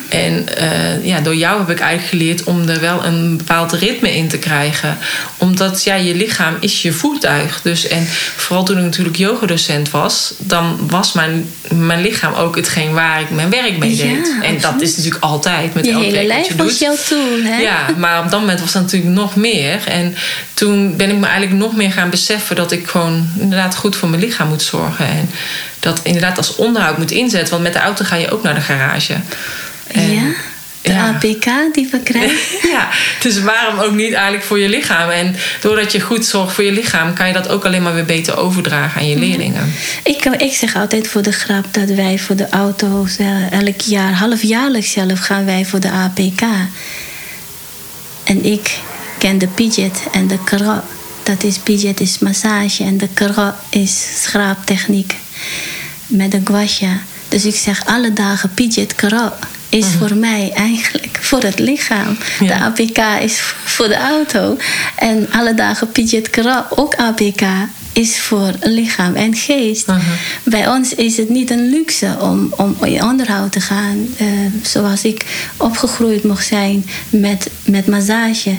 En 0.08 0.46
uh, 0.61 1.04
ja, 1.04 1.20
door 1.20 1.37
jou 1.37 1.58
heb 1.58 1.70
ik 1.70 1.80
eigenlijk 1.80 2.08
geleerd 2.08 2.44
om 2.44 2.68
er 2.68 2.80
wel 2.80 3.04
een 3.04 3.37
bepaald 3.37 3.72
ritme 3.72 4.16
in 4.16 4.28
te 4.28 4.38
krijgen. 4.38 4.98
Omdat 5.37 5.85
ja, 5.85 5.94
je 5.94 6.14
lichaam 6.14 6.56
is 6.61 6.82
je 6.82 6.92
voertuig. 6.92 7.61
Dus 7.62 7.87
en 7.87 8.06
vooral 8.37 8.64
toen 8.64 8.78
ik 8.78 8.85
natuurlijk 8.85 9.16
yogadocent 9.16 9.90
was, 9.90 10.35
dan 10.38 10.78
was 10.90 11.12
mijn, 11.12 11.50
mijn 11.74 12.00
lichaam 12.00 12.35
ook 12.35 12.56
hetgeen 12.56 12.92
waar 12.92 13.20
ik 13.20 13.30
mijn 13.30 13.50
werk 13.50 13.78
mee 13.78 13.96
deed. 13.96 14.26
Ja, 14.26 14.42
en 14.42 14.61
dat 14.61 14.80
is 14.80 14.96
natuurlijk 14.96 15.24
altijd 15.24 15.74
met 15.74 15.85
je 15.85 15.92
elk 15.92 16.02
hele 16.02 16.26
lijf 16.26 16.48
je 16.48 16.56
was 16.56 16.78
tool, 16.78 17.42
hè? 17.42 17.56
Ja, 17.61 17.87
maar 17.96 18.24
op 18.24 18.30
dat 18.30 18.40
moment 18.40 18.61
was 18.61 18.72
dat 18.72 18.82
natuurlijk 18.82 19.14
nog 19.14 19.37
meer. 19.37 19.62
En 19.70 20.14
toen 20.55 20.96
ben 20.96 21.11
ik 21.11 21.16
me 21.16 21.27
eigenlijk 21.27 21.59
nog 21.59 21.77
meer 21.77 21.92
gaan 21.92 22.11
beseffen 22.11 22.57
dat 22.57 22.72
ik 22.72 22.87
gewoon 22.88 23.29
inderdaad 23.38 23.77
goed 23.77 23.96
voor 23.96 24.09
mijn 24.09 24.22
lichaam 24.22 24.48
moet 24.48 24.62
zorgen. 24.62 25.07
En 25.07 25.31
dat 25.81 26.01
inderdaad 26.03 26.37
als 26.37 26.57
onderhoud 26.57 26.98
moet 26.98 27.11
inzetten. 27.11 27.51
Want 27.51 27.62
met 27.62 27.72
de 27.72 27.79
auto 27.79 28.05
ga 28.05 28.16
je 28.16 28.31
ook 28.31 28.42
naar 28.42 28.55
de 28.55 28.61
garage. 28.61 29.14
En, 29.87 30.12
ja? 30.12 30.22
De 30.83 30.92
ja. 30.92 31.09
APK 31.09 31.75
die 31.75 31.88
we 31.90 32.01
krijgen. 32.01 32.37
ja, 32.72 32.88
dus 33.20 33.40
waarom 33.40 33.79
ook 33.79 33.92
niet 33.92 34.12
eigenlijk 34.12 34.44
voor 34.44 34.59
je 34.59 34.68
lichaam? 34.68 35.11
En 35.11 35.37
doordat 35.61 35.92
je 35.92 36.01
goed 36.01 36.27
zorgt 36.27 36.55
voor 36.55 36.64
je 36.64 36.72
lichaam, 36.72 37.14
kan 37.14 37.27
je 37.27 37.33
dat 37.33 37.48
ook 37.48 37.64
alleen 37.64 37.83
maar 37.83 37.94
weer 37.94 38.05
beter 38.05 38.37
overdragen 38.37 39.01
aan 39.01 39.09
je 39.09 39.18
leerlingen. 39.18 39.72
Ik, 40.03 40.25
ik 40.25 40.53
zeg 40.53 40.77
altijd 40.77 41.09
voor 41.09 41.22
de 41.22 41.33
grap 41.33 41.64
dat 41.70 41.88
wij 41.88 42.18
voor 42.18 42.37
de 42.37 42.48
auto's 42.48 43.18
uh, 43.18 43.53
elk 43.53 43.81
jaar, 43.81 44.12
halfjaarlijks 44.12 44.92
zelf, 44.92 45.18
gaan 45.18 45.44
wij 45.44 45.64
voor 45.64 45.81
de 45.81 45.90
APK. 45.90 46.42
En 48.25 48.44
ik 48.44 48.70
ken 49.22 49.38
de 49.38 49.48
pidget 49.48 50.02
en 50.12 50.26
de 50.26 50.38
kara. 50.44 50.85
Dat 51.22 51.42
is 51.42 51.58
pidget 51.58 52.00
is 52.00 52.18
massage 52.18 52.85
en 52.85 52.98
de 52.98 53.08
kara 53.14 53.56
is 53.68 54.22
schraaptechniek 54.22 55.16
met 56.06 56.31
de 56.31 56.40
guasha. 56.44 57.00
Dus 57.29 57.44
ik 57.44 57.54
zeg 57.54 57.87
alle 57.87 58.12
dagen 58.12 58.54
pidget 58.54 58.94
kara 58.94 59.38
is 59.68 59.85
-hmm. 59.85 59.98
voor 59.98 60.16
mij 60.16 60.52
eigenlijk 60.54 61.18
voor 61.20 61.42
het 61.42 61.58
lichaam. 61.58 62.16
Ja. 62.40 62.46
De 62.46 62.54
APK 62.54 63.23
is 63.23 63.40
voor 63.64 63.88
de 63.88 63.96
auto. 63.96 64.56
En 64.96 65.29
alle 65.33 65.54
dagen 65.54 65.90
pidget 65.90 66.31
kara 66.31 66.66
ook 66.70 66.94
APK 66.94 67.42
is 67.92 68.20
voor 68.20 68.52
lichaam 68.60 69.14
en 69.14 69.35
geest. 69.35 69.87
Bij 70.42 70.68
ons 70.68 70.94
is 70.94 71.16
het 71.16 71.29
niet 71.29 71.50
een 71.50 71.70
luxe 71.70 72.16
om, 72.20 72.54
om 72.56 72.77
in 72.85 73.04
onderhoud 73.04 73.52
te 73.52 73.60
gaan. 73.60 74.06
Eh, 74.16 74.27
zoals 74.62 75.04
ik 75.04 75.25
opgegroeid 75.56 76.25
mocht 76.25 76.46
zijn 76.46 76.87
met, 77.10 77.50
met 77.64 77.87
massage, 77.87 78.56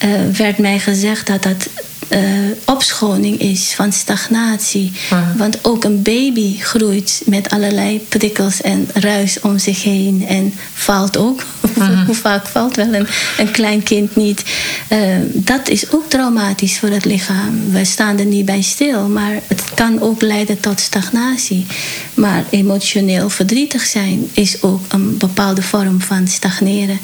eh, 0.00 0.28
werd 0.32 0.58
mij 0.58 0.78
gezegd 0.78 1.26
dat 1.26 1.42
dat 1.42 1.68
uh, 2.10 2.20
opschoning 2.64 3.40
is 3.40 3.72
van 3.74 3.92
stagnatie. 3.92 4.92
Want 5.36 5.64
ook 5.64 5.84
een 5.84 6.02
baby 6.02 6.56
groeit 6.60 7.22
met 7.26 7.50
allerlei 7.50 8.00
prikkels 8.08 8.60
en 8.60 8.88
ruis 8.94 9.40
om 9.40 9.58
zich 9.58 9.82
heen 9.82 10.26
en 10.28 10.54
valt 10.72 11.16
ook. 11.16 11.44
Hoe 12.06 12.14
vaak 12.14 12.46
valt 12.46 12.76
wel 12.76 12.94
een, 12.94 13.06
een 13.38 13.50
klein 13.50 13.82
kind 13.82 14.16
niet? 14.16 14.44
Uh, 14.92 14.98
dat 15.34 15.68
is 15.68 15.92
ook 15.92 16.08
traumatisch 16.08 16.78
voor 16.78 16.88
het 16.88 17.04
lichaam. 17.04 17.70
We 17.70 17.84
staan 17.84 18.18
er 18.18 18.24
niet 18.24 18.44
bij 18.44 18.62
stil, 18.62 19.08
maar 19.08 19.32
het 19.46 19.64
kan 19.74 20.00
ook 20.00 20.22
leiden 20.22 20.60
tot 20.60 20.80
stagnatie. 20.80 21.66
Maar 22.14 22.44
emotioneel 22.50 23.30
verdrietig 23.30 23.86
zijn 23.86 24.28
is 24.32 24.62
ook 24.62 24.84
een 24.88 25.18
bepaalde 25.18 25.62
vorm 25.62 26.00
van 26.00 26.28
stagneren. 26.28 27.00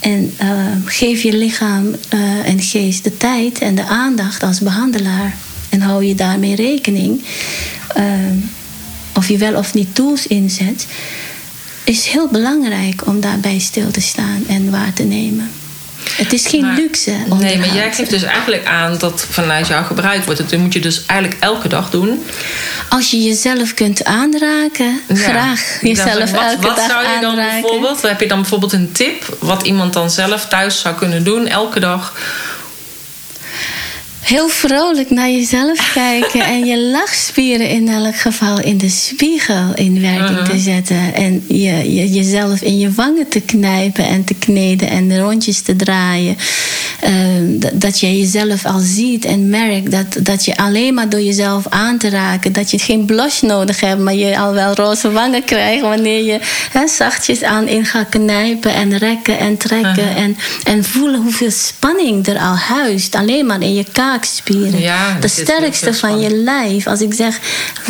En 0.00 0.34
uh, 0.42 0.48
geef 0.84 1.22
je 1.22 1.36
lichaam 1.36 1.94
en 2.44 2.60
geest 2.60 3.04
de 3.04 3.16
tijd 3.16 3.58
en 3.58 3.74
de 3.74 3.84
aandacht 3.84 4.37
als 4.42 4.60
behandelaar. 4.60 5.34
En 5.68 5.80
hou 5.80 6.04
je 6.04 6.14
daarmee 6.14 6.54
rekening. 6.54 7.24
Uh, 7.96 8.04
of 9.14 9.28
je 9.28 9.38
wel 9.38 9.54
of 9.54 9.74
niet 9.74 9.94
tools 9.94 10.26
inzet. 10.26 10.86
Is 11.84 12.06
heel 12.06 12.28
belangrijk 12.28 13.06
om 13.06 13.20
daarbij 13.20 13.58
stil 13.58 13.90
te 13.90 14.00
staan 14.00 14.44
en 14.48 14.70
waar 14.70 14.92
te 14.92 15.02
nemen. 15.02 15.50
Het 16.16 16.32
is 16.32 16.46
geen 16.46 16.74
luxe. 16.74 17.12
Nee, 17.38 17.58
maar 17.58 17.74
jij 17.74 17.92
geeft 17.92 18.10
dus 18.10 18.22
eigenlijk 18.22 18.66
aan 18.66 18.98
dat 18.98 19.26
vanuit 19.30 19.66
jou 19.66 19.84
gebruikt 19.84 20.24
wordt. 20.24 20.50
Dat 20.50 20.60
moet 20.60 20.72
je 20.72 20.80
dus 20.80 21.04
eigenlijk 21.06 21.42
elke 21.42 21.68
dag 21.68 21.90
doen. 21.90 22.24
Als 22.88 23.10
je 23.10 23.22
jezelf 23.22 23.74
kunt 23.74 24.04
aanraken, 24.04 25.00
graag 25.08 25.78
jezelf 25.80 26.30
wat, 26.30 26.40
elke 26.40 26.66
wat 26.66 26.76
dag 26.76 26.90
zou 26.90 27.02
je 27.02 27.18
dan 27.20 27.30
aanraken. 27.30 27.60
bijvoorbeeld, 27.60 28.02
heb 28.02 28.20
je 28.20 28.28
dan 28.28 28.40
bijvoorbeeld 28.40 28.72
een 28.72 28.92
tip 28.92 29.36
wat 29.38 29.62
iemand 29.62 29.92
dan 29.92 30.10
zelf 30.10 30.46
thuis 30.46 30.80
zou 30.80 30.94
kunnen 30.94 31.24
doen 31.24 31.46
elke 31.46 31.80
dag 31.80 32.12
heel 34.28 34.48
vrolijk 34.48 35.10
naar 35.10 35.30
jezelf 35.30 35.90
kijken 35.94 36.40
en 36.40 36.64
je 36.64 36.78
lachspieren 36.78 37.68
in 37.68 37.88
elk 37.88 38.16
geval 38.16 38.60
in 38.60 38.78
de 38.78 38.88
spiegel 38.88 39.74
in 39.74 40.00
werking 40.00 40.48
te 40.48 40.58
zetten. 40.58 41.14
En 41.14 41.44
je, 41.46 41.94
je, 41.94 42.12
jezelf 42.12 42.62
in 42.62 42.78
je 42.78 42.92
wangen 42.92 43.28
te 43.28 43.40
knijpen 43.40 44.04
en 44.04 44.24
te 44.24 44.34
kneden 44.34 44.88
en 44.88 45.20
rondjes 45.20 45.60
te 45.60 45.76
draaien. 45.76 46.36
Uh, 47.04 47.70
dat 47.72 48.00
je 48.00 48.18
jezelf 48.18 48.64
al 48.64 48.78
ziet 48.78 49.24
en 49.24 49.48
merkt 49.48 49.90
dat, 49.90 50.16
dat 50.20 50.44
je 50.44 50.56
alleen 50.56 50.94
maar 50.94 51.08
door 51.08 51.20
jezelf 51.20 51.66
aan 51.68 51.98
te 51.98 52.08
raken, 52.08 52.52
dat 52.52 52.70
je 52.70 52.78
geen 52.78 53.04
blush 53.04 53.40
nodig 53.40 53.80
hebt, 53.80 54.00
maar 54.00 54.14
je 54.14 54.38
al 54.38 54.52
wel 54.52 54.74
roze 54.74 55.10
wangen 55.10 55.44
krijgt 55.44 55.82
wanneer 55.82 56.24
je 56.24 56.38
hè, 56.72 56.88
zachtjes 56.88 57.42
aan 57.42 57.68
in 57.68 57.84
gaat 57.84 58.08
knijpen 58.08 58.74
en 58.74 58.98
rekken 58.98 59.38
en 59.38 59.56
trekken. 59.56 60.16
En, 60.16 60.36
en 60.64 60.84
voelen 60.84 61.20
hoeveel 61.20 61.50
spanning 61.50 62.26
er 62.26 62.38
al 62.38 62.56
huist, 62.56 63.14
alleen 63.14 63.46
maar 63.46 63.60
in 63.60 63.74
je 63.74 63.84
kaak 63.92 64.18
kaakspieren. 64.18 64.80
Ja, 64.80 65.16
de 65.20 65.28
sterkste 65.28 65.94
van 65.94 66.20
je 66.20 66.30
lijf. 66.30 66.86
Als 66.86 67.00
ik 67.00 67.14
zeg, 67.14 67.38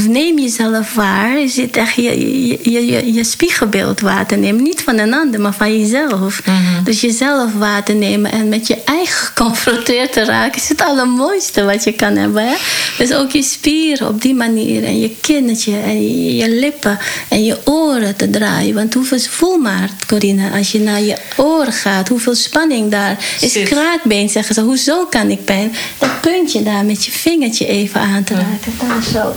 neem 0.08 0.38
jezelf 0.38 0.94
waar, 0.94 1.42
is 1.42 1.56
het 1.56 1.76
echt 1.76 1.94
je, 1.94 2.60
je, 2.70 2.86
je, 2.86 3.12
je 3.12 3.24
spiegelbeeld 3.24 4.00
waar 4.00 4.26
te 4.26 4.34
nemen. 4.36 4.62
Niet 4.62 4.82
van 4.82 4.98
een 4.98 5.14
ander, 5.14 5.40
maar 5.40 5.54
van 5.54 5.78
jezelf. 5.78 6.46
Mhm. 6.46 6.84
Dus 6.84 7.00
jezelf 7.00 7.52
waar 7.52 7.84
te 7.84 7.92
nemen 7.92 8.32
en 8.32 8.48
met 8.48 8.66
je 8.66 8.74
eigen 8.74 8.97
geconfronteerd 9.06 10.12
te 10.12 10.24
raken, 10.24 10.60
is 10.62 10.68
het 10.68 10.80
allermooiste 10.82 11.64
wat 11.64 11.84
je 11.84 11.92
kan 11.92 12.16
hebben. 12.16 12.48
Hè? 12.48 12.54
Dus 12.98 13.12
ook 13.12 13.30
je 13.30 13.42
spieren 13.42 14.08
op 14.08 14.22
die 14.22 14.34
manier 14.34 14.84
en 14.84 15.00
je 15.00 15.16
kinnetje 15.20 15.72
en 15.78 16.02
je, 16.02 16.36
je 16.36 16.48
lippen 16.50 16.98
en 17.28 17.44
je 17.44 17.56
oren 17.64 18.16
te 18.16 18.30
draaien. 18.30 18.74
Want 18.74 18.94
hoeveel, 18.94 19.18
voel 19.18 19.56
maar, 19.58 19.90
Corine, 20.06 20.50
als 20.50 20.72
je 20.72 20.80
naar 20.80 21.00
je 21.00 21.16
oren 21.36 21.72
gaat, 21.72 22.08
hoeveel 22.08 22.34
spanning 22.34 22.90
daar 22.90 23.16
is. 23.40 23.52
Zit. 23.52 23.68
Kraakbeen 23.68 24.28
zeggen 24.28 24.54
ze, 24.54 24.60
hoezo 24.60 25.06
kan 25.06 25.30
ik 25.30 25.44
pijn? 25.44 25.74
Dat 25.98 26.20
puntje 26.20 26.62
daar 26.62 26.84
met 26.84 27.04
je 27.04 27.10
vingertje 27.10 27.66
even 27.66 28.00
aan 28.00 28.24
te 28.24 28.34
raken. 28.34 28.72
Daar 28.88 29.02
zo. 29.12 29.34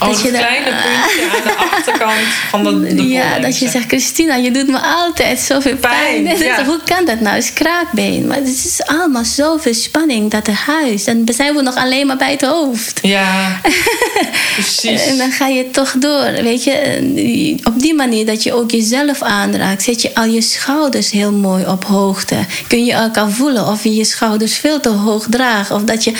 Oh, 0.00 0.06
dat 0.08 0.16
het 0.16 0.20
je 0.24 0.30
daar- 0.32 0.40
kleine 0.40 0.64
puntje 0.64 1.30
aan 1.36 1.42
de 1.44 1.56
achterkant 1.76 2.26
van 2.50 2.64
de, 2.64 2.94
de 2.94 3.08
ja, 3.08 3.38
dat 3.38 3.52
je 3.58 3.64
zeg. 3.64 3.70
zegt, 3.72 3.86
Christina, 3.86 4.34
je 4.34 4.50
doet 4.50 4.66
me 4.68 4.78
altijd 4.80 5.38
zoveel 5.40 5.76
pijn. 5.76 6.24
Pijn, 6.24 6.38
ja. 6.38 6.64
Hoe 6.64 6.80
kan 6.84 7.04
dat 7.04 7.20
nou? 7.20 7.34
Het 7.34 7.44
is 7.44 7.52
kraakbeen. 7.52 8.26
Maar 8.26 8.36
het 8.36 8.48
is 8.48 8.80
allemaal 8.86 8.99
zoveel 9.24 9.74
spanning 9.74 10.30
dat 10.30 10.46
er 10.46 10.62
huist. 10.66 11.06
En 11.06 11.24
dan 11.24 11.34
zijn 11.34 11.54
we 11.54 11.62
nog 11.62 11.74
alleen 11.76 12.06
maar 12.06 12.16
bij 12.16 12.30
het 12.30 12.42
hoofd. 12.42 12.98
Ja, 13.02 13.60
precies. 14.54 15.06
En 15.06 15.18
dan 15.18 15.30
ga 15.30 15.46
je 15.46 15.70
toch 15.70 15.92
door. 15.98 16.32
Weet 16.42 16.64
je, 16.64 17.56
op 17.64 17.80
die 17.80 17.94
manier 17.94 18.26
dat 18.26 18.42
je 18.42 18.52
ook 18.52 18.70
jezelf 18.70 19.22
aanraakt, 19.22 19.82
zet 19.82 20.02
je 20.02 20.14
al 20.14 20.24
je 20.24 20.40
schouders 20.40 21.10
heel 21.10 21.32
mooi 21.32 21.66
op 21.66 21.84
hoogte. 21.84 22.36
Kun 22.68 22.84
je 22.84 23.10
al 23.14 23.30
voelen 23.30 23.66
of 23.66 23.84
je 23.84 23.94
je 23.94 24.04
schouders 24.04 24.56
veel 24.56 24.80
te 24.80 24.88
hoog 24.88 25.26
draagt. 25.30 25.70
Of 25.70 25.82
dat 25.82 26.04
je 26.04 26.12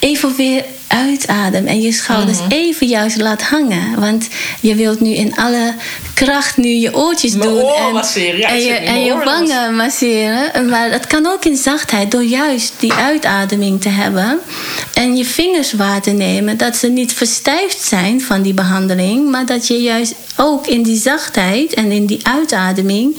even 0.00 0.36
weer 0.36 0.64
uitademt 0.88 1.66
en 1.68 1.80
je 1.80 1.92
schouders 1.92 2.38
Mhm. 2.38 2.50
even 2.50 2.86
juist 2.86 3.16
laat 3.20 3.42
hangen. 3.42 4.00
Want 4.00 4.28
je 4.60 4.74
wilt 4.74 5.00
nu 5.00 5.10
in 5.10 5.36
alle 5.36 5.74
kracht 6.14 6.56
nu 6.56 6.68
je 6.68 6.96
oortjes 6.96 7.34
Mijn 7.34 7.48
doen. 7.50 7.74
en, 7.74 7.92
masseren. 7.92 8.38
Ja, 8.38 8.48
en 8.48 8.60
je, 8.60 8.72
en 8.72 9.04
je 9.04 9.14
wangen 9.24 9.76
masseren. 9.76 10.68
Maar 10.68 10.90
het 10.90 11.06
kan 11.06 11.26
ook 11.26 11.44
in 11.44 11.56
zachtheid 11.56 12.10
door 12.10 12.22
juist 12.24 12.72
die 12.78 12.92
uitademing 12.92 13.80
te 13.80 13.88
hebben. 13.88 14.38
En 14.94 15.16
je 15.16 15.24
vingers 15.24 15.72
waar 15.72 16.00
te 16.00 16.10
nemen. 16.10 16.56
Dat 16.56 16.76
ze 16.76 16.86
niet 16.88 17.12
verstijfd 17.12 17.82
zijn 17.82 18.20
van 18.20 18.42
die 18.42 18.54
behandeling. 18.54 19.30
Maar 19.30 19.46
dat 19.46 19.66
je 19.66 19.74
juist 19.82 20.14
ook 20.36 20.66
in 20.66 20.82
die 20.82 20.96
zachtheid 21.00 21.74
en 21.74 21.92
in 21.92 22.06
die 22.06 22.20
uitademing 22.26 23.16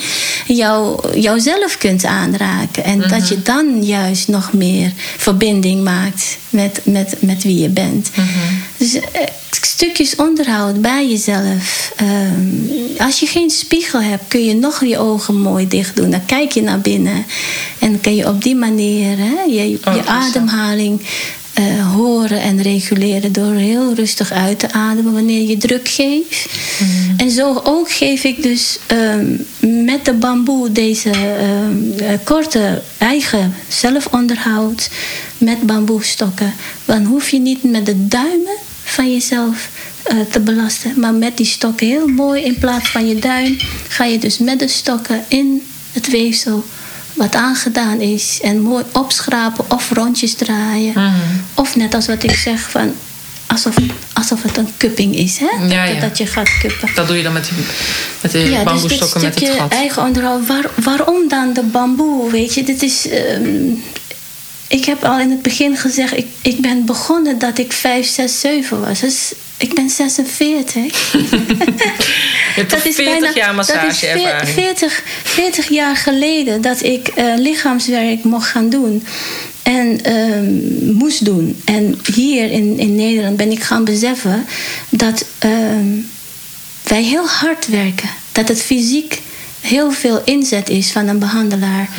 jou, 0.48 1.00
jouzelf 1.20 1.78
kunt 1.78 2.06
aanraken. 2.06 2.84
En 2.84 3.00
dat 3.08 3.28
je 3.28 3.42
dan 3.42 3.84
juist 3.84 4.28
nog 4.28 4.54
meer 4.54 4.92
verbinding 5.18 5.84
maakt 5.84 6.38
met, 6.50 6.80
met, 6.84 7.16
met 7.20 7.44
wie 7.44 7.59
je 7.62 7.70
bent. 7.70 8.10
Dus 8.78 8.94
eh, 8.94 9.02
stukjes 9.62 10.16
onderhoud 10.16 10.82
bij 10.82 11.10
jezelf. 11.10 11.92
Ehm, 11.96 12.98
als 12.98 13.20
je 13.20 13.26
geen 13.26 13.50
spiegel 13.50 14.02
hebt, 14.02 14.24
kun 14.28 14.46
je 14.46 14.56
nog 14.56 14.86
je 14.86 14.98
ogen 14.98 15.42
mooi 15.42 15.68
dicht 15.68 15.96
doen. 15.96 16.10
Dan 16.10 16.26
kijk 16.26 16.52
je 16.52 16.62
naar 16.62 16.80
binnen. 16.80 17.26
En 17.80 17.92
dan 17.92 18.02
kun 18.02 18.16
je 18.16 18.28
op 18.28 18.44
die 18.44 18.56
manier 18.56 19.18
hè, 19.18 19.42
je, 19.42 19.46
Oh, 19.48 19.54
je 19.58 19.72
interessant. 19.72 20.06
ademhaling 20.36 21.02
eh, 21.60 21.94
horen 21.94 22.42
en 22.42 22.62
reguleren 22.62 23.32
door 23.32 23.54
heel 23.54 23.94
rustig 23.94 24.32
uit 24.32 24.60
te 24.60 24.72
ademen 24.72 25.14
wanneer 25.14 25.50
je 25.50 25.58
druk 25.58 25.88
geeft. 25.88 26.46
En 27.18 27.32
zo 27.32 27.62
ook 27.64 27.92
geef 27.92 28.24
ik 28.24 28.44
dus 28.44 28.80
ehm, 28.88 29.36
met 29.86 30.06
de 30.06 30.14
bamboe 30.14 30.72
deze 30.72 31.10
ehm, 31.10 32.00
eh, 32.00 32.18
korte 32.24 32.82
eigen 32.98 33.54
zelfonderhoud 33.68 34.90
met 35.38 35.62
bamboestokken. 35.62 36.54
Dan 36.86 37.04
hoef 37.04 37.30
je 37.30 37.40
niet 37.40 37.64
met 37.64 37.86
de 37.86 38.08
duimen 38.08 38.58
van 38.84 39.12
jezelf 39.12 39.70
eh, 40.04 40.18
te 40.32 40.40
belasten, 40.40 41.00
maar 41.00 41.14
met 41.14 41.38
die 41.38 41.46
stokken 41.46 41.88
heel 41.88 42.08
mooi 42.08 42.44
in 42.44 42.58
plaats 42.58 42.90
van 42.90 43.08
je 43.08 43.16
duim 43.16 43.58
ga 43.88 44.06
je 44.06 44.20
dus 44.20 44.38
met 44.38 44.60
de 44.60 44.68
stokken 44.68 45.24
in 45.28 45.62
het 45.92 46.10
weefsel 46.10 46.64
wat 47.20 47.36
aangedaan 47.36 48.00
is 48.02 48.40
en 48.42 48.62
mooi 48.62 48.84
opschrapen 48.94 49.66
of 49.72 49.92
rondjes 49.92 50.34
draaien. 50.34 50.94
Mhm. 50.94 51.14
Of 51.54 51.76
net 51.76 51.94
als 51.94 52.08
wat 52.08 52.24
ik 52.24 52.32
zeg 52.36 52.70
van 52.70 52.94
alsof, 53.48 53.76
alsof 54.14 54.44
het 54.44 54.58
een 54.58 54.70
cupping 54.78 55.16
is, 55.16 55.38
hè? 55.38 55.46
Ja, 55.68 55.86
dat, 55.86 55.94
ja. 55.96 56.00
dat 56.00 56.18
je 56.18 56.26
gaat 56.28 56.58
kuppen. 56.62 56.90
Dat 56.96 57.08
doe 57.08 57.18
je 57.18 57.24
dan 57.24 57.34
met, 57.34 57.52
met 58.22 58.32
de 58.32 58.40
Ja, 58.40 58.56
dus 58.56 58.64
bamboestokken 58.64 59.22
met 59.22 59.40
het 59.40 59.50
gat. 59.50 59.72
eigen 59.72 60.04
onderhoud. 60.04 60.48
Waar, 60.48 60.66
waarom 60.84 61.28
dan 61.28 61.54
de 61.54 61.64
bamboe? 61.64 62.32
Weet 62.32 62.54
je, 62.54 62.64
dit 62.64 62.82
is. 62.82 63.08
ehm, 63.08 63.44
ik 64.70 64.86
heb 64.86 65.04
al 65.04 65.20
in 65.20 65.30
het 65.30 65.42
begin 65.42 65.78
gezegd, 65.78 66.18
ik, 66.18 66.28
ik 66.42 66.60
ben 66.62 66.86
begonnen 66.86 67.40
dat 67.40 67.58
ik 67.58 67.74
5, 67.74 68.08
6, 68.08 68.40
7 68.40 68.82
was. 68.82 69.00
Dus 69.00 69.34
ik 69.58 69.74
ben 69.74 69.90
46. 69.90 70.84
Je 72.56 72.66
hebt 72.66 72.70
toch 72.70 72.82
40 72.82 73.36
jaar 73.36 73.56
dat 73.56 73.68
is 73.68 73.76
massageervaring. 73.76 74.50
40, 74.50 75.04
40 75.24 75.70
jaar 75.70 75.96
geleden 75.96 76.62
dat 76.62 76.84
ik 76.84 77.08
eh, 77.08 77.26
lichaamswerk 77.38 78.24
mocht 78.24 78.48
gaan 78.48 78.70
doen. 78.70 79.06
En 79.64 80.04
ehm, 80.04 80.92
moest 80.94 81.26
doen. 81.26 81.62
En 81.66 82.00
hier 82.14 82.52
in, 82.52 82.80
in 82.80 82.96
Nederland 82.96 83.38
ben 83.38 83.52
ik 83.52 83.64
gaan 83.64 83.84
beseffen 83.84 84.46
dat 84.90 85.26
ehm, 85.40 85.88
wij 86.84 87.04
heel 87.04 87.28
hard 87.28 87.68
werken. 87.68 88.10
Dat 88.32 88.48
het 88.48 88.62
fysiek 88.62 89.22
heel 89.62 89.92
veel 89.92 90.22
inzet 90.26 90.70
is 90.70 90.92
van 90.92 91.08
een 91.08 91.20
behandelaar. 91.20 91.90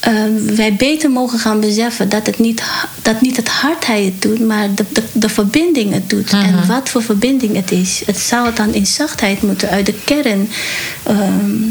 Ehm, 0.00 0.54
wij 0.54 0.74
beter 0.74 1.10
mogen 1.10 1.38
gaan 1.38 1.60
beseffen 1.60 2.08
dat, 2.08 2.26
het 2.26 2.38
niet, 2.38 2.62
dat 3.02 3.20
niet 3.20 3.36
het 3.36 3.48
hardheid 3.48 4.04
het 4.04 4.22
doet, 4.22 4.40
maar 4.40 4.74
de, 4.74 4.84
de, 4.92 5.02
de 5.12 5.28
verbinding 5.28 5.92
het 5.92 6.10
doet. 6.10 6.30
En 6.30 6.66
wat 6.66 6.88
voor 6.88 7.02
verbinding 7.02 7.56
het 7.56 7.70
is. 7.70 8.02
Het 8.06 8.18
zou 8.18 8.54
dan 8.54 8.74
in 8.74 8.86
zachtheid 8.86 9.42
moeten 9.42 9.68
uit 9.68 9.86
de 9.86 9.94
kern. 10.04 10.48
ehm, 11.02 11.62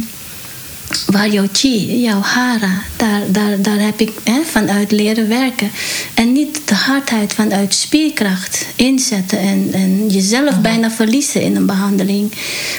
waar 1.06 1.30
jouw 1.30 1.48
chi, 1.52 2.02
jouw 2.02 2.22
hara, 2.22 2.82
daar, 2.96 3.22
daar, 3.32 3.62
daar 3.62 3.80
heb 3.80 4.00
ik 4.00 4.12
hè, 4.24 4.42
vanuit 4.44 4.92
leren 4.92 5.28
werken. 5.28 5.72
En 6.14 6.32
niet 6.32 6.62
de 6.66 6.76
hardheid 6.76 7.34
vanuit 7.34 7.74
spierkracht 7.74 8.66
inzetten 8.76 9.40
en, 9.40 9.70
en 9.74 10.10
jezelf 10.10 10.62
bijna 10.62 10.92
verliezen 10.92 11.42
in 11.42 11.56
een 11.56 11.66
behandeling. 11.66 12.32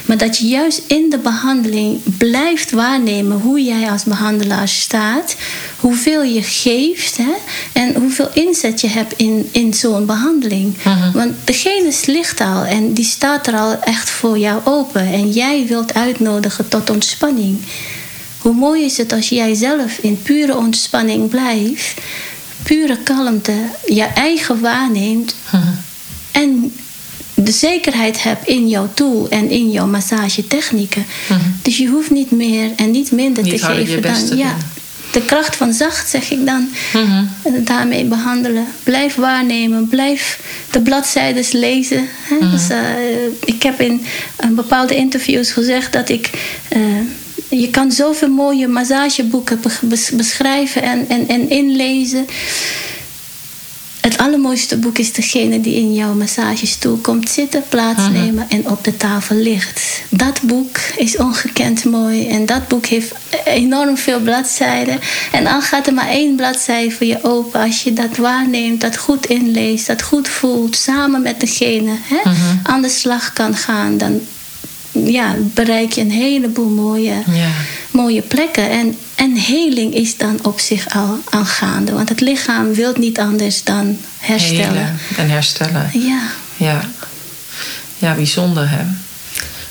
Maar 0.05 0.19
dat 0.19 0.39
je 0.39 0.47
juist 0.47 0.83
in 0.87 1.11
de 1.11 1.19
behandeling 1.19 2.01
blijft 2.19 2.71
waarnemen 2.71 3.41
hoe 3.41 3.65
jij 3.65 3.91
als 3.91 4.05
behandelaar 4.05 4.69
staat, 4.69 5.37
hoeveel 5.77 6.23
je 6.23 6.43
geeft 6.43 7.17
hè, 7.17 7.33
en 7.73 7.95
hoeveel 7.95 8.29
inzet 8.35 8.81
je 8.81 8.89
hebt 8.89 9.13
in, 9.17 9.49
in 9.53 9.75
zo'n 9.75 10.07
behandeling. 10.07 10.75
Want 11.13 11.35
degene 11.45 11.93
ligt 12.07 12.41
al 12.41 12.65
en 12.65 12.93
die 12.93 13.05
staat 13.05 13.47
er 13.47 13.55
al 13.55 13.81
echt 13.81 14.11
voor 14.11 14.39
jou 14.39 14.61
open 14.65 15.07
en 15.13 15.31
jij 15.31 15.67
wilt 15.67 15.95
uitnodigen 15.95 16.69
tot 16.69 16.91
ontspanning. 16.91 17.59
Hoe 18.41 18.55
mooi 18.55 18.85
is 18.85 18.97
het 18.97 19.13
als 19.13 19.29
jij 19.29 19.55
zelf 19.55 19.99
in 19.99 20.23
pure 20.23 20.57
ontspanning 20.57 21.29
blijft, 21.29 22.01
pure 22.63 22.97
kalmte, 22.97 23.53
je 23.87 24.05
eigen 24.05 24.61
waarneemt 24.61 25.35
en 26.31 26.73
de 27.35 27.53
zekerheid 27.53 28.23
hebt 28.23 28.47
in 28.47 28.69
jouw 28.69 28.89
tool 28.95 29.29
en 29.29 29.51
in 29.51 29.71
jouw 29.71 29.87
massagetechnieken. 29.87 31.07
Dus 31.63 31.77
je 31.77 31.87
hoeft 31.89 32.11
niet 32.11 32.31
meer 32.31 32.71
en 32.77 32.91
niet 32.91 33.13
minder 33.13 33.43
Niet 33.43 33.59
te 33.59 33.65
geven 33.65 34.03
dan. 34.03 34.25
te 34.25 34.37
ja, 34.37 34.57
de 35.13 35.23
kracht 35.23 35.57
van 35.57 35.73
zacht, 35.73 36.11
zeg 36.11 36.31
ik 36.31 36.47
dan. 36.47 36.69
Daarmee 37.71 38.05
behandelen. 38.05 38.67
Blijf 38.83 39.15
waarnemen. 39.15 39.89
Blijf 39.89 40.41
de 40.71 40.81
bladzijdes 40.81 41.53
lezen. 41.53 42.09
Hè? 42.23 42.51
Dus, 42.51 42.69
eh, 42.69 42.79
ik 43.45 43.63
heb 43.63 43.81
in 43.81 44.05
een 44.37 44.55
bepaalde 44.55 44.97
interviews 44.97 45.53
gezegd 45.53 45.93
dat 45.93 46.09
ik. 46.09 46.31
Je 47.51 47.71
kan 47.71 47.93
zoveel 47.93 48.29
mooie 48.31 48.69
massageboeken 48.69 49.61
be- 49.61 49.79
bes- 49.87 50.11
beschrijven 50.11 50.83
en, 50.83 51.09
en, 51.09 51.29
en 51.29 51.51
inlezen. 51.51 52.27
Het 54.01 54.19
allermooiste 54.19 54.77
boek 54.77 54.99
is 54.99 55.13
degene 55.13 55.61
die 55.61 55.75
in 55.75 55.95
jouw 55.95 56.15
massagestoel 56.15 56.97
komt 56.97 57.29
zitten, 57.29 57.65
plaatsnemen 57.69 58.47
en 58.49 58.69
op 58.71 58.85
de 58.85 58.97
tafel 58.97 59.37
ligt. 59.37 60.03
Dat 60.09 60.41
boek 60.43 60.79
is 60.97 61.17
ongekend 61.17 61.85
mooi 61.85 62.29
en 62.29 62.47
dat 62.47 62.69
boek 62.69 62.87
heeft 62.87 63.13
enorm 63.45 63.97
veel 63.97 64.21
bladzijden. 64.21 65.01
En 65.33 65.47
al 65.47 65.61
gaat 65.61 65.87
er 65.87 65.95
maar 65.95 66.09
één 66.09 66.37
bladzijde 66.37 66.91
voor 66.91 67.07
je 67.07 67.23
open, 67.23 67.61
als 67.61 67.83
je 67.83 67.93
dat 67.93 68.17
waarneemt, 68.17 68.81
dat 68.81 68.97
goed 68.97 69.27
inleest, 69.27 69.87
dat 69.87 70.03
goed 70.03 70.29
voelt, 70.29 70.77
samen 70.77 71.23
met 71.23 71.41
degene 71.41 71.93
hè, 72.03 72.31
aan 72.63 72.83
de 72.83 72.89
slag 72.89 73.33
kan 73.33 73.55
gaan, 73.55 73.99
dan 73.99 74.21
ja, 74.93 75.35
bereik 75.55 75.93
je 75.93 76.01
een 76.01 76.11
heleboel 76.11 76.69
mooie 76.69 77.15
Ja. 77.33 77.49
mooie 77.91 78.23
plekken. 78.23 78.71
En, 78.71 78.97
en 79.15 79.37
heling 79.37 79.95
is 79.95 80.17
dan 80.17 80.39
op 80.43 80.61
zich 80.61 80.95
al 80.95 81.19
aangaande. 81.31 81.93
Want 81.93 82.09
het 82.09 82.21
lichaam 82.21 82.75
wil 82.75 82.93
niet 82.99 83.19
anders 83.19 83.65
dan 83.65 83.99
herstellen. 84.19 84.67
Helen 84.75 84.99
en 85.17 85.29
herstellen. 85.31 85.91
Ja, 85.93 86.21
Ja. 86.57 86.81
ja, 87.99 88.15
bijzonder 88.15 88.71
hè. 88.71 88.85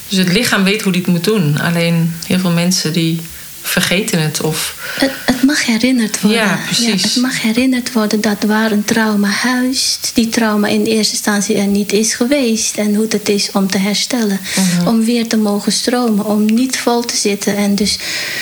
Dus 0.07 0.17
het 0.17 0.31
lichaam 0.31 0.63
weet 0.63 0.81
hoe 0.81 0.91
die 0.91 1.01
het 1.01 1.11
moet 1.11 1.23
doen. 1.23 1.59
Alleen 1.59 2.13
heel 2.27 2.39
veel 2.39 2.51
mensen 2.51 2.93
die 2.93 3.21
vergeten 3.69 4.21
het 4.21 4.41
of 4.41 4.75
het, 4.99 5.11
het 5.25 5.43
mag 5.43 5.65
herinnerd 5.65 6.21
worden. 6.21 6.39
Ja, 6.39 6.59
precies. 6.65 7.03
het 7.03 7.15
mag 7.15 7.41
herinnerd 7.41 7.93
worden 7.93 8.21
dat 8.21 8.43
waar 8.43 8.71
een 8.71 8.83
trauma 8.83 9.27
huist, 9.27 10.11
die 10.13 10.29
trauma 10.29 10.67
in 10.67 10.83
eerste 10.83 11.13
instantie 11.13 11.55
er 11.55 11.67
niet 11.67 11.91
is 11.91 12.13
geweest. 12.13 12.77
En 12.77 12.95
hoe 12.95 13.07
het 13.09 13.29
is 13.29 13.51
om 13.51 13.71
te 13.71 13.77
herstellen. 13.77 14.39
Mhm. 14.55 14.87
Om 14.87 15.03
weer 15.03 15.27
te 15.27 15.37
mogen 15.37 15.71
stromen. 15.71 16.25
Om 16.25 16.45
niet 16.45 16.77
vol 16.77 17.01
te 17.01 17.15
zitten. 17.15 17.55
En 17.55 17.75
dus 17.75 17.97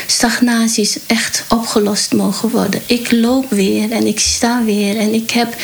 stagnaties 0.07 0.97
echt 1.07 1.43
opgelost 1.47 2.13
mogen 2.13 2.49
worden. 2.49 2.81
Ik 2.85 3.11
loop 3.11 3.49
weer 3.49 3.91
en 3.91 4.07
ik 4.07 4.19
sta 4.19 4.63
weer. 4.63 4.97
En 4.97 5.13
ik 5.13 5.31
heb 5.31 5.55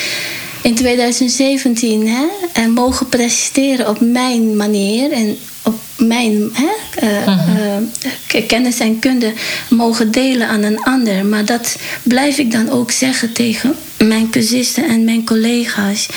in 0.61 0.75
2017 0.75 2.07
hè, 2.07 2.25
en 2.53 2.71
mogen 2.71 3.09
presteren 3.09 3.89
op 3.89 3.99
mijn 3.99 4.55
manier. 4.55 5.11
En 5.11 5.37
op 5.63 5.79
mijn 5.97 6.49
hè, 6.53 6.71
eh, 7.07 7.27
eh, 7.27 7.83
k- 8.27 8.47
kennis 8.47 8.79
en 8.79 8.99
kunde 8.99 9.33
mogen 9.69 10.11
delen 10.11 10.47
aan 10.47 10.63
een 10.63 10.83
ander. 10.83 11.25
Maar 11.25 11.45
dat 11.45 11.75
blijf 12.03 12.37
ik 12.37 12.51
dan 12.51 12.69
ook 12.69 12.91
zeggen 12.91 13.33
tegen 13.33 13.75
mijn 13.97 14.29
cursisten 14.29 14.87
en 14.89 15.03
mijn 15.03 15.25
collega's. 15.25 16.07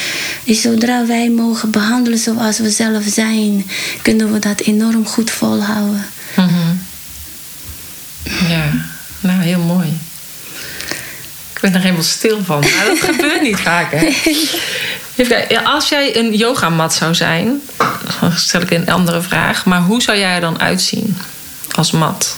Is 0.44 0.60
zodra 0.60 1.06
wij 1.06 1.30
mogen 1.30 1.70
behandelen 1.70 2.18
zoals 2.18 2.58
we 2.58 2.70
zelf 2.70 3.04
zijn, 3.06 3.66
kunnen 4.02 4.32
we 4.32 4.38
dat 4.38 4.60
enorm 4.60 5.06
goed 5.06 5.30
volhouden. 5.30 6.06
Mhm. 6.36 6.74
Ja, 8.48 8.70
nou 9.20 9.42
heel 9.42 9.60
mooi. 9.60 9.88
Ik 11.66 11.72
ben 11.72 11.80
er 11.80 11.86
helemaal 11.86 12.06
stil 12.10 12.38
van. 12.44 12.60
Maar 12.60 12.84
dat 12.86 12.98
gebeurt 13.14 13.42
niet 13.42 13.60
vaak, 13.60 13.92
hè? 13.92 14.08
Ja, 15.48 15.60
Als 15.62 15.88
jij 15.88 16.16
een 16.16 16.34
yogamat 16.36 16.94
zou 16.94 17.14
zijn, 17.14 17.60
dan 18.20 18.32
stel 18.36 18.60
ik 18.60 18.70
een 18.70 18.90
andere 18.90 19.22
vraag. 19.22 19.64
Maar 19.64 19.80
hoe 19.80 20.02
zou 20.02 20.18
jij 20.18 20.34
er 20.34 20.40
dan 20.40 20.60
uitzien 20.60 21.18
als 21.74 21.90
mat? 21.90 22.36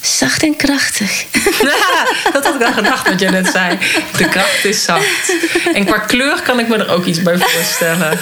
Zacht 0.00 0.42
en 0.42 0.56
krachtig. 0.56 1.24
dat 2.32 2.44
had 2.44 2.54
ik 2.54 2.62
al 2.62 2.72
gedacht 2.72 3.08
wat 3.08 3.20
jij 3.20 3.30
net 3.30 3.48
zei. 3.52 3.78
De 4.16 4.28
kracht 4.28 4.64
is 4.64 4.82
zacht. 4.82 5.32
En 5.74 5.84
qua 5.84 5.98
kleur 5.98 6.42
kan 6.42 6.58
ik 6.58 6.68
me 6.68 6.76
er 6.76 6.90
ook 6.90 7.04
iets 7.04 7.22
bij 7.22 7.38
voorstellen. 7.38 8.18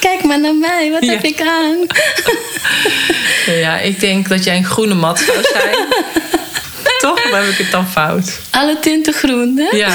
Kijk 0.00 0.24
maar 0.24 0.40
naar 0.40 0.54
mij, 0.54 0.90
wat 0.90 1.04
Ja. 1.04 1.10
heb 1.12 1.24
ik 1.24 1.40
aan? 1.40 1.76
Ja, 3.46 3.78
ik 3.78 4.00
denk 4.00 4.28
dat 4.28 4.44
jij 4.44 4.56
een 4.56 4.64
groene 4.64 4.94
mat 4.94 5.18
zou 5.18 5.38
zijn. 5.42 5.76
Of 7.26 7.38
heb 7.38 7.48
ik 7.48 7.58
het 7.58 7.70
dan 7.70 7.88
fout? 7.88 8.40
Alle 8.50 8.78
tinten 8.80 9.12
groen, 9.12 9.56
hè? 9.56 9.76
Ja, 9.76 9.92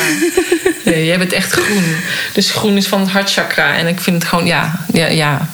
nee, 0.86 1.06
jij 1.06 1.18
bent 1.18 1.34
echt 1.34 1.52
groen. 1.52 1.96
Dus 2.34 2.52
groen 2.52 2.78
is 2.78 2.88
van 2.88 3.00
het 3.00 3.10
hartchakra. 3.10 3.74
En 3.74 3.88
ik 3.88 4.00
vind 4.00 4.16
het 4.16 4.26
gewoon, 4.26 4.46
ja, 4.46 4.86
ja, 4.94 5.08
ja. 5.08 5.50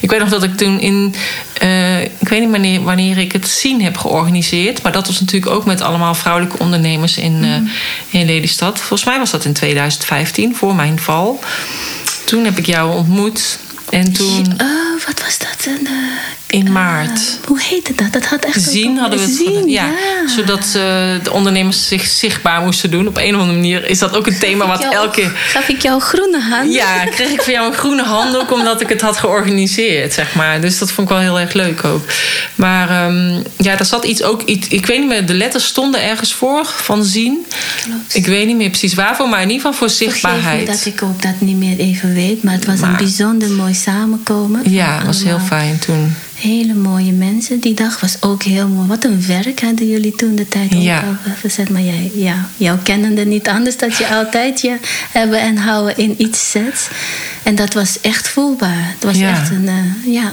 Ik 0.00 0.10
weet 0.10 0.20
nog 0.20 0.28
dat 0.28 0.42
ik 0.42 0.56
toen 0.56 0.80
in, 0.80 1.14
eh, 1.58 2.02
ik 2.02 2.28
weet 2.28 2.40
niet 2.40 2.50
wanneer, 2.50 2.82
wanneer 2.82 3.18
ik 3.18 3.32
het 3.32 3.48
zien 3.48 3.82
heb 3.82 3.96
georganiseerd. 3.96 4.82
Maar 4.82 4.92
dat 4.92 5.06
was 5.06 5.20
natuurlijk 5.20 5.52
ook 5.52 5.64
met 5.64 5.80
allemaal 5.80 6.14
vrouwelijke 6.14 6.58
ondernemers 6.58 7.16
in, 7.16 7.44
eh, 7.44 8.20
in 8.20 8.26
Lelystad. 8.26 8.78
Volgens 8.78 9.04
mij 9.04 9.18
was 9.18 9.30
dat 9.30 9.44
in 9.44 9.52
2015, 9.52 10.56
voor 10.56 10.74
mijn 10.74 10.98
val. 10.98 11.40
Toen 12.24 12.44
heb 12.44 12.58
ik 12.58 12.66
jou 12.66 12.94
ontmoet. 12.94 13.58
En 13.90 14.12
toen 14.12 14.46
Oh, 14.60 15.06
wat 15.06 15.22
was 15.24 15.38
dat? 15.38 15.66
Een, 15.66 15.86
eh, 15.86 15.92
in 16.52 16.72
maart. 16.72 17.18
eh, 17.42 17.46
hoe 17.48 17.60
heette 17.60 17.94
dat? 17.94 18.12
Dat 18.12 18.24
had 18.26 18.44
echt 18.44 18.62
Zien 18.62 18.96
hadden 18.98 19.18
we 19.18 19.24
het 19.24 19.34
Zien, 19.34 19.68
ja, 19.68 19.84
ja. 19.84 20.28
Zodat 20.36 20.64
eh, 20.64 20.72
de 21.22 21.30
ondernemers 21.32 21.88
zich 21.88 22.06
zichtbaar 22.06 22.60
moesten 22.62 22.90
doen. 22.90 23.06
Op 23.06 23.16
een 23.16 23.34
of 23.34 23.40
andere 23.40 23.58
manier 23.58 23.88
is 23.88 23.98
dat 23.98 24.16
ook 24.16 24.26
een 24.26 24.38
thema 24.38 24.66
wat 24.66 24.80
Jou- 24.80 24.94
elke 24.94 25.30
Gaf 25.34 25.68
ik 25.68 25.82
jou 25.82 26.00
groene 26.00 26.40
hand? 26.40 26.72
Ja, 26.74 27.04
kreeg 27.04 27.28
ik 27.28 27.42
van 27.42 27.52
jou 27.52 27.66
een 27.66 27.74
groene 27.78 28.02
handdoek 28.04 28.52
omdat 28.52 28.80
ik 28.80 28.88
het 28.88 29.00
had 29.00 29.16
georganiseerd, 29.16 30.12
zeg 30.12 30.34
maar. 30.34 30.60
Dus 30.60 30.78
dat 30.78 30.90
vond 30.92 31.10
ik 31.10 31.14
wel 31.16 31.22
heel 31.22 31.40
erg 31.40 31.52
leuk 31.52 31.84
ook. 31.84 32.04
Maar 32.54 32.90
ehm, 32.90 33.42
ja, 33.56 33.78
er 33.78 33.84
zat 33.84 34.04
iets 34.04 34.22
ook. 34.22 34.42
Iets, 34.42 34.68
ik 34.68 34.86
weet 34.86 34.98
niet 34.98 35.08
meer, 35.08 35.26
de 35.26 35.34
letters 35.34 35.64
stonden 35.64 36.02
ergens 36.02 36.34
voor 36.34 36.64
van 36.66 37.04
zien. 37.04 37.46
Ik 38.12 38.26
weet 38.26 38.46
niet 38.46 38.56
meer 38.56 38.68
precies 38.70 38.94
waarvoor, 38.94 39.28
maar 39.28 39.42
in 39.42 39.50
ieder 39.50 39.62
geval 39.66 39.78
voor 39.78 39.90
zichtbaarheid. 39.96 40.66
dat 40.66 40.84
ik 40.86 41.02
ook 41.02 41.22
dat 41.22 41.34
niet 41.40 41.56
meer 41.56 41.78
even 41.78 42.14
weet. 42.14 42.42
Maar 42.42 42.54
het 42.54 42.64
was 42.66 42.78
Maar- 42.80 42.90
een 42.90 42.96
bijzonder 42.96 43.50
mooi 43.50 43.74
samenkomen. 43.74 44.70
Ja, 44.70 44.96
Van 44.96 45.06
was 45.06 45.22
heel 45.22 45.40
fijn 45.40 45.78
toen. 45.78 46.14
Hele 46.42 46.74
mooie 46.74 47.12
mensen. 47.12 47.60
Die 47.60 47.74
dag 47.74 48.00
was 48.00 48.16
ook 48.20 48.42
heel 48.42 48.68
mooi. 48.68 48.88
Wat 48.88 49.04
een 49.04 49.26
werk 49.26 49.60
hadden 49.60 49.88
jullie 49.88 50.14
toen 50.14 50.34
de 50.34 50.48
tijd 50.48 50.74
ook 50.74 50.82
Ja. 50.82 51.18
verzet. 51.38 51.70
Maar 51.70 51.80
jij, 51.82 52.10
ja, 52.14 52.48
jou 52.56 52.78
kennende 52.78 53.24
niet 53.24 53.48
anders 53.48 53.76
dat 53.76 53.96
je 53.96 54.08
altijd 54.08 54.60
je 54.60 54.76
hebben 55.10 55.40
en 55.40 55.56
houden 55.56 55.96
in 55.96 56.14
iets 56.18 56.50
zet. 56.50 56.90
En 57.42 57.54
dat 57.54 57.74
was 57.74 58.00
echt 58.00 58.28
voelbaar. 58.28 58.88
Het 58.94 59.04
was 59.04 59.16
Ja. 59.16 59.30
echt 59.30 59.50
een, 59.50 59.68
eh, 59.68 60.12
ja, 60.14 60.32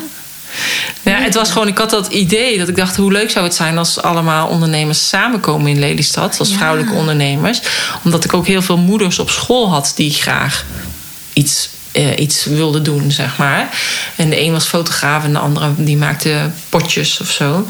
Ja, 1.01 1.21
het 1.21 1.33
was 1.33 1.51
gewoon, 1.51 1.67
ik 1.67 1.77
had 1.77 1.89
dat 1.89 2.07
idee 2.07 2.57
dat 2.57 2.67
ik 2.67 2.75
dacht, 2.75 2.95
hoe 2.95 3.11
leuk 3.11 3.29
zou 3.31 3.45
het 3.45 3.55
zijn 3.55 3.77
als 3.77 4.01
allemaal 4.01 4.47
ondernemers 4.47 5.07
samenkomen 5.09 5.67
in 5.71 5.79
Lelystad, 5.79 6.39
als 6.39 6.49
Ja. 6.49 6.55
vrouwelijke 6.55 6.93
ondernemers. 6.93 7.61
Omdat 8.03 8.23
ik 8.25 8.33
ook 8.33 8.47
heel 8.47 8.61
veel 8.61 8.77
moeders 8.77 9.19
op 9.19 9.29
school 9.29 9.69
had 9.69 9.91
die 9.95 10.11
graag 10.11 10.65
iets, 11.33 11.69
eh, 11.99 12.17
iets 12.17 12.45
wilden 12.45 12.83
doen, 12.83 13.11
zeg 13.11 13.37
maar. 13.37 13.69
En 14.15 14.29
de 14.29 14.41
een 14.41 14.51
was 14.51 14.65
fotograaf 14.65 15.23
en 15.23 15.33
de 15.33 15.39
andere 15.39 15.69
die 15.77 15.97
maakte 15.97 16.49
potjes 16.69 17.19
of 17.21 17.31
zo. 17.31 17.67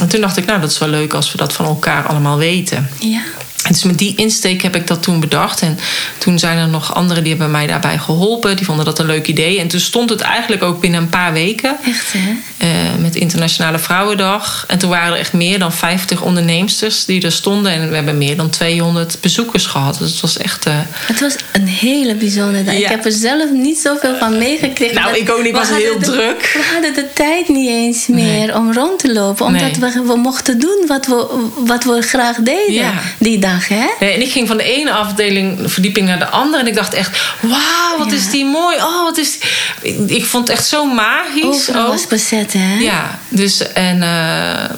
En 0.00 0.08
toen 0.08 0.20
dacht 0.20 0.36
ik, 0.36 0.46
nou, 0.46 0.60
dat 0.60 0.70
is 0.70 0.78
wel 0.78 0.88
leuk 0.88 1.14
als 1.14 1.32
we 1.32 1.38
dat 1.38 1.52
van 1.52 1.66
elkaar 1.66 2.06
allemaal 2.06 2.38
weten. 2.38 2.88
ja. 2.98 3.22
Dus 3.68 3.82
met 3.82 3.98
die 3.98 4.16
insteek 4.16 4.62
heb 4.62 4.76
ik 4.76 4.86
dat 4.86 5.02
toen 5.02 5.20
bedacht. 5.20 5.60
En 5.60 5.78
toen 6.18 6.38
zijn 6.38 6.58
er 6.58 6.68
nog 6.68 6.94
anderen 6.94 7.22
die 7.22 7.32
hebben 7.32 7.50
mij 7.50 7.66
daarbij 7.66 7.98
geholpen. 7.98 8.56
Die 8.56 8.64
vonden 8.64 8.84
dat 8.84 8.98
een 8.98 9.06
leuk 9.06 9.26
idee. 9.26 9.58
En 9.58 9.68
toen 9.68 9.80
stond 9.80 10.10
het 10.10 10.20
eigenlijk 10.20 10.62
ook 10.62 10.80
binnen 10.80 11.00
een 11.00 11.08
paar 11.08 11.32
weken. 11.32 11.76
Echt, 11.84 12.12
hè? 12.12 12.34
Uh, 12.62 13.02
met 13.02 13.14
Internationale 13.16 13.78
Vrouwendag. 13.78 14.64
En 14.68 14.78
toen 14.78 14.90
waren 14.90 15.12
er 15.12 15.18
echt 15.18 15.32
meer 15.32 15.58
dan 15.58 15.72
50 15.72 16.22
onderneemsters 16.22 17.04
die 17.04 17.22
er 17.22 17.32
stonden. 17.32 17.72
En 17.72 17.88
we 17.88 17.94
hebben 17.94 18.18
meer 18.18 18.36
dan 18.36 18.50
200 18.50 19.18
bezoekers 19.20 19.66
gehad. 19.66 19.98
Dus 19.98 20.10
het 20.10 20.20
was 20.20 20.38
echt... 20.38 20.66
Uh... 20.66 20.74
Het 20.90 21.20
was 21.20 21.36
een 21.52 21.66
hele 21.66 22.14
bijzondere 22.14 22.64
dag. 22.64 22.74
Ja. 22.74 22.80
Ik 22.80 22.88
heb 22.88 23.04
er 23.04 23.12
zelf 23.12 23.50
niet 23.50 23.78
zoveel 23.78 24.16
van 24.18 24.38
meegekregen. 24.38 24.94
Nou, 24.94 25.16
ik 25.16 25.30
ook 25.30 25.42
niet. 25.42 25.52
Was 25.52 25.68
heel 25.68 25.98
de, 25.98 26.04
druk. 26.04 26.50
We 26.52 26.70
hadden 26.72 26.94
de 26.94 27.12
tijd 27.12 27.48
niet 27.48 27.68
eens 27.68 28.06
meer 28.06 28.46
nee. 28.46 28.54
om 28.54 28.72
rond 28.72 28.98
te 28.98 29.12
lopen. 29.12 29.46
Omdat 29.46 29.78
nee. 29.78 29.92
we, 29.92 30.02
we 30.06 30.16
mochten 30.16 30.58
doen 30.58 30.84
wat 30.86 31.06
we, 31.06 31.26
wat 31.66 31.84
we 31.84 32.02
graag 32.02 32.36
deden 32.36 32.72
Ja. 32.72 32.92
die 33.18 33.38
dag, 33.38 33.45
hè? 33.68 33.86
Nee, 34.00 34.12
en 34.12 34.20
ik 34.22 34.32
ging 34.32 34.48
van 34.48 34.56
de 34.56 34.62
ene 34.64 34.92
afdeling, 34.92 35.58
verdieping 35.72 36.06
naar 36.06 36.18
de 36.18 36.26
andere. 36.28 36.62
En 36.62 36.68
ik 36.68 36.74
dacht 36.74 36.94
echt, 36.94 37.18
wauw, 37.40 37.98
wat 37.98 38.10
Ja. 38.10 38.16
is 38.16 38.30
die 38.30 38.44
mooi. 38.44 38.76
Oh, 38.76 39.02
wat 39.02 39.18
is 39.18 39.38
ik, 39.82 39.98
ik 40.10 40.24
vond 40.24 40.48
het 40.48 40.56
echt 40.56 40.66
zo 40.68 40.84
magisch. 40.84 41.44
Overal 41.44 41.82
ook. 41.84 41.88
was 41.92 42.06
bezet, 42.06 42.52
hè? 42.52 42.78
Ja, 42.78 43.18
dus, 43.28 43.72
en, 43.72 44.02
eh, 44.02 44.08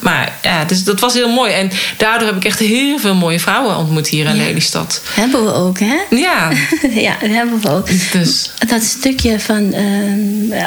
maar 0.01 0.33
ja, 0.43 0.65
dus 0.67 0.85
dat 0.85 1.01
was 1.01 1.15
heel 1.15 1.29
mooi. 1.33 1.53
En 1.53 1.71
daardoor 1.97 2.27
heb 2.29 2.37
ik 2.37 2.45
echt 2.45 2.59
heel 2.59 2.99
veel 2.99 3.15
mooie 3.15 3.41
vrouwen 3.41 3.77
ontmoet 3.77 4.09
hier 4.09 4.27
in 4.27 4.37
Ja. 4.37 4.43
Lelystad. 4.43 5.03
Hebben 5.15 5.45
we 5.45 5.53
ook, 5.55 5.79
hè? 5.79 5.97
Ja, 6.11 6.51
ja, 7.07 7.17
dat 7.21 7.31
hebben 7.31 7.61
we 7.61 7.71
ook. 7.71 7.89
dus. 8.13 8.51
Dat 8.69 8.83
stukje 8.83 9.41
van... 9.41 9.73
ehm, 9.73 10.61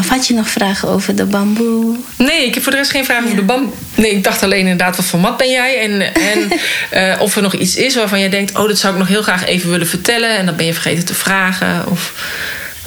of 0.00 0.08
had 0.08 0.26
je 0.26 0.34
nog 0.34 0.48
vragen 0.48 0.88
over 0.88 1.16
de 1.16 1.24
bamboe? 1.24 1.96
Nee, 2.16 2.46
ik 2.46 2.54
heb 2.54 2.62
voor 2.62 2.72
de 2.72 2.78
rest 2.78 2.90
geen 2.90 3.04
vragen 3.04 3.24
Ja. 3.24 3.30
over 3.30 3.40
de 3.40 3.46
bam. 3.52 3.72
Nee, 3.94 4.10
ik 4.10 4.24
dacht 4.24 4.42
alleen 4.42 4.58
inderdaad, 4.60 4.96
wat 4.96 5.04
voor 5.06 5.20
mat 5.20 5.36
ben 5.36 5.50
jij? 5.50 5.78
En, 5.80 6.14
en 6.14 6.50
eh, 7.14 7.20
of 7.20 7.36
er 7.36 7.42
nog 7.52 7.60
iets 7.60 7.76
is 7.76 7.94
waarvan 7.94 8.20
jij 8.20 8.28
denkt... 8.28 8.58
oh, 8.58 8.68
dat 8.68 8.78
zou 8.78 8.92
ik 8.92 8.98
nog 8.98 9.08
heel 9.08 9.22
graag 9.22 9.44
even 9.44 9.70
willen 9.70 9.86
vertellen. 9.86 10.36
En 10.36 10.46
dan 10.46 10.56
ben 10.56 10.66
je 10.66 10.72
vergeten 10.72 11.04
te 11.04 11.14
vragen. 11.14 11.88
Of 11.88 12.12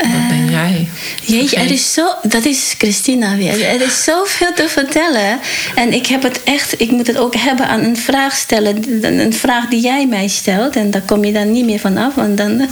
wat 0.01 0.27
ben 0.27 0.49
jij? 0.49 0.87
Jeetje, 1.23 1.55
er 1.55 1.71
is 1.71 1.93
zo... 1.93 2.13
Dat 2.23 2.45
is 2.45 2.75
Christina 2.77 3.35
weer. 3.35 3.65
Er 3.65 3.81
is 3.81 4.03
zoveel 4.03 4.53
te 4.53 4.69
vertellen. 4.69 5.39
En 5.75 5.93
ik 5.93 6.05
heb 6.05 6.23
het 6.23 6.43
echt... 6.43 6.81
Ik 6.81 6.91
moet 6.91 7.07
het 7.07 7.17
ook 7.17 7.35
hebben 7.35 7.67
aan 7.67 7.83
een 7.83 7.97
vraag 7.97 8.35
stellen. 8.35 9.03
Een 9.19 9.33
vraag 9.33 9.67
die 9.67 9.81
jij 9.81 10.07
mij 10.07 10.27
stelt. 10.27 10.75
En 10.75 10.91
daar 10.91 11.01
kom 11.01 11.23
je 11.23 11.33
dan 11.33 11.51
niet 11.51 11.65
meer 11.65 11.79
van 11.79 11.97
af. 11.97 12.15
Want 12.15 12.37
dan... 12.37 12.57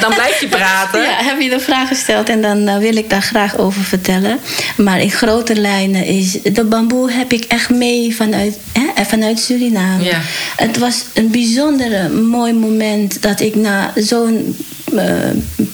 dan 0.00 0.14
blijf 0.14 0.40
je 0.40 0.48
praten. 0.48 1.02
Ja, 1.02 1.22
heb 1.22 1.40
je 1.40 1.48
de 1.48 1.60
vraag 1.60 1.88
gesteld 1.88 2.28
en 2.28 2.42
dan 2.42 2.68
eh, 2.68 2.78
wil 2.78 2.96
ik 2.96 3.10
daar 3.10 3.22
graag 3.22 3.58
over 3.58 3.82
vertellen. 3.82 4.38
Maar 4.76 5.00
in 5.00 5.10
grote 5.10 5.54
lijnen 5.54 6.04
is 6.04 6.32
de 6.42 6.64
bamboe 6.64 7.12
heb 7.12 7.32
ik 7.32 7.44
echt 7.44 7.70
mee 7.70 8.16
vanuit, 8.16 8.58
hè, 8.72 9.04
vanuit 9.04 9.40
Suriname. 9.40 10.04
Ja. 10.04 10.20
Het 10.56 10.78
was 10.78 11.04
een 11.14 11.30
bijzondere 11.30 12.08
mooi 12.08 12.52
moment 12.52 13.22
dat 13.22 13.40
ik 13.40 13.54
na 13.54 13.92
zo'n 13.94 14.56
eh, 14.79 14.79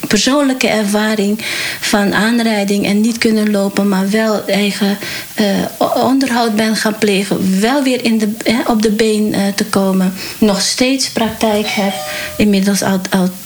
persoonlijke 0.08 0.68
ervaring 0.68 1.38
van 1.80 2.14
aanrijding 2.14 2.86
en 2.86 3.00
niet 3.00 3.18
kunnen 3.18 3.50
lopen, 3.50 3.88
maar 3.88 4.10
wel 4.10 4.46
eigen 4.46 4.98
eh, 5.34 5.46
onderhoud 5.94 6.56
ben 6.56 6.76
gaan 6.76 6.98
plegen, 6.98 7.60
wel 7.60 7.82
weer 7.82 8.04
in 8.04 8.18
de, 8.18 8.34
op 8.66 8.82
de 8.82 8.90
been 8.90 9.34
eh, 9.34 9.40
te 9.54 9.64
komen, 9.64 10.12
nog 10.38 10.60
steeds 10.60 11.10
praktijk 11.10 11.66
heb, 11.66 11.92
inmiddels 12.36 12.82
al 12.82 13.00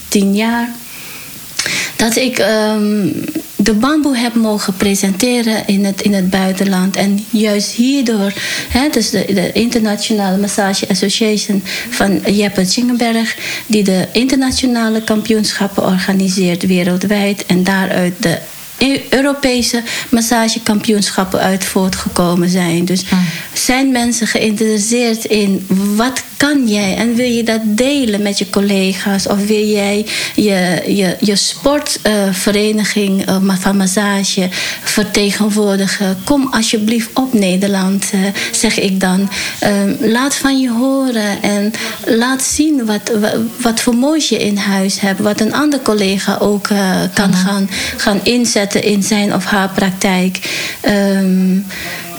tien 0.08 0.34
jaar 0.34 0.68
dat 2.01 2.16
ik 2.16 2.38
ehm, 2.38 3.09
de 3.57 3.72
bamboe 3.74 4.16
heb 4.16 4.34
mogen 4.34 4.74
presenteren 4.74 5.66
in 5.66 5.84
het, 5.84 6.03
in 6.03 6.14
het 6.14 6.30
buitenland. 6.30 6.96
En 6.96 7.24
juist 7.30 7.70
hierdoor, 7.70 8.32
hè, 8.68 8.88
dus 8.88 9.11
de, 9.11 9.24
de 9.34 9.53
Internationale 9.53 10.36
Massage 10.36 10.88
Association 10.88 11.62
van 11.90 12.20
Jeppe 12.26 12.66
Tjingenberg, 12.66 13.36
die 13.66 13.82
de 13.82 14.07
internationale 14.12 15.03
kampioenschappen 15.03 15.84
organiseert 15.84 16.66
wereldwijd 16.66 17.46
en 17.46 17.64
daaruit 17.64 18.14
de 18.22 18.38
Europese 19.10 19.82
massagekampioenschappen 20.08 21.40
uit 21.40 21.64
voortgekomen 21.64 22.48
zijn. 22.48 22.84
Dus 22.84 23.02
zijn 23.52 23.92
mensen 23.92 24.26
geïnteresseerd 24.26 25.24
in 25.24 25.66
wat 25.96 26.22
kan 26.36 26.68
jij 26.68 26.96
en 26.96 27.14
wil 27.14 27.28
je 27.30 27.42
dat 27.42 27.60
delen 27.64 28.22
met 28.22 28.38
je 28.38 28.50
collega's 28.50 29.26
of 29.26 29.46
wil 29.46 29.64
jij 29.66 30.06
je, 30.34 30.82
je, 30.86 31.16
je 31.20 31.36
sportvereniging 31.36 33.26
eh, 33.26 33.36
van 33.60 33.76
massage 33.76 34.48
vertegenwoordigen? 34.84 36.18
Kom 36.24 36.48
alsjeblieft 36.50 37.08
op 37.14 37.32
Nederland, 37.34 38.04
eh, 38.12 38.18
zeg 38.52 38.78
ik 38.78 39.00
dan. 39.00 39.30
Ehm, 39.58 39.94
laat 40.00 40.34
van 40.34 40.60
je 40.60 40.70
horen 40.70 41.42
en 41.42 41.72
laat 42.06 42.42
zien 42.42 42.86
wat, 42.86 43.10
wa- 43.20 43.34
wat 43.60 43.80
voor 43.80 43.94
moois 43.94 44.28
je 44.28 44.38
in 44.38 44.56
huis 44.56 45.00
hebt, 45.00 45.20
wat 45.20 45.40
een 45.40 45.54
ander 45.54 45.80
collega 45.82 46.36
ook 46.40 46.68
eh, 46.68 47.00
kan 47.14 47.34
gaan, 47.34 47.70
gaan 47.96 48.20
inzetten 48.22 48.69
in 48.74 49.02
zijn 49.02 49.34
of 49.34 49.44
haar 49.44 49.68
praktijk. 49.68 50.38
Ehm, 50.80 51.58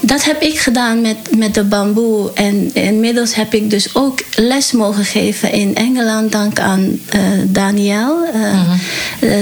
dat 0.02 0.24
heb 0.24 0.42
ik 0.42 0.60
gedaan 0.60 1.02
met, 1.02 1.18
met 1.38 1.54
de 1.54 1.64
bamboe. 1.64 2.32
En 2.34 2.74
inmiddels 2.74 3.36
heb 3.36 3.54
ik 3.54 3.70
dus 3.70 3.96
ook 3.96 4.24
les 4.36 4.72
mogen 4.72 5.06
geven 5.06 5.52
in 5.52 5.76
Engeland. 5.76 6.32
Dank 6.32 6.60
aan 6.60 7.00
eh, 7.10 7.22
Daniel, 7.46 8.26
eh, 8.34 8.52
eh, 8.52 8.72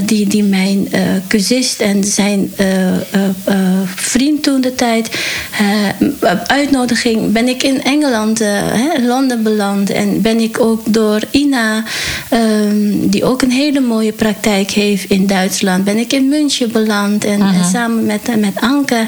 die, 0.05 0.27
die 0.27 0.43
mijn 0.43 0.87
eh 0.91 1.01
cursist 1.27 1.79
en 1.79 2.03
zijn 2.03 2.51
eh, 2.55 2.87
eh, 2.87 3.01
eh, 3.43 3.55
vriend 3.95 4.43
toen 4.43 4.61
de 4.61 4.75
tijd. 4.75 5.09
eh, 5.57 6.31
uitnodiging 6.47 7.31
ben 7.31 7.47
ik 7.47 7.63
in 7.63 7.83
Engeland, 7.83 8.41
eh, 8.41 8.47
hè, 8.53 9.07
Londen 9.07 9.43
beland. 9.43 9.89
En 9.89 10.21
ben 10.21 10.39
ik 10.39 10.59
ook 10.59 10.93
door 10.93 11.21
Ina, 11.31 11.83
ehm, 12.29 13.09
die 13.09 13.23
ook 13.23 13.41
een 13.41 13.51
hele 13.51 13.79
mooie 13.79 14.11
praktijk 14.11 14.71
heeft 14.71 15.09
in 15.09 15.27
Duitsland, 15.27 15.83
ben 15.83 15.97
ik 15.97 16.13
in 16.13 16.27
München 16.27 16.71
beland. 16.71 17.25
En, 17.25 17.41
en 17.41 17.65
samen 17.71 18.05
met, 18.05 18.29
eh, 18.29 18.35
met 18.35 18.55
Anke 18.59 19.07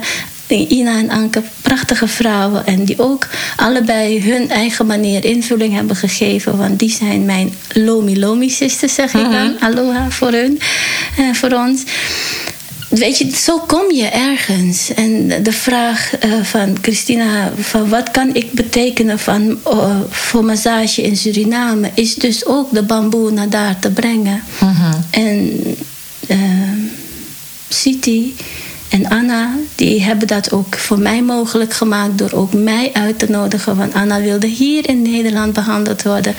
Ina 0.57 0.97
en 0.97 1.09
Anke, 1.09 1.43
prachtige 1.61 2.07
vrouwen. 2.07 2.65
En 2.65 2.85
die 2.85 2.99
ook 2.99 3.27
allebei 3.55 4.21
hun 4.21 4.49
eigen 4.49 4.85
manier 4.85 5.25
invulling 5.25 5.73
hebben 5.73 5.95
gegeven. 5.95 6.57
Want 6.57 6.79
die 6.79 6.91
zijn 6.91 7.25
mijn 7.25 7.53
Lomi 7.73 8.19
Lomi 8.19 8.49
sisters, 8.49 8.93
zeg 8.93 9.13
ik 9.13 9.31
dan. 9.31 9.59
Aloha 9.59 10.09
voor 10.09 10.31
hun, 10.31 10.59
en 11.17 11.35
voor 11.35 11.51
ons. 11.51 11.83
Weet 12.91 13.17
je, 13.17 13.29
zo 13.35 13.59
kom 13.59 13.91
je 13.91 14.05
ergens. 14.05 14.93
En 14.93 15.43
de 15.43 15.51
vraag 15.51 16.17
eh, 16.17 16.31
van 16.43 16.77
Christina, 16.81 17.51
van 17.59 17.89
wat 17.89 18.11
kan 18.11 18.35
ik 18.35 18.51
betekenen 18.51 19.19
van, 19.19 19.59
eh, 19.65 19.99
voor 20.09 20.45
massage 20.45 21.01
in 21.01 21.17
Suriname, 21.17 21.91
is 21.93 22.15
dus 22.15 22.45
ook 22.45 22.73
de 22.73 22.83
bamboe 22.83 23.31
naar 23.31 23.49
daar 23.49 23.79
te 23.79 23.91
brengen. 23.91 24.43
En 25.11 25.61
eh, 26.27 26.37
Siti 27.69 28.35
en 28.91 29.09
Anna, 29.09 29.49
die 29.75 30.03
hebben 30.03 30.27
dat 30.27 30.51
ook 30.51 30.75
voor 30.75 30.99
mij 30.99 31.21
mogelijk 31.21 31.73
gemaakt 31.73 32.17
door 32.17 32.31
ook 32.31 32.53
mij 32.53 32.89
uit 32.93 33.19
te 33.19 33.29
nodigen. 33.29 33.77
Want 33.77 33.93
Anna 33.93 34.21
wilde 34.21 34.47
hier 34.47 34.89
in 34.89 35.01
Nederland 35.01 35.53
behandeld 35.53 36.03
worden. 36.03 36.35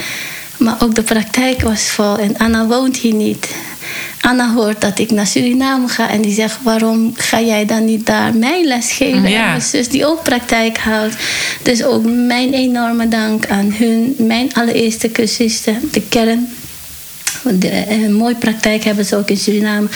Maar 0.56 0.76
ook 0.82 0.94
de 0.94 1.02
praktijk 1.02 1.62
was 1.62 1.82
vol 1.82 2.18
en 2.18 2.38
Anna 2.38 2.66
woont 2.66 2.96
hier 2.96 3.14
niet. 3.14 3.54
Anna 4.20 4.52
hoort 4.52 4.80
dat 4.80 4.98
ik 4.98 5.10
naar 5.10 5.26
Suriname 5.26 5.88
ga 5.88 6.10
en 6.10 6.20
die 6.20 6.34
zegt: 6.34 6.58
Waarom 6.62 7.12
ga 7.14 7.40
jij 7.40 7.64
dan 7.64 7.84
niet 7.84 8.06
daar 8.06 8.34
mij 8.34 8.64
les 8.64 8.92
geven? 8.92 9.30
Ja. 9.30 9.42
En 9.42 9.48
mijn 9.48 9.62
zus 9.62 9.88
die 9.88 10.06
ook 10.06 10.22
praktijk 10.22 10.78
houdt. 10.78 11.16
Dus 11.62 11.84
ook 11.84 12.04
mijn 12.04 12.52
enorme 12.52 13.08
dank 13.08 13.46
aan 13.46 13.72
hun, 13.72 14.14
mijn 14.18 14.54
allereerste 14.54 15.10
cursisten, 15.10 15.88
de 15.92 16.02
kern 16.08 16.48
de, 17.52 17.68
eh, 17.68 18.02
een 18.02 18.14
mooie 18.14 18.34
praktijk 18.34 18.84
hebben 18.84 19.04
ze 19.04 19.16
ook 19.16 19.30
in 19.30 19.36
Suriname. 19.36 19.88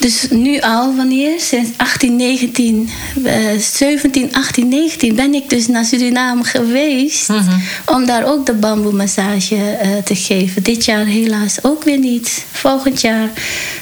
Dus 0.00 0.26
nu 0.30 0.60
al, 0.60 0.96
wanneer? 0.96 1.40
Sinds 1.40 1.70
18, 1.76 2.16
19, 2.16 2.88
eh, 3.24 3.58
17, 3.58 4.34
18, 4.34 4.68
19 4.68 5.14
ben 5.14 5.34
ik 5.34 5.48
dus 5.48 5.66
naar 5.66 5.84
Suriname 5.84 6.44
geweest. 6.44 7.28
Om 7.86 8.06
daar 8.06 8.26
ook 8.26 8.46
de 8.46 8.52
bamboemassage 8.52 9.56
eh, 9.56 9.88
te 10.04 10.14
geven. 10.14 10.62
Dit 10.62 10.84
jaar 10.84 11.04
helaas 11.04 11.64
ook 11.64 11.84
weer 11.84 11.98
niet. 11.98 12.44
Volgend 12.52 13.00
jaar 13.00 13.28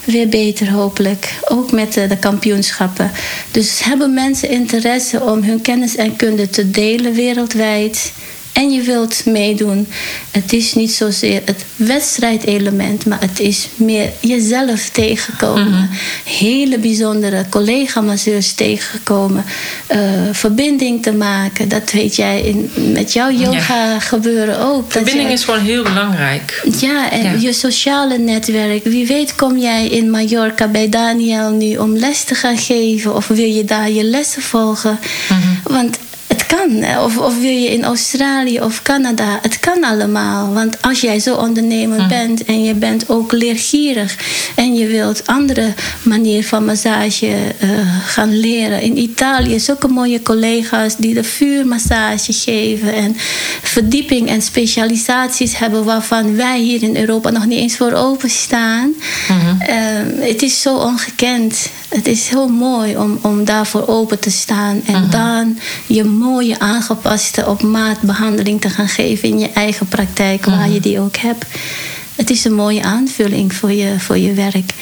weer 0.05 0.28
beter 0.28 0.70
hopelijk. 0.70 1.32
Ook 1.45 1.72
met 1.72 1.97
eh, 1.97 2.09
de 2.09 2.16
kampioenschappen. 2.16 3.11
Dus 3.51 3.80
hebben 3.84 4.14
mensen 4.14 4.51
interesse 4.51 5.20
om 5.22 5.43
hun 5.43 5.61
kennis 5.61 5.97
en 5.97 6.16
kunde 6.16 6.51
te 6.51 6.70
delen 6.70 7.14
wereldwijd 7.14 8.12
en 8.53 8.70
je 8.70 8.82
wilt 8.82 9.22
meedoen. 9.26 9.86
Het 10.30 10.53
is 10.53 10.74
niet 10.74 10.92
zozeer 10.92 11.42
het 11.44 11.64
wedstrijdelement, 11.76 13.07
maar 13.07 13.20
het 13.20 13.40
is 13.40 13.68
meer 13.76 14.11
jezelf 14.20 14.88
tegenkomen. 14.88 15.90
Hele 16.24 16.78
bijzondere 16.78 17.44
collega-masseurs 17.51 18.53
tegengekomen. 18.53 19.44
eh, 19.86 19.99
verbinding 20.32 21.03
te 21.03 21.12
maken. 21.12 21.68
Dat 21.68 21.90
weet 21.92 22.16
jij 22.16 22.40
in, 22.40 22.70
met 22.92 23.12
jouw 23.12 23.30
yoga 23.30 23.99
gebeuren 24.01 24.59
ook. 24.61 24.90
Verbinding 24.92 25.24
jij- 25.24 25.32
is 25.32 25.44
gewoon 25.44 25.61
heel 25.64 25.82
belangrijk. 25.82 26.62
ja, 26.80 27.11
en 27.11 27.22
Ja. 27.22 27.32
je 27.40 27.53
sociale 27.53 28.18
netwerk. 28.18 28.84
Wie 28.84 29.07
weet 29.07 29.34
kom 29.34 29.59
jij 29.59 29.86
in 29.86 30.11
Mallorca 30.11 30.68
bij 30.68 30.88
Daniel 30.88 31.51
nu 31.51 31.76
om 31.76 31.96
les 31.96 32.24
te 32.24 32.34
gaan 32.34 32.59
geven. 32.59 33.14
Of 33.14 33.26
wil 33.26 33.46
je 33.46 33.64
daar 33.64 33.90
je 33.90 34.05
lessen 34.05 34.42
volgen. 34.42 34.99
Want 35.62 35.96
het 35.96 36.07
kan. 36.49 36.84
Of, 37.05 37.18
of 37.18 37.38
wil 37.40 37.51
je 37.51 37.72
in 37.72 37.84
Australië 37.84 38.61
of 38.61 38.82
Canada. 38.82 39.38
Het 39.42 39.61
kan 39.61 39.84
allemaal. 39.84 40.53
Want 40.53 40.82
als 40.82 41.01
jij 41.01 41.18
zo 41.20 41.34
ondernemer 41.34 41.99
Mhm. 41.99 42.09
bent 42.09 42.44
en 42.44 42.64
je 42.64 42.74
bent 42.74 43.09
ook 43.09 43.32
leergierig 43.32 44.16
en 44.55 44.74
je 44.74 44.86
wilt 44.86 45.26
andere 45.26 45.74
manier 46.03 46.44
van 46.46 46.64
massage 46.64 47.26
eh, 47.59 47.68
gaan 48.05 48.38
leren. 48.40 48.80
In 48.82 48.99
Italië 48.99 49.61
zulke 49.61 49.88
mooie 49.88 50.22
collega's 50.22 50.96
die 50.96 51.14
de 51.14 51.24
vuurmassage 51.24 52.32
geven 52.32 52.94
en 52.94 53.16
verdieping 53.62 54.28
en 54.28 54.42
specialisaties 54.42 55.59
hebben 55.59 55.84
waarvan 55.84 56.36
wij 56.36 56.59
hier 56.61 56.82
in 56.82 56.96
Europa 56.96 57.30
nog 57.30 57.46
niet 57.46 57.59
eens 57.59 57.76
voor 57.76 57.92
openstaan. 57.92 58.92
Eh, 59.59 59.76
het 60.28 60.42
is 60.42 60.61
zo 60.62 60.76
ongekend. 60.76 61.68
Het 61.89 62.07
is 62.07 62.28
heel 62.28 62.49
mooi 62.49 62.97
om, 62.97 63.18
om 63.22 63.45
daarvoor 63.45 63.89
open 63.89 64.18
te 64.18 64.30
staan 64.30 64.82
en 64.86 65.11
dan 65.11 65.59
je 65.86 66.05
mooie 66.05 66.59
aangepaste 66.59 67.47
op 67.47 67.62
maat 67.62 68.01
behandeling 68.01 68.61
te 68.61 68.70
gaan 68.70 68.89
geven 68.89 69.28
in 69.28 69.39
je 69.39 69.51
eigen 69.51 69.86
praktijk, 69.86 70.45
waar 70.45 70.70
je 70.70 70.80
die 70.80 71.01
ook 71.01 71.16
hebt. 71.16 71.45
Het 72.16 72.30
is 72.30 72.45
een 72.45 72.55
mooie 72.55 72.82
aanvulling 72.82 73.55
voor 73.55 73.72
je, 73.72 74.01
voor 74.01 74.18
je 74.18 74.32
werk. 74.32 74.72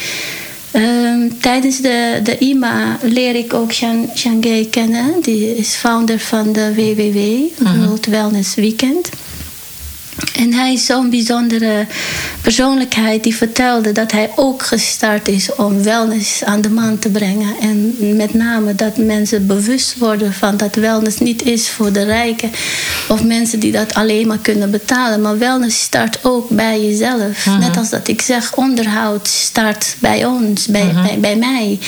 Ehm, 0.71 1.29
tijdens 1.41 1.81
de, 1.81 2.21
de 2.23 2.39
IMA 2.39 2.99
leer 3.03 3.35
ik 3.35 3.55
ook 3.55 3.73
Jean, 3.73 4.11
Jean 4.15 4.43
Gay 4.43 4.67
kennen. 4.71 5.15
Die 5.23 5.57
is 5.57 5.75
founder 5.75 6.19
van 6.19 6.53
de 6.53 6.75
WWW, 6.75 7.19
World 7.79 8.07
Wellness 8.07 8.55
Weekend. 8.55 9.11
En 10.37 10.53
hij 10.53 10.73
is 10.73 10.87
zo'n 10.87 11.11
bijzondere 11.11 11.87
persoonlijkheid 12.41 13.23
die 13.23 13.37
vertelde 13.37 13.93
dat 13.93 14.13
hij 14.13 14.31
ook 14.37 14.63
gestart 14.63 15.29
is 15.29 15.55
om 15.55 15.83
wellness 15.83 16.45
aan 16.45 16.61
de 16.61 16.71
man 16.71 16.99
te 16.99 17.09
brengen. 17.09 17.55
En 17.61 17.95
met 18.17 18.35
name 18.35 18.75
dat 18.75 18.97
mensen 18.97 19.47
bewust 19.47 19.99
worden 19.99 20.33
van 20.33 20.57
dat 20.57 20.75
wellness 20.75 21.19
niet 21.19 21.43
is 21.43 21.69
voor 21.69 21.93
de 21.93 22.05
rijken 22.05 22.51
of 23.09 23.25
mensen 23.25 23.61
die 23.61 23.73
dat 23.73 23.95
alleen 23.95 24.27
maar 24.27 24.39
kunnen 24.39 24.71
betalen. 24.71 25.21
Maar 25.21 25.39
wellness 25.39 25.83
start 25.83 26.19
ook 26.23 26.49
bij 26.49 26.83
jezelf. 26.83 27.47
Net 27.59 27.77
als 27.77 27.91
dat 27.91 28.09
ik 28.09 28.23
zeg, 28.23 28.57
onderhoud 28.57 29.29
start 29.29 29.97
bij 29.99 30.25
ons, 30.25 30.67
bij, 30.67 30.93
bij, 30.95 31.19
bij 31.21 31.37
mij. 31.37 31.79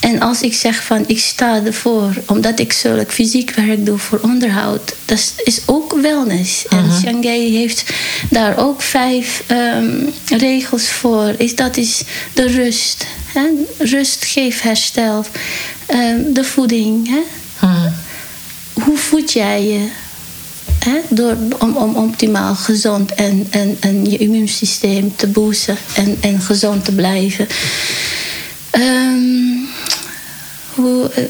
En 0.00 0.20
als 0.20 0.40
ik 0.40 0.54
zeg 0.54 0.84
van 0.84 1.04
ik 1.06 1.18
sta 1.18 1.64
ervoor, 1.64 2.14
omdat 2.26 2.58
ik 2.58 2.72
zulk 2.72 3.12
fysiek 3.12 3.50
werk 3.50 3.86
doe 3.86 3.98
voor 3.98 4.20
onderhoud, 4.22 4.94
dat 5.04 5.32
is 5.44 5.60
ook 5.66 5.96
wellness. 6.00 6.66
En 6.68 6.92
Shanghai 7.02 7.51
heeft 7.56 7.84
daar 8.30 8.58
ook 8.58 8.82
vijf 8.82 9.42
ehm, 9.46 10.06
regels 10.28 10.90
voor. 10.90 11.34
Is, 11.38 11.54
dat 11.54 11.76
is 11.76 12.02
de 12.32 12.46
rust. 12.46 13.06
Hè? 13.32 13.48
Rust 13.78 14.24
geeft 14.24 14.62
herstel. 14.62 15.24
Ehm, 15.86 16.32
de 16.32 16.44
voeding. 16.44 17.08
Hè? 17.08 17.20
Hoe 18.72 18.96
voed 18.96 19.32
jij 19.32 19.62
je? 19.62 19.88
Hè? 20.84 21.00
Door, 21.08 21.36
om, 21.58 21.76
om 21.76 21.96
optimaal 21.96 22.54
gezond 22.54 23.14
en, 23.14 23.46
en, 23.50 23.76
en 23.80 24.04
je 24.04 24.16
immuunsysteem 24.16 25.16
te 25.16 25.26
boosten 25.26 25.76
en, 25.94 26.16
en 26.20 26.40
gezond 26.40 26.84
te 26.84 26.92
blijven. 26.92 27.46
Ehm, 28.70 29.51
hoe, 30.82 31.08
eh, 31.10 31.22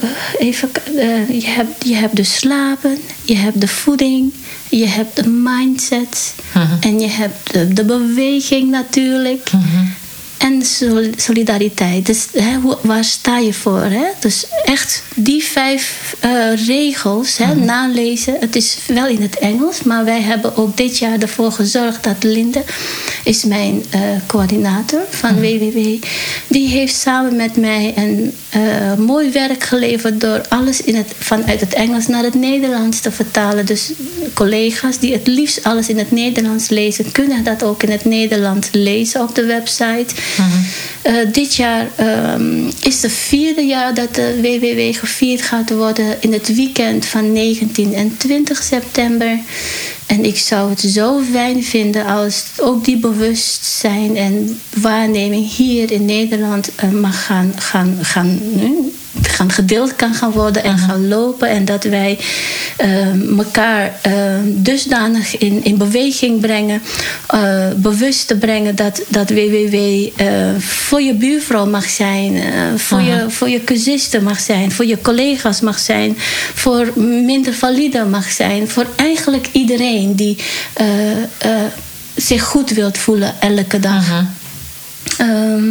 even, 0.47 0.71
eh, 0.97 1.41
je, 1.41 1.47
hebt, 1.47 1.87
je 1.87 1.95
hebt 1.95 2.17
de 2.17 2.25
slapen, 2.25 2.99
je 3.25 3.37
hebt 3.37 3.61
de 3.61 3.69
voeding, 3.69 4.33
je 4.69 4.87
hebt 4.87 5.17
de 5.17 5.29
mindset 5.29 6.35
en 6.81 7.01
je 7.01 7.09
hebt 7.09 7.53
de, 7.53 7.69
de 7.73 7.85
beweging 7.85 8.71
natuurlijk. 8.71 9.51
En 10.39 10.63
sol- 10.65 11.11
solidariteit. 11.17 12.07
Dus 12.07 12.27
hè, 12.33 12.55
hoe- 12.59 12.79
waar 12.83 13.05
sta 13.05 13.39
je 13.39 13.53
voor? 13.55 13.81
Hè? 13.83 14.05
Dus 14.21 14.47
echt 14.65 15.03
die 15.15 15.43
vijf 15.45 16.15
eh, 16.21 16.31
regels 16.67 17.37
hè, 17.39 17.55
nalezen. 17.55 18.37
Het 18.41 18.57
is 18.57 18.77
wel 18.87 19.07
in 19.07 19.23
het 19.23 19.39
Engels, 19.39 19.83
maar 19.83 20.05
wij 20.05 20.21
hebben 20.21 20.57
ook 20.57 20.77
dit 20.77 20.99
jaar 20.99 21.19
ervoor 21.19 21.53
gezorgd 21.53 22.05
dat 22.05 22.23
Linde, 22.23 22.63
is 23.25 23.45
mijn 23.45 23.85
eh, 23.91 24.01
coördinator 24.27 25.01
van 25.11 25.41
WWW, 25.41 26.03
die 26.47 26.69
heeft 26.69 26.95
samen 26.97 27.37
met 27.37 27.57
mij 27.57 27.93
een 27.97 28.35
eh, 28.53 28.95
mooi 28.95 29.31
werk 29.31 29.65
geleverd 29.65 30.21
door 30.21 30.41
alles 30.49 30.83
in 30.83 30.95
het, 30.95 31.13
vanuit 31.19 31.61
het 31.61 31.75
Engels 31.75 32.07
naar 32.07 32.23
het 32.23 32.35
Nederlands 32.35 33.01
te 33.01 33.11
vertalen. 33.11 33.67
Dus 33.67 33.93
collega's 34.35 34.99
die 34.99 35.13
het 35.13 35.27
liefst 35.27 35.65
alles 35.65 35.89
in 35.89 35.99
het 35.99 36.11
Nederlands 36.11 36.69
lezen, 36.69 37.13
kunnen 37.13 37.45
dat 37.45 37.63
ook 37.63 37.83
in 37.83 37.91
het 37.91 38.05
Nederlands 38.05 38.69
lezen 38.73 39.21
op 39.21 39.35
de 39.35 39.45
website. 39.45 40.15
Eh, 41.03 41.15
dit 41.33 41.55
jaar 41.55 41.87
ehm, 41.97 42.71
is 42.83 43.03
het 43.03 43.13
vierde 43.13 43.63
jaar 43.63 43.95
dat 43.95 44.15
de 44.15 44.41
WWW 44.41 44.99
gevierd 44.99 45.43
gaat 45.43 45.71
worden 45.71 46.17
in 46.21 46.33
het 46.33 46.55
weekend 46.55 47.07
van 47.07 47.33
19 47.33 47.95
en 47.95 48.17
20 48.17 48.63
september. 48.63 49.39
En 50.07 50.25
ik 50.25 50.39
zou 50.39 50.71
het 50.71 50.81
zo 50.81 51.21
fijn 51.33 51.65
vinden 51.65 52.07
als 52.07 52.45
ook 52.57 52.85
die 52.85 52.97
bewustzijn 52.97 54.17
en 54.17 54.61
waarneming 54.77 55.51
hier 55.57 55.91
in 55.91 56.05
Nederland 56.05 56.75
eh, 56.75 56.91
mag 56.91 57.25
gaan, 57.25 57.53
gaan, 57.57 57.99
gaan, 58.01 58.41
gaan 59.23 59.51
gedeeld 59.51 59.97
kan 59.97 60.15
gaan 60.15 60.31
worden 60.31 60.65
en 60.65 60.79
gaan 60.79 61.09
lopen. 61.09 61.49
En 61.49 61.65
dat 61.65 61.85
wij 61.85 62.19
elkaar 63.39 63.93
eh, 64.03 64.13
dusdanig 64.45 65.39
in, 65.39 65.65
in 65.65 65.77
beweging 65.77 66.41
brengen, 66.41 66.83
eh, 67.27 67.69
bewust 67.77 68.27
te 68.27 68.37
brengen 68.37 68.77
dat, 68.77 69.03
dat 69.09 69.31
WWW 69.31 69.75
eh, 70.17 70.27
voor 70.59 71.01
je 71.01 71.15
buurvrouw 71.15 71.67
mag 71.67 71.89
zijn, 71.89 72.37
eh, 72.37 72.43
voor, 72.77 73.01
je, 73.01 73.25
voor 73.29 73.49
je 73.49 73.65
cursisten 73.65 74.23
mag 74.23 74.41
zijn, 74.41 74.73
voor 74.73 74.87
je 74.87 75.01
collega's 75.01 75.61
mag 75.61 75.79
zijn, 75.79 76.17
voor 76.55 76.93
minder 77.01 77.55
valide 77.55 78.05
mag 78.05 78.31
zijn, 78.31 78.69
voor 78.69 78.87
eigenlijk 78.97 79.49
iedereen 79.53 80.17
die 80.17 80.37
zich 82.17 82.43
goed 82.43 82.71
wilt 82.71 82.99
voelen 82.99 83.35
elke 83.41 83.81
dag. 83.81 84.25
Ehm, 85.19 85.65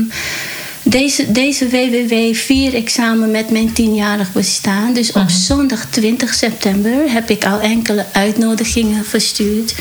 deze, 0.92 1.32
deze 1.32 1.70
WWW 1.70 2.36
vier 2.36 2.74
ik 2.74 2.90
samen 2.90 3.32
met 3.32 3.50
mijn 3.50 3.74
tienjarig 3.74 4.32
bestaan. 4.32 4.94
Dus 4.94 5.12
op 5.12 5.30
zondag 5.30 5.86
20 5.86 6.34
september 6.34 7.12
heb 7.12 7.30
ik 7.30 7.46
al 7.46 7.60
enkele 7.60 8.06
uitnodigingen 8.12 9.06
verstuurd. 9.06 9.76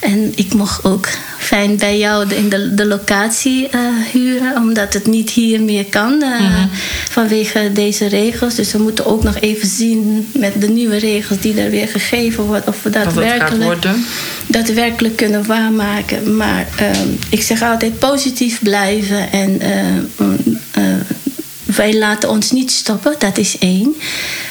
En 0.00 0.32
ik 0.34 0.54
mocht 0.54 0.84
ook 0.84 1.08
fijn 1.38 1.76
bij 1.76 1.98
jou 1.98 2.34
in 2.34 2.48
de, 2.48 2.74
de 2.74 2.86
locatie 2.86 3.68
eh, 3.68 3.80
huren, 4.12 4.56
omdat 4.56 4.92
het 4.92 5.06
niet 5.06 5.30
hier 5.30 5.60
meer 5.60 5.84
kan 5.84 6.22
eh, 6.22 6.64
vanwege 7.10 7.70
deze 7.72 8.06
regels. 8.06 8.54
Dus 8.54 8.72
we 8.72 8.78
moeten 8.78 9.06
ook 9.06 9.22
nog 9.22 9.40
even 9.40 9.68
zien 9.68 10.28
met 10.34 10.60
de 10.60 10.68
nieuwe 10.68 10.96
regels 10.96 11.40
die 11.40 11.60
er 11.60 11.70
weer 11.70 11.88
gegeven 11.88 12.44
worden, 12.44 12.68
of 12.68 12.82
we 12.82 12.90
dat, 12.90 13.06
Of 13.06 13.14
het 13.14 13.24
gaat 13.24 13.38
werkelijk 13.38 13.64
worden. 13.64 14.04
daadwerkelijk 14.46 15.16
kunnen 15.16 15.46
waarmaken. 15.46 16.36
Maar 16.36 16.66
ehm, 16.76 17.08
ik 17.28 17.42
zeg 17.42 17.62
altijd 17.62 17.98
positief 17.98 18.62
blijven. 18.62 19.32
En 19.32 19.60
eh, 19.60 20.45
wij 21.64 21.94
laten 21.94 22.30
ons 22.30 22.50
niet 22.50 22.70
stoppen, 22.70 23.14
dat 23.18 23.38
is 23.38 23.58
één. 23.58 23.96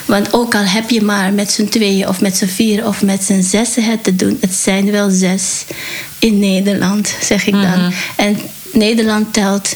Want 0.05 0.33
ook 0.33 0.55
al 0.55 0.63
heb 0.63 0.89
je 0.89 1.01
maar 1.01 1.33
met 1.33 1.51
z'n 1.51 1.67
tweeën 1.67 2.07
of 2.07 2.21
met 2.21 2.37
z'n 2.37 2.45
vier 2.45 2.87
of 2.87 3.01
met 3.01 3.23
z'n 3.23 3.41
zessen 3.41 3.83
het 3.83 4.03
te 4.03 4.15
doen, 4.15 4.37
het 4.41 4.53
zijn 4.53 4.91
wel 4.91 5.09
zes 5.09 5.63
in 6.19 6.39
Nederland, 6.39 7.15
zeg 7.21 7.47
ik 7.47 7.53
dan. 7.53 7.93
En 8.15 8.37
Nederland 8.71 9.33
telt 9.33 9.75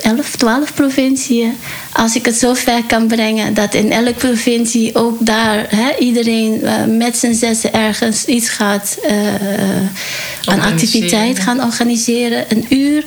11, 0.00 0.36
12 0.36 0.74
provinciën. 0.74 1.52
Als 1.92 2.16
ik 2.16 2.24
het 2.24 2.34
zo 2.34 2.54
ver 2.54 2.84
kan 2.84 3.06
brengen 3.06 3.54
dat 3.54 3.74
in 3.74 3.92
elke 3.92 4.12
provincie 4.12 4.94
ook 4.94 5.26
daar 5.26 5.66
hè, 5.68 5.98
iedereen 5.98 6.62
eh, 6.62 6.84
met 6.84 7.16
z'n 7.16 7.32
zessen 7.32 7.72
ergens 7.72 8.24
iets 8.24 8.48
gaat 8.48 8.98
eh, 9.02 9.16
aan 9.16 10.58
Organiseren. 10.58 10.72
activiteit 10.72 11.38
gaan 11.38 11.62
organiseren. 11.62 12.44
Een 12.48 12.66
uur 12.68 13.04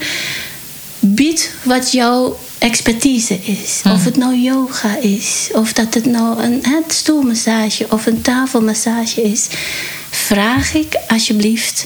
biedt 1.06 1.52
wat 1.64 1.92
jouw 1.92 2.40
expertise 2.58 3.40
is. 3.44 3.82
Of 3.84 4.06
het 4.06 4.18
nou 4.18 4.36
yoga 4.36 4.98
is, 4.98 5.50
of 5.54 5.74
dat 5.74 5.94
het 5.94 6.06
nou 6.06 6.44
een 6.44 6.64
stoelmassage 6.88 7.86
of 7.90 8.06
een 8.06 8.22
tafelmassage 8.22 9.22
is. 9.22 9.48
Vraag 10.10 10.74
ik 10.74 10.98
alsjeblieft 11.08 11.86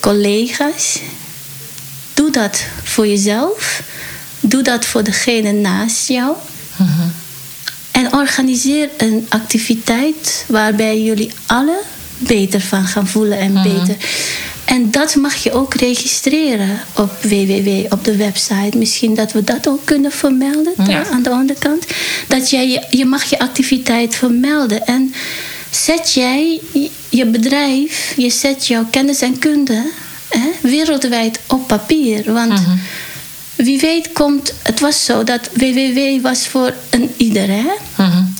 collega's 0.00 0.98
Doe 2.18 2.30
dat 2.30 2.64
voor 2.82 3.06
jezelf. 3.06 3.82
Doe 4.40 4.62
dat 4.62 4.84
voor 4.84 5.04
degene 5.04 5.52
naast 5.52 6.08
jou. 6.08 6.36
En 7.90 8.12
organiseer 8.12 8.88
een 8.96 9.26
activiteit 9.28 10.44
waarbij 10.48 11.02
jullie 11.02 11.32
alle 11.46 11.80
beter 12.18 12.60
van 12.60 12.86
gaan 12.86 13.06
voelen 13.06 13.38
en 13.38 13.52
beter. 13.62 13.96
En 14.68 14.90
dat 14.90 15.14
mag 15.14 15.34
je 15.34 15.52
ook 15.52 15.74
registreren 15.74 16.80
op 16.96 17.10
www, 17.22 17.92
op 17.92 18.04
de 18.04 18.16
website. 18.16 18.78
Misschien 18.78 19.14
dat 19.14 19.32
we 19.32 19.44
dat 19.44 19.68
ook 19.68 19.84
kunnen 19.84 20.12
vermelden 20.12 20.72
Ja. 20.86 21.06
aan 21.06 21.22
de 21.22 21.30
onderkant. 21.30 21.86
Dat 22.26 22.50
jij 22.50 22.68
je, 22.68 22.86
je 22.90 23.04
mag 23.04 23.24
je 23.24 23.38
activiteit 23.38 24.14
vermelden. 24.14 24.86
En 24.86 25.14
zet 25.70 26.12
jij 26.12 26.60
je 27.08 27.26
bedrijf, 27.26 28.12
je 28.16 28.30
zet 28.30 28.66
jouw 28.66 28.86
kennis 28.90 29.20
en 29.20 29.38
kunde 29.38 29.90
hè, 30.28 30.50
wereldwijd 30.62 31.40
op 31.46 31.66
papier. 31.66 32.32
Want 32.32 32.60
wie 33.64 33.80
weet 33.80 34.12
komt, 34.12 34.54
het 34.62 34.80
was 34.80 35.04
zo 35.04 35.24
dat 35.24 35.50
WWW 35.52 36.22
was 36.22 36.46
voor 36.46 36.74
een 36.90 37.10
ieder. 37.16 37.48
Hè? 37.48 37.66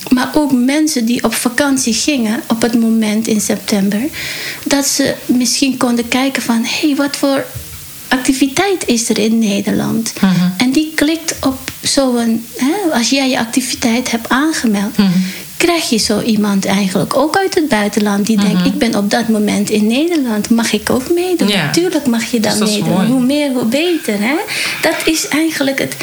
Maar 0.08 0.18
maar 0.18 0.30
ook 0.34 0.52
mensen 0.52 1.04
die 1.04 1.24
op 1.24 1.34
vakantie 1.34 1.94
gingen 1.94 2.40
op 2.48 2.62
het 2.62 2.80
moment 2.80 3.26
in 3.26 3.40
september, 3.40 4.00
dat 4.64 4.86
ze 4.86 5.14
misschien 5.26 5.76
konden 5.76 6.08
kijken 6.08 6.42
van 6.42 6.64
hé, 6.64 6.86
hey, 6.86 6.96
wat 6.96 7.16
voor 7.16 7.44
activiteit 8.08 8.86
is 8.86 9.08
er 9.08 9.18
in 9.18 9.38
Nederland? 9.38 10.12
En 10.56 10.70
die 10.72 10.92
klikt 10.94 11.34
op 11.46 11.58
zo'n, 11.82 12.46
als 12.92 13.10
jij 13.10 13.28
je 13.28 13.38
activiteit 13.38 14.10
hebt 14.10 14.28
aangemeld, 14.28 14.94
krijg 15.58 15.88
je 15.88 15.96
zo 15.96 16.20
iemand 16.20 16.66
eigenlijk 16.66 17.16
ook 17.16 17.36
uit 17.36 17.54
het 17.54 17.68
buitenland 17.68 18.26
die 18.26 18.40
denkt: 18.40 18.66
ik 18.66 18.78
ben 18.78 18.94
op 18.94 19.10
dat 19.10 19.28
moment 19.28 19.70
in 19.70 19.86
Nederland, 19.86 20.50
mag 20.50 20.72
ik 20.72 20.90
ook 20.90 21.10
meedoen? 21.10 21.48
Ja. 21.48 21.64
Natuurlijk 21.64 22.06
mag 22.06 22.24
je 22.24 22.40
dan 22.40 22.58
Dus 22.58 22.70
meedoen. 22.70 23.06
Hoe 23.06 23.20
meer, 23.20 23.52
hoe 23.52 23.64
beter. 23.64 24.18
Hè? 24.18 24.34
Dat 24.82 24.96
is 25.04 25.28
eigenlijk 25.28 25.78
het, 25.78 25.96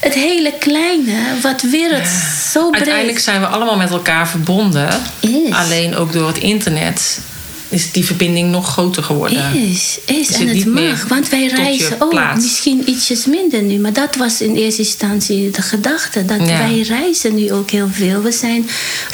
het 0.00 0.14
hele 0.14 0.52
kleine 0.58 1.14
wat 1.42 1.62
wereld 1.62 2.06
zo 2.52 2.70
breed 2.70 2.82
Uiteindelijk 2.82 3.18
zijn 3.18 3.40
we 3.40 3.46
allemaal 3.46 3.76
met 3.76 3.90
elkaar 3.90 4.28
verbonden. 4.28 4.88
Is. 5.20 5.50
Alleen 5.50 5.96
ook 5.96 6.12
door 6.12 6.26
het 6.26 6.38
internet 6.38 7.20
is 7.68 7.92
die 7.92 8.04
verbinding 8.04 8.50
nog 8.50 8.68
groter 8.72 9.02
geworden. 9.02 9.54
Is, 9.54 9.98
is. 10.04 10.30
En 10.32 10.46
het 10.48 10.64
mag, 10.66 11.08
want 11.08 11.28
wij 11.28 11.46
reizen 11.46 11.96
ook. 12.00 12.34
Misschien 12.34 12.82
ietsjes 12.90 13.24
minder 13.26 13.62
nu, 13.62 13.78
maar 13.78 13.92
dat 13.92 14.16
was 14.16 14.40
in 14.40 14.54
eerste 14.54 14.82
instantie 14.82 15.50
de 15.50 15.62
gedachte. 15.62 16.24
Dat 16.24 16.38
Ja. 16.40 16.46
wij 16.58 16.80
reizen 16.80 17.34
nu 17.34 17.52
ook 17.52 17.70
heel 17.70 17.88
veel. 17.92 18.22
We 18.22 18.32
zijn 18.32 18.66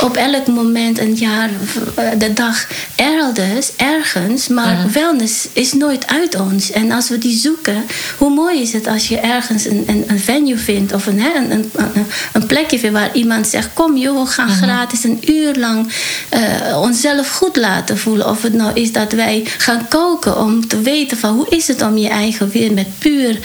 op 0.03 0.17
elk 0.17 0.47
moment, 0.47 0.99
een 0.99 1.15
jaar, 1.15 1.51
eh, 1.95 2.05
de 2.19 2.33
dag 2.33 2.67
elders, 2.97 3.71
ergens. 3.77 4.49
Maar 4.49 4.75
Mhm. 4.77 4.93
wellness 4.93 5.49
is 5.53 5.73
nooit 5.73 6.07
uit 6.07 6.41
ons. 6.41 6.71
En 6.71 6.91
als 6.93 7.09
we 7.09 7.19
die 7.19 7.39
zoeken, 7.39 7.85
hoe 8.19 8.31
mooi 8.35 8.61
is 8.61 8.73
het 8.73 8.87
als 8.87 9.09
je 9.09 9.17
ergens 9.19 9.65
een, 9.65 9.85
een, 9.87 10.05
een 10.07 10.21
venue 10.21 10.57
vindt 10.59 10.93
of 10.93 11.07
een, 11.07 11.21
hè, 11.21 11.31
een, 11.37 11.51
een, 11.51 11.71
een- 11.75 12.07
een 12.33 12.47
plekje 12.47 12.79
vindt 12.79 12.97
waar 12.99 13.15
iemand 13.15 13.47
zegt: 13.47 13.69
Kom 13.75 13.97
joh, 13.97 14.23
we 14.25 14.27
gaan 14.31 14.49
Mhm. 14.49 14.63
gratis 14.63 15.05
een 15.05 15.21
uur 15.31 15.55
lang 15.57 15.93
eh, 16.29 16.81
onszelf 16.81 17.31
goed 17.31 17.57
laten 17.57 17.99
voelen. 17.99 18.29
Of 18.31 18.43
het 18.45 18.55
nou 18.55 18.81
is 18.81 18.93
dat 18.93 19.13
wij 19.13 19.43
gaan 19.59 19.89
koken 19.89 20.39
om 20.39 20.69
te 20.69 20.81
weten 20.81 21.17
van 21.17 21.35
hoe 21.35 21.49
is 21.49 21.69
het 21.69 21.83
om 21.83 21.97
je 21.97 22.09
eigen 22.09 22.49
weer 22.49 22.73
met 22.73 22.99
puur 22.99 23.39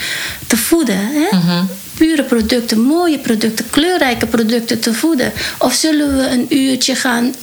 te 0.46 0.56
voeden. 0.56 0.98
Hè? 0.98 1.36
Mhm. 1.36 1.64
Pure 1.96 2.22
producten, 2.22 2.80
mooie 2.80 3.18
producten, 3.18 3.70
kleurrijke 3.70 4.26
producten 4.26 4.80
te 4.80 4.94
voeden. 4.94 5.32
Of 5.58 5.72
zullen 5.72 6.16
we 6.16 6.26
een 6.28 6.46
uurtje 6.48 6.94
gaan 6.94 7.34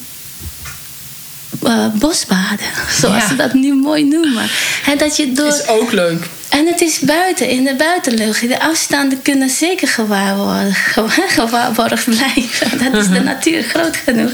eh, 1.68 1.86
bosbaden, 1.94 2.66
zoals 3.00 3.22
Ja. 3.22 3.28
ze 3.28 3.36
dat 3.36 3.54
nu 3.54 3.74
mooi 3.74 4.04
noemen. 4.04 4.46
Hè, 4.84 4.96
dat 4.96 5.18
je 5.18 5.32
door... 5.32 5.48
Is 5.48 5.68
ook 5.68 5.92
leuk. 5.92 6.26
En 6.50 6.68
het 6.68 6.82
is 6.82 7.00
buiten, 7.00 7.50
in 7.50 7.64
de 7.64 7.76
buitenlucht. 7.76 8.42
De 8.48 8.60
afstanden 8.60 9.22
kunnen 9.22 9.50
zeker 9.50 9.88
gewaarborgd, 11.38 12.06
blijven. 12.06 12.92
Dat 12.92 13.02
is 13.02 13.10
de 13.10 13.20
natuur 13.20 13.64
groot 13.64 13.96
genoeg. 13.96 14.32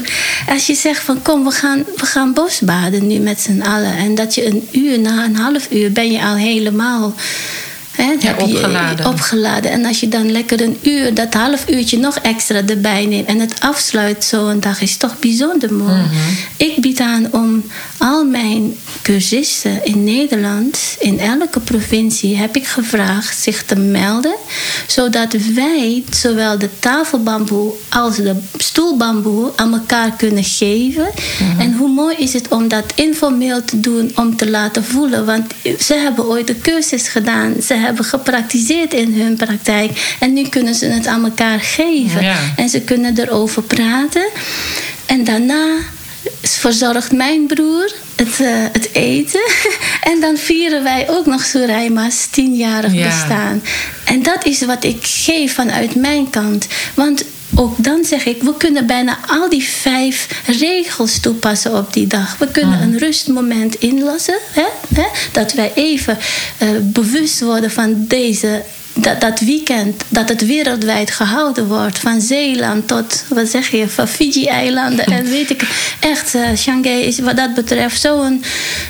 Als 0.48 0.66
je 0.66 0.74
zegt 0.74 1.02
van 1.02 1.22
kom, 1.22 1.44
we 1.44 1.50
gaan, 1.50 1.84
we 1.96 2.06
gaan 2.06 2.32
bosbaden 2.32 3.06
nu 3.06 3.18
met 3.18 3.40
z'n 3.40 3.60
allen. 3.62 3.96
En 3.96 4.14
dat 4.14 4.34
je 4.34 4.46
een 4.46 4.68
uur, 4.72 4.98
na 4.98 5.24
een 5.24 5.36
half 5.36 5.70
uur 5.70 5.92
ben 5.92 6.12
je 6.12 6.22
al 6.22 6.34
helemaal... 6.34 7.14
Dan 7.96 8.06
Ja, 8.20 8.26
heb 8.28 8.38
je 8.40 8.44
opgeladen. 8.44 9.06
opgeladen. 9.06 9.70
En 9.70 9.84
als 9.84 10.00
je 10.00 10.08
dan 10.08 10.30
lekker 10.32 10.60
een 10.60 10.78
uur, 10.82 11.14
dat 11.14 11.34
half 11.34 11.68
uurtje 11.70 11.98
nog 11.98 12.16
extra 12.18 12.62
erbij 12.66 13.06
neemt 13.06 13.26
en 13.26 13.38
het 13.40 13.60
afsluit 13.60 14.24
zo'n 14.24 14.60
dag, 14.60 14.80
is 14.80 14.96
toch 14.96 15.18
bijzonder 15.18 15.72
mooi. 15.74 16.02
Ik 16.56 16.80
bied 16.80 17.00
aan 17.00 17.26
om 17.32 17.64
al 17.98 18.24
mijn 18.24 18.76
cursisten 19.02 19.84
in 19.84 20.04
Nederland, 20.04 20.96
in 20.98 21.18
elke 21.20 21.60
provincie, 21.60 22.36
heb 22.36 22.56
ik 22.56 22.66
gevraagd 22.66 23.38
zich 23.42 23.62
te 23.64 23.76
melden, 23.76 24.34
zodat 24.86 25.32
wij 25.54 26.04
zowel 26.10 26.58
de 26.58 26.68
tafelbamboe 26.78 27.72
als 27.88 28.16
de 28.16 28.34
stoelbamboe 28.56 29.52
aan 29.56 29.72
elkaar 29.72 30.12
kunnen 30.16 30.44
geven. 30.44 31.06
En 31.58 31.74
hoe 31.76 31.88
mooi 31.88 32.16
is 32.16 32.32
het 32.32 32.48
om 32.48 32.68
dat 32.68 32.84
informeel 32.94 33.64
te 33.64 33.80
doen, 33.80 34.12
om 34.14 34.36
te 34.36 34.50
laten 34.50 34.84
voelen. 34.84 35.26
Want 35.26 35.44
ze 35.80 35.94
hebben 35.94 36.26
ooit 36.26 36.46
de 36.46 36.58
cursus 36.58 37.08
gedaan. 37.08 37.54
Ze 37.62 37.74
hebben 37.84 38.04
gepraktiseerd 38.04 38.94
in 38.94 39.20
hun 39.20 39.36
praktijk. 39.36 40.16
En 40.20 40.32
nu 40.32 40.48
kunnen 40.48 40.74
ze 40.74 40.86
het 40.86 41.06
aan 41.06 41.24
elkaar 41.24 41.60
geven. 41.60 42.22
Ja. 42.22 42.36
En 42.56 42.68
ze 42.68 42.80
kunnen 42.80 43.18
erover 43.18 43.62
praten. 43.62 44.26
En 45.06 45.24
daarna 45.24 45.76
verzorgt 46.42 47.12
mijn 47.12 47.46
broer 47.46 47.92
het, 48.16 48.40
eh, 48.40 48.48
het 48.72 48.88
eten. 48.92 49.40
en 50.12 50.20
dan 50.20 50.36
vieren 50.36 50.82
wij 50.82 51.10
ook 51.10 51.26
nog 51.26 51.44
Suraima's 51.44 52.26
tienjarig 52.30 52.92
Ja. 52.92 53.06
bestaan. 53.06 53.62
En 54.04 54.22
dat 54.22 54.44
is 54.44 54.64
wat 54.64 54.84
ik 54.84 54.98
geef 55.02 55.54
vanuit 55.54 55.94
mijn 55.94 56.30
kant. 56.30 56.66
Want 56.94 57.24
ook 57.54 57.84
dan 57.84 58.04
zeg 58.04 58.26
ik, 58.26 58.42
we 58.42 58.56
kunnen 58.56 58.86
bijna 58.86 59.18
al 59.26 59.48
die 59.48 59.64
vijf 59.64 60.42
regels 60.46 61.20
toepassen 61.20 61.76
op 61.76 61.92
die 61.92 62.06
dag. 62.06 62.38
We 62.38 62.48
kunnen 62.48 62.82
een 62.82 62.98
rustmoment 62.98 63.74
inlassen. 63.74 64.38
Hè? 64.52 64.66
Hè? 64.94 65.06
Dat 65.32 65.52
wij 65.52 65.72
even 65.74 66.18
eh, 66.58 66.68
bewust 66.82 67.40
worden 67.40 67.70
van 67.70 68.04
deze. 68.06 68.62
Dat, 68.96 69.20
dat 69.20 69.40
weekend, 69.40 70.02
dat 70.08 70.28
het 70.28 70.46
wereldwijd 70.46 71.10
gehouden 71.10 71.66
wordt. 71.66 71.98
Van 71.98 72.20
Zeeland 72.20 72.88
tot, 72.88 73.24
wat 73.28 73.48
zeg 73.48 73.70
je, 73.70 73.88
van 73.88 74.08
Fiji-eilanden. 74.08 75.06
En 75.06 75.24
weet 75.24 75.50
ik, 75.50 75.62
echt, 76.00 76.34
eh 76.34 76.42
Shanghai 76.56 77.02
is 77.02 77.18
wat 77.18 77.36
dat 77.36 77.54
betreft 77.54 78.00
zo'n 78.00 78.44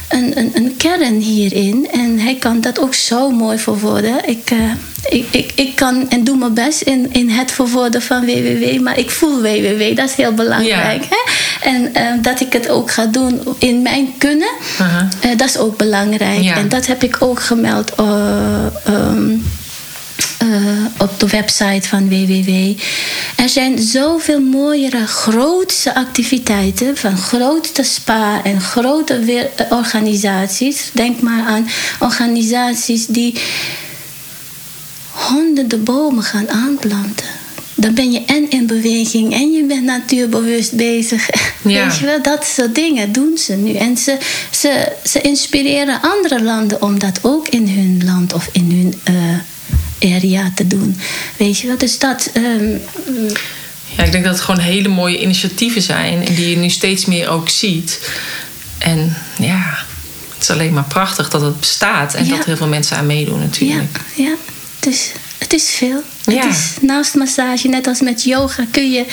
een, 0.09 0.39
een, 0.39 0.51
een 0.55 0.77
kern 0.77 1.21
hierin. 1.21 1.89
En 1.93 2.19
hij 2.19 2.35
kan 2.35 2.61
dat 2.61 2.79
ook 2.81 2.95
zo 2.95 3.31
mooi 3.31 3.59
verwoorden. 3.59 4.29
Ik, 4.29 4.51
eh, 4.51 4.59
ik, 5.19 5.27
ik, 5.31 5.53
ik 5.55 5.75
kan 5.77 6.11
en 6.11 6.25
doe 6.25 6.37
mijn 6.37 6.55
best 6.55 6.81
in, 6.81 7.09
in 7.13 7.29
het 7.31 7.51
verwoorden 7.51 8.03
van 8.03 8.25
www. 8.25 8.81
Maar 8.81 8.99
ik 8.99 9.11
voel 9.11 9.41
www, 9.41 9.97
dat 9.97 10.09
is 10.09 10.15
heel 10.15 10.33
belangrijk. 10.33 11.05
Hè? 11.11 11.33
En 11.71 11.95
eh, 11.95 12.03
dat 12.23 12.41
ik 12.41 12.53
het 12.53 12.69
ook 12.69 12.91
ga 12.91 13.07
doen 13.07 13.41
in 13.59 13.83
mijn 13.83 14.15
kunnen, 14.19 14.51
dat 15.37 15.49
is 15.49 15.59
ook 15.59 15.77
belangrijk. 15.77 16.43
Ja. 16.43 16.57
En 16.57 16.69
dat 16.69 16.87
heb 16.87 17.03
ik 17.03 17.17
ook 17.23 17.41
gemeld. 17.41 17.95
eh, 17.95 18.05
eh, 20.39 20.49
op 20.99 21.21
de 21.21 21.27
website 21.27 21.89
van 21.89 22.09
WWW. 22.09 22.79
Er 23.37 23.49
zijn 23.49 23.79
zoveel 23.79 24.41
mooiere, 24.41 25.07
grootste 25.07 25.95
activiteiten 25.95 26.97
van 26.97 27.17
grote 27.17 27.83
spa 27.83 28.43
en 28.45 28.61
grote 28.61 29.19
weer- 29.19 29.51
eh, 29.57 29.73
organisaties. 29.73 30.91
Denk 30.93 31.21
maar 31.21 31.45
aan 31.47 31.69
organisaties 31.99 33.07
die 33.07 33.35
honderden 35.11 35.85
bomen 35.85 36.23
gaan 36.23 36.49
aanplanten. 36.49 37.27
Dan 37.75 37.95
ben 37.95 38.12
je 38.12 38.25
en 38.25 38.51
in 38.51 38.67
beweging 38.67 39.33
en 39.33 39.53
je 39.53 39.65
bent 39.65 39.83
natuurbewust 39.85 40.73
bezig. 40.73 41.29
Ja. 41.62 41.85
Weet 41.87 41.99
je 41.99 42.05
wel, 42.07 42.23
dat 42.23 42.45
soort 42.47 42.75
dingen 42.75 43.12
doen 43.12 43.39
ze 43.39 43.53
nu. 43.53 43.75
En 43.75 43.97
ze, 43.97 44.19
ze, 44.51 44.93
ze 45.05 45.21
inspireren 45.21 46.01
andere 46.01 46.43
landen 46.43 46.83
om 46.83 46.99
dat 46.99 47.19
ook 47.23 47.49
in 47.49 47.69
hun 47.69 48.03
land 48.05 48.33
of 48.33 48.49
in 48.53 48.71
hun 48.71 48.95
eh, 49.05 49.39
area 50.05 50.53
te 50.55 50.67
doen. 50.67 50.99
Weet 51.37 51.59
je 51.59 51.67
wel, 51.67 51.79
dus 51.79 51.99
dat. 51.99 52.31
ehm, 52.35 52.71
Ja, 53.97 54.03
ik 54.05 54.13
denk 54.13 54.25
dat 54.25 54.35
het 54.35 54.43
gewoon 54.45 54.61
hele 54.61 54.89
mooie 54.89 55.21
initiatieven 55.21 55.83
zijn. 55.83 56.27
En 56.27 56.35
die 56.35 56.51
je 56.51 56.57
nu 56.57 56.69
steeds 56.71 57.05
meer 57.05 57.29
ook 57.29 57.49
ziet. 57.49 58.01
En 58.79 59.17
ja, 59.39 59.79
het 60.35 60.43
is 60.43 60.51
alleen 60.51 60.73
maar 60.73 60.85
prachtig 60.85 61.31
dat 61.31 61.41
het 61.41 61.61
bestaat. 61.61 62.15
En 62.15 62.25
Ja. 62.27 62.37
dat 62.37 62.45
heel 62.47 62.57
veel 62.57 62.67
mensen 62.67 62.97
aan 62.97 63.07
meedoen 63.07 63.39
ja, 63.39 63.45
natuurlijk. 63.45 64.01
ja, 64.15 64.33
dus 64.81 65.11
het 65.39 65.53
is 65.53 65.69
veel. 65.71 66.03
Ja. 66.25 66.35
Het 66.47 66.51
is 66.55 66.71
naast 66.81 67.15
massage, 67.15 67.69
net 67.69 67.87
als 67.87 68.01
met 68.01 68.23
yoga, 68.25 68.65
kun 68.71 68.91
je, 68.93 69.05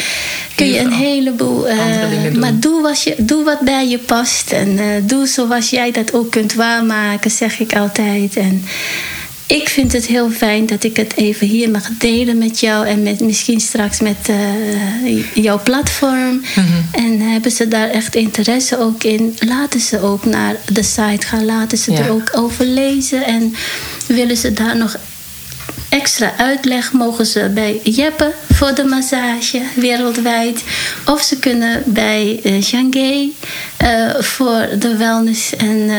kun 0.55 0.67
je 0.67 0.79
een 0.79 0.91
heleboel. 0.91 1.61
doen. 1.63 2.39
maar 2.39 2.59
doe, 2.59 2.81
wat 2.81 3.01
je, 3.03 3.15
doe 3.17 3.43
wat 3.43 3.59
bij 3.59 3.87
je 3.87 3.97
past. 3.97 4.51
En 4.51 4.77
eh, 4.79 4.85
doe 5.03 5.27
zoals 5.27 5.69
jij 5.69 5.91
dat 5.91 6.13
ook 6.13 6.31
kunt 6.31 6.53
waarmaken, 6.53 7.31
zeg 7.31 7.59
ik 7.59 7.75
altijd. 7.75 8.35
En 8.35 8.65
ik 9.51 9.69
vind 9.69 9.93
het 9.93 10.05
heel 10.05 10.29
fijn 10.31 10.65
dat 10.65 10.83
ik 10.83 10.95
het 10.97 11.15
even 11.15 11.47
hier 11.47 11.69
mag 11.69 11.89
delen 11.97 12.37
met 12.37 12.59
jou. 12.59 12.87
En 12.87 13.03
met, 13.03 13.19
misschien 13.19 13.59
straks 13.59 13.99
met 13.99 14.29
eh, 14.29 15.33
jouw 15.43 15.61
platform. 15.63 16.41
En 16.91 17.19
hebben 17.19 17.51
ze 17.51 17.67
daar 17.67 17.89
echt 17.89 18.15
interesse 18.15 18.79
ook 18.79 19.03
in? 19.03 19.35
Laten 19.39 19.79
ze 19.79 19.99
ook 20.01 20.25
naar 20.25 20.55
de 20.71 20.83
site 20.83 21.27
gaan. 21.27 21.45
Laten 21.45 21.77
ze 21.77 21.91
Ja. 21.91 21.97
er 21.99 22.11
ook 22.11 22.29
over 22.35 22.65
lezen. 22.65 23.25
En 23.25 23.55
willen 24.07 24.37
ze 24.37 24.53
daar 24.53 24.77
nog 24.77 24.97
extra 25.89 26.33
uitleg 26.37 26.91
mogen 26.91 27.25
ze 27.25 27.51
bij 27.53 27.79
Jeppe 27.83 28.33
voor 28.53 28.73
de 28.75 28.83
massage 28.83 29.61
wereldwijd. 29.75 30.63
Of 31.05 31.21
ze 31.21 31.39
kunnen 31.39 31.83
bij 31.85 32.39
eh 32.43 32.61
Shanghai 32.61 33.35
eh, 33.77 34.15
voor 34.19 34.67
de 34.79 34.97
wellness 34.97 35.55
en 35.55 35.89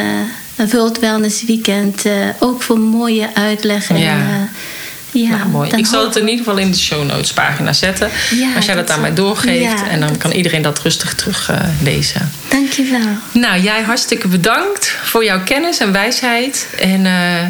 World 0.56 0.98
Wellness 0.98 1.44
Weekend 1.44 2.04
eh, 2.06 2.12
ook 2.38 2.62
voor 2.62 2.78
mooie 2.78 3.28
uitleg. 3.34 3.88
En, 3.90 3.98
Ja. 3.98 4.16
eh, 4.16 5.20
ja, 5.22 5.28
nou, 5.36 5.48
mooi. 5.48 5.70
Ik 5.76 5.86
zal 5.86 6.04
het 6.04 6.16
in 6.16 6.28
ieder 6.28 6.44
geval 6.44 6.58
in 6.60 6.70
de 6.70 6.78
show 6.78 7.06
notes 7.06 7.32
pagina 7.32 7.72
zetten. 7.72 8.10
Ja, 8.30 8.48
als 8.56 8.64
jij 8.64 8.74
dat 8.74 8.86
dat 8.86 8.96
aan 8.96 9.02
mij 9.02 9.14
doorgeeft. 9.14 9.62
ja, 9.62 9.88
en 9.88 10.00
dan 10.00 10.08
dat- 10.08 10.18
kan 10.18 10.30
iedereen 10.30 10.62
dat 10.62 10.78
rustig 10.78 11.14
teruglezen. 11.14 11.76
lezen. 11.82 12.32
Dankjewel. 12.48 12.98
Nou, 13.32 13.60
jij 13.62 13.82
hartstikke 13.82 14.28
bedankt 14.28 14.96
voor 15.02 15.24
jouw 15.24 15.42
kennis 15.44 15.78
en 15.78 15.92
wijsheid. 15.92 16.68
En 16.78 17.06
eh, 17.06 17.46